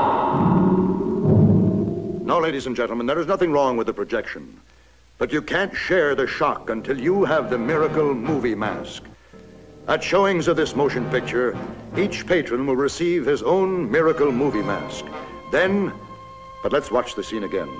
[2.24, 4.60] Now, ladies and gentlemen, there is nothing wrong with the projection.
[5.18, 9.04] But you can't share the shock until you have the miracle movie mask.
[9.86, 11.56] At showings of this motion picture,
[11.96, 15.04] each patron will receive his own miracle movie mask.
[15.52, 15.92] Then,
[16.60, 17.70] but let's watch the scene again.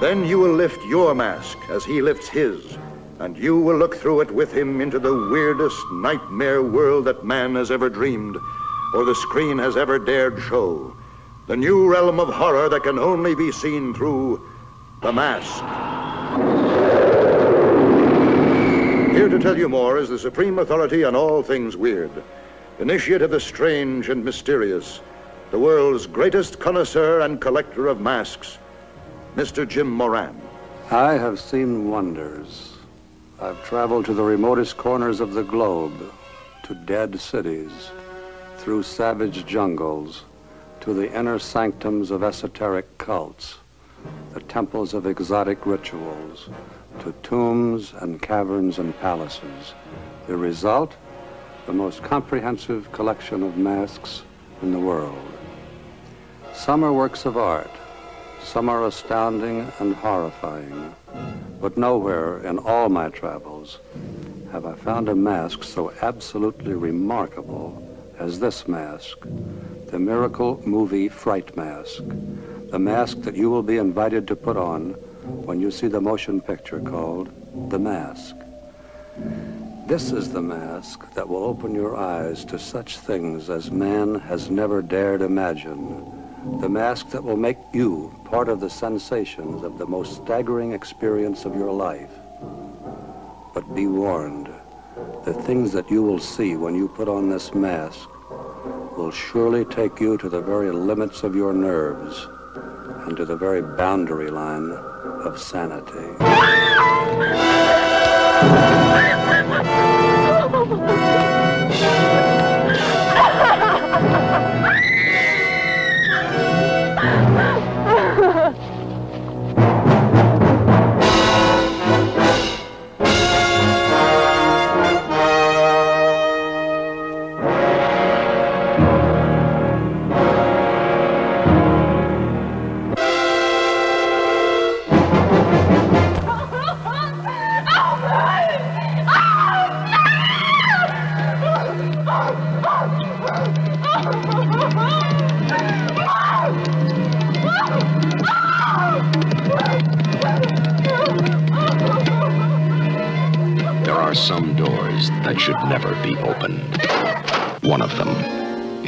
[0.00, 2.76] Then you will lift your mask as he lifts his,
[3.20, 7.54] and you will look through it with him into the weirdest nightmare world that man
[7.54, 8.36] has ever dreamed
[8.94, 10.94] or the screen has ever dared show.
[11.46, 14.40] The new realm of horror that can only be seen through
[15.02, 15.62] the mask.
[19.14, 22.10] Here to tell you more is the supreme authority on all things weird,
[22.78, 25.00] initiate of the strange and mysterious,
[25.50, 28.58] the world's greatest connoisseur and collector of masks,
[29.36, 29.66] Mr.
[29.68, 30.40] Jim Moran.
[30.90, 32.73] I have seen wonders.
[33.44, 36.10] I've traveled to the remotest corners of the globe,
[36.62, 37.90] to dead cities,
[38.56, 40.22] through savage jungles,
[40.80, 43.58] to the inner sanctums of esoteric cults,
[44.32, 46.48] the temples of exotic rituals,
[47.00, 49.74] to tombs and caverns and palaces.
[50.26, 50.96] The result?
[51.66, 54.22] The most comprehensive collection of masks
[54.62, 55.32] in the world.
[56.54, 57.76] Some are works of art,
[58.42, 60.94] some are astounding and horrifying,
[61.60, 63.78] but nowhere in all my travels
[64.52, 67.80] have I found a mask so absolutely remarkable
[68.18, 69.18] as this mask,
[69.88, 72.02] the Miracle Movie Fright Mask,
[72.70, 74.90] the mask that you will be invited to put on
[75.46, 77.30] when you see the motion picture called
[77.70, 78.36] The Mask.
[79.86, 84.50] This is the mask that will open your eyes to such things as man has
[84.50, 86.23] never dared imagine.
[86.44, 91.46] The mask that will make you part of the sensations of the most staggering experience
[91.46, 92.10] of your life.
[93.54, 94.50] But be warned,
[95.24, 98.10] the things that you will see when you put on this mask
[98.98, 102.28] will surely take you to the very limits of your nerves
[103.06, 106.14] and to the very boundary line of sanity.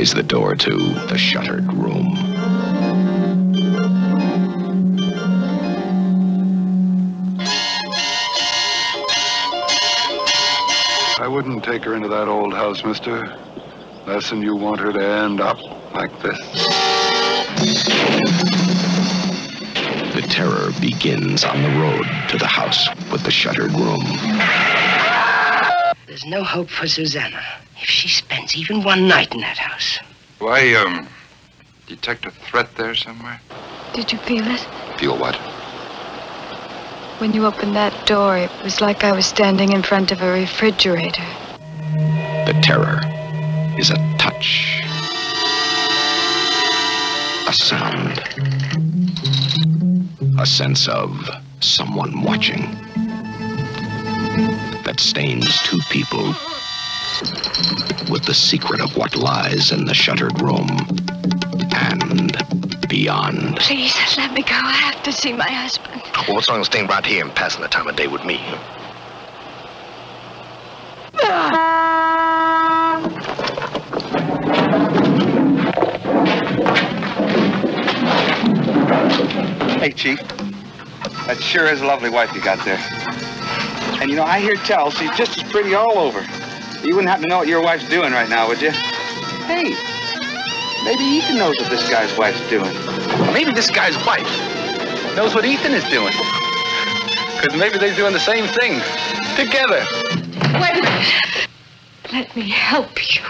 [0.07, 0.77] Is the door to
[1.09, 2.15] the shuttered room.
[11.19, 13.37] I wouldn't take her into that old house, mister.
[14.07, 15.57] Less than you want her to end up
[15.93, 16.39] like this.
[20.15, 24.05] The terror begins on the road to the house with the shuttered room.
[26.07, 27.43] There's no hope for Susanna
[27.83, 28.09] if she
[28.47, 29.99] spends even one night in that house.
[30.39, 31.09] Why, um,
[31.87, 33.41] detect a threat there somewhere?
[33.93, 34.61] Did you feel it?
[34.99, 35.35] Feel what?
[37.19, 40.31] When you opened that door, it was like I was standing in front of a
[40.31, 41.25] refrigerator.
[42.47, 43.01] The terror
[43.79, 44.83] is a touch,
[47.49, 48.23] a sound,
[50.39, 52.63] a sense of someone watching
[54.85, 56.35] that stains two people
[58.11, 60.69] with the secret of what lies in the shuttered room
[61.75, 62.37] and
[62.89, 63.57] beyond.
[63.57, 64.55] Please, let me go.
[64.55, 66.03] I have to see my husband.
[66.27, 68.37] Well, what's wrong with staying right here and passing the time of day with me?
[79.81, 80.19] Hey, Chief.
[81.27, 82.79] That sure is a lovely wife you got there.
[84.01, 86.25] And you know, I hear tell she's just as pretty all over.
[86.87, 88.71] You wouldn't happen to know what your wife's doing right now, would you?
[88.71, 89.75] Hey,
[90.85, 92.73] maybe Ethan knows what this guy's wife's doing.
[93.33, 94.25] Maybe this guy's wife
[95.17, 96.13] knows what Ethan is doing.
[97.35, 98.81] Because maybe they're doing the same thing
[99.35, 99.85] together.
[100.61, 101.49] Wait a minute.
[102.13, 103.23] Let me help you.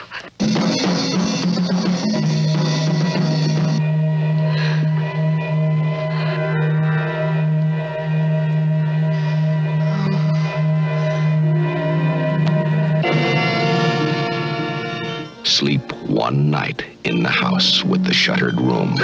[15.56, 18.94] Sleep one night in the house with the shuttered room.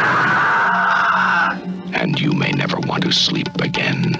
[1.94, 4.12] And you may never want to sleep again.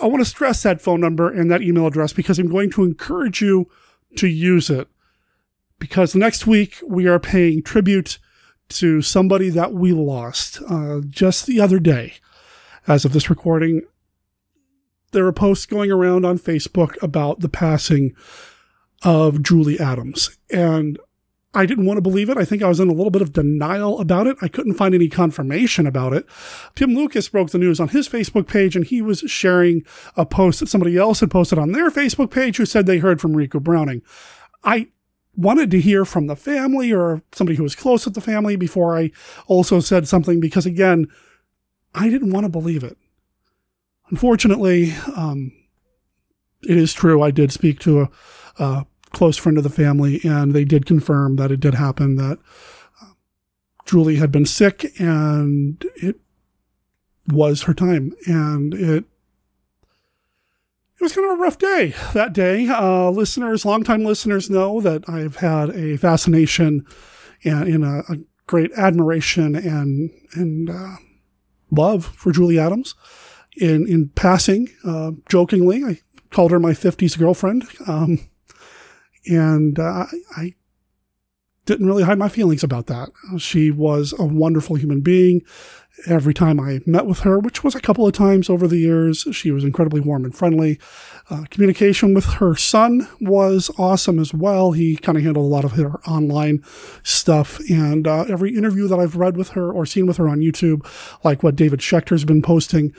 [0.00, 2.84] I want to stress that phone number and that email address because I'm going to
[2.84, 3.68] encourage you
[4.16, 4.88] to use it.
[5.78, 8.18] Because next week we are paying tribute
[8.70, 12.14] to somebody that we lost uh, just the other day.
[12.88, 13.82] As of this recording,
[15.12, 18.14] there are posts going around on Facebook about the passing
[19.02, 20.38] of Julie Adams.
[20.50, 20.98] And
[21.54, 22.38] I didn't want to believe it.
[22.38, 24.36] I think I was in a little bit of denial about it.
[24.40, 26.26] I couldn't find any confirmation about it.
[26.74, 29.84] Tim Lucas broke the news on his Facebook page and he was sharing
[30.16, 33.20] a post that somebody else had posted on their Facebook page who said they heard
[33.20, 34.02] from Ricou Browning.
[34.64, 34.88] I
[35.36, 38.96] wanted to hear from the family or somebody who was close with the family before
[38.96, 39.10] I
[39.46, 41.06] also said something because, again,
[41.94, 42.96] I didn't want to believe it.
[44.12, 45.52] Unfortunately, um,
[46.62, 47.22] it is true.
[47.22, 48.08] I did speak to a,
[48.58, 52.38] a, close friend of the family, and they did confirm that it did happen that
[53.02, 53.12] uh,
[53.84, 56.16] Julie had been sick and it
[57.28, 58.12] was her time.
[58.26, 59.04] And it
[60.98, 62.68] it was kind of a rough day that day.
[62.68, 66.86] Uh, listeners, longtime listeners know that I've had a fascination
[67.44, 70.96] and in a, a, great admiration and and uh,
[71.70, 72.94] love for Julie Adams.
[73.56, 75.98] In in passing, uh, jokingly, I
[76.30, 78.28] called her my '50s girlfriend, um,
[79.26, 80.06] and uh,
[80.36, 80.54] I
[81.66, 83.10] didn't really hide my feelings about that.
[83.38, 85.42] She was a wonderful human being
[86.06, 89.26] every time I met with her, which was a couple of times over the years.
[89.32, 90.80] She was incredibly warm and friendly.
[91.30, 94.72] Uh, communication with her son was awesome as well.
[94.72, 96.64] He kind of handled a lot of her online
[97.02, 97.60] stuff.
[97.70, 100.86] And uh, every interview that I've read with her or seen with her on YouTube,
[101.22, 102.92] like what David Schechter's been posting,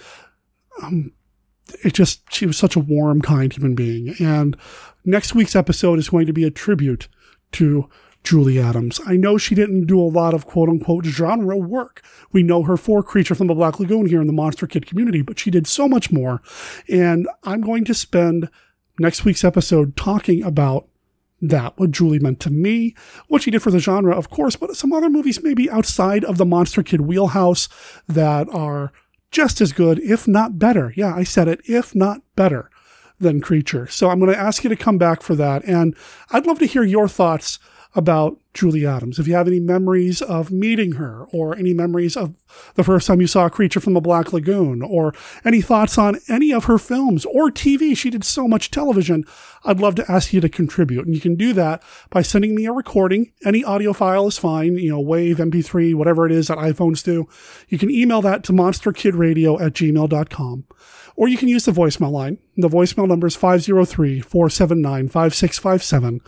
[0.82, 1.12] um,
[1.84, 4.16] it just, she was such a warm, kind human being.
[4.20, 4.58] And
[5.06, 7.08] next week's episode is going to be a tribute
[7.54, 7.90] to
[8.24, 9.02] Julie Adams.
[9.06, 12.02] I know she didn't do a lot of quote unquote genre work.
[12.32, 15.22] We know her for Creature from the Black Lagoon here in the Monster Kid community,
[15.22, 16.42] but she did so much more.
[16.90, 18.50] And I'm going to spend
[18.98, 20.88] next week's episode talking about
[21.42, 22.96] that, what Julie meant to me,
[23.28, 26.38] what she did for the genre, of course, but some other movies maybe outside of
[26.38, 27.68] the Monster Kid wheelhouse
[28.08, 28.94] that are
[29.34, 30.94] just as good, if not better.
[30.96, 32.70] Yeah, I said it, if not better
[33.20, 33.88] than Creature.
[33.88, 35.66] So I'm going to ask you to come back for that.
[35.66, 35.96] And
[36.32, 37.60] I'd love to hear your thoughts
[37.96, 39.20] about Julie Adams.
[39.20, 42.34] If you have any memories of meeting her, or any memories of
[42.76, 45.14] the first time you saw a creature from the Black Lagoon, or
[45.44, 49.26] any thoughts on any of her films or TV, she did so much television.
[49.66, 51.06] I'd love to ask you to contribute.
[51.06, 53.32] And you can do that by sending me a recording.
[53.46, 57.28] Any audio file is fine, you know, Wave, MP3, whatever it is that iPhones do.
[57.70, 60.66] You can email that to monsterkidradio at gmail.com.
[61.16, 62.40] Or you can use the voicemail line.
[62.58, 66.22] The voicemail number is 503 479 5657.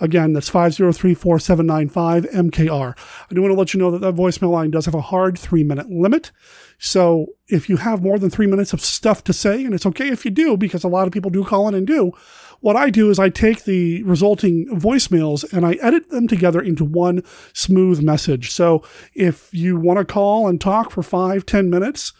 [0.00, 2.96] Again, that's 503-4795-MKR.
[3.30, 5.38] I do want to let you know that that voicemail line does have a hard
[5.38, 6.32] three minute limit.
[6.78, 10.08] So if you have more than three minutes of stuff to say, and it's okay
[10.08, 12.12] if you do, because a lot of people do call in and do,
[12.60, 16.84] what I do is I take the resulting voicemails and I edit them together into
[16.84, 17.22] one
[17.52, 18.52] smooth message.
[18.52, 18.82] So
[19.14, 22.14] if you want to call and talk for five, ten minutes,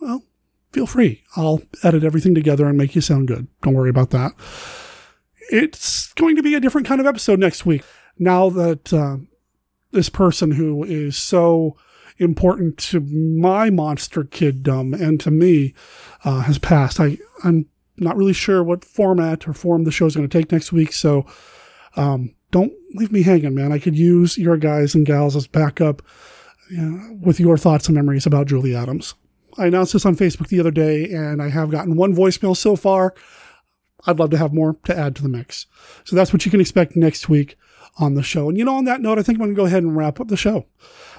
[0.00, 0.22] well,
[0.72, 1.22] feel free.
[1.36, 3.46] I'll edit everything together and make you sound good.
[3.62, 4.32] Don't worry about that
[5.52, 7.84] it's going to be a different kind of episode next week.
[8.18, 9.18] Now that uh,
[9.90, 11.76] this person who is so
[12.18, 15.74] important to my monster kiddom and to me
[16.24, 17.66] uh, has passed, I, I'm
[17.98, 20.92] not really sure what format or form the show is going to take next week.
[20.92, 21.26] So
[21.96, 23.72] um, don't leave me hanging, man.
[23.72, 26.00] I could use your guys and gals as backup
[27.20, 29.14] with your thoughts and memories about Julie Adams.
[29.58, 32.74] I announced this on Facebook the other day, and I have gotten one voicemail so
[32.74, 33.14] far.
[34.06, 35.66] I'd love to have more to add to the mix.
[36.04, 37.56] So that's what you can expect next week
[37.98, 38.48] on the show.
[38.48, 40.18] And you know, on that note, I think I'm going to go ahead and wrap
[40.18, 40.66] up the show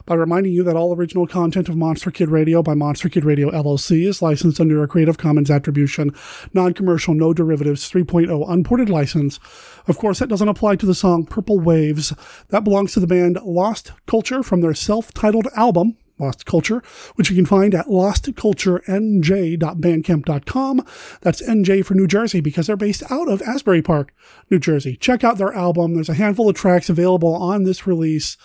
[0.05, 3.51] by reminding you that all original content of Monster Kid Radio by Monster Kid Radio
[3.51, 6.11] LLC is licensed under a Creative Commons Attribution,
[6.53, 9.39] non-commercial, no derivatives 3.0 unported license.
[9.88, 12.14] Of course, that doesn't apply to the song Purple Waves.
[12.49, 16.81] That belongs to the band Lost Culture from their self-titled album, Lost Culture,
[17.15, 20.85] which you can find at lostculturenj.bandcamp.com.
[21.21, 24.13] That's NJ for New Jersey because they're based out of Asbury Park,
[24.49, 24.95] New Jersey.
[24.95, 25.95] Check out their album.
[25.95, 28.37] There's a handful of tracks available on this release.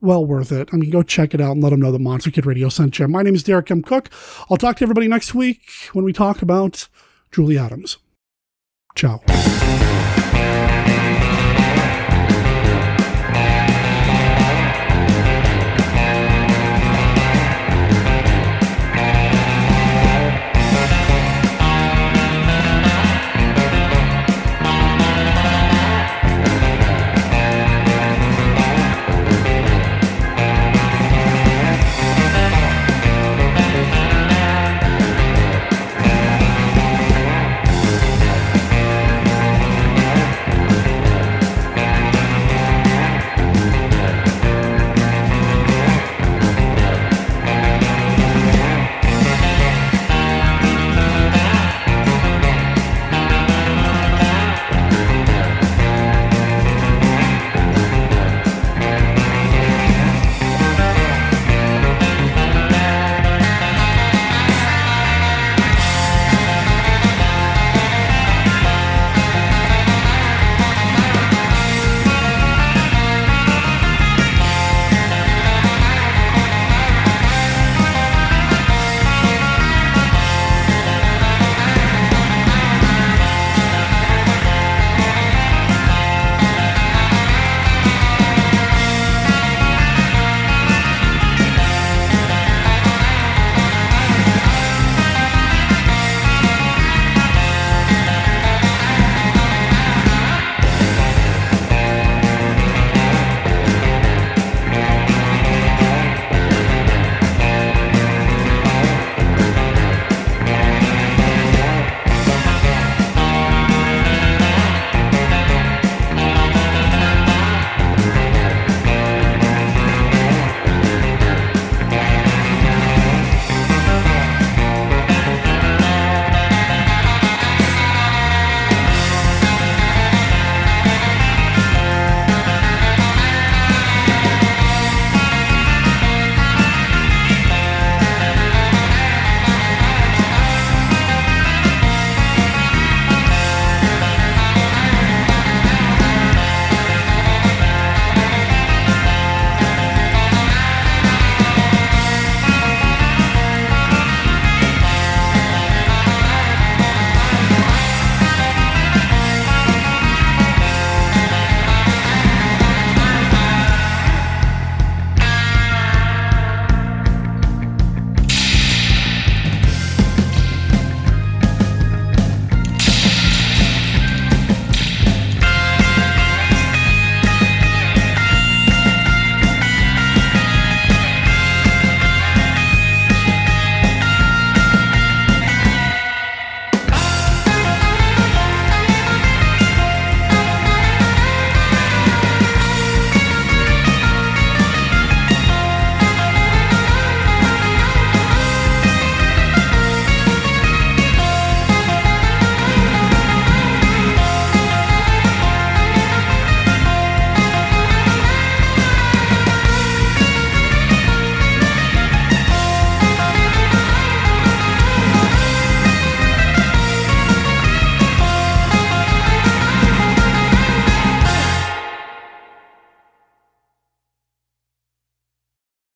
[0.00, 0.68] Well worth it.
[0.72, 3.00] I mean, go check it out and let them know that Monster Kid Radio sent
[3.00, 3.08] you.
[3.08, 3.82] My name is Derek M.
[3.82, 4.08] Koch.
[4.48, 6.88] I'll talk to everybody next week when we talk about
[7.32, 7.98] Julie Adams.
[8.94, 9.22] Ciao.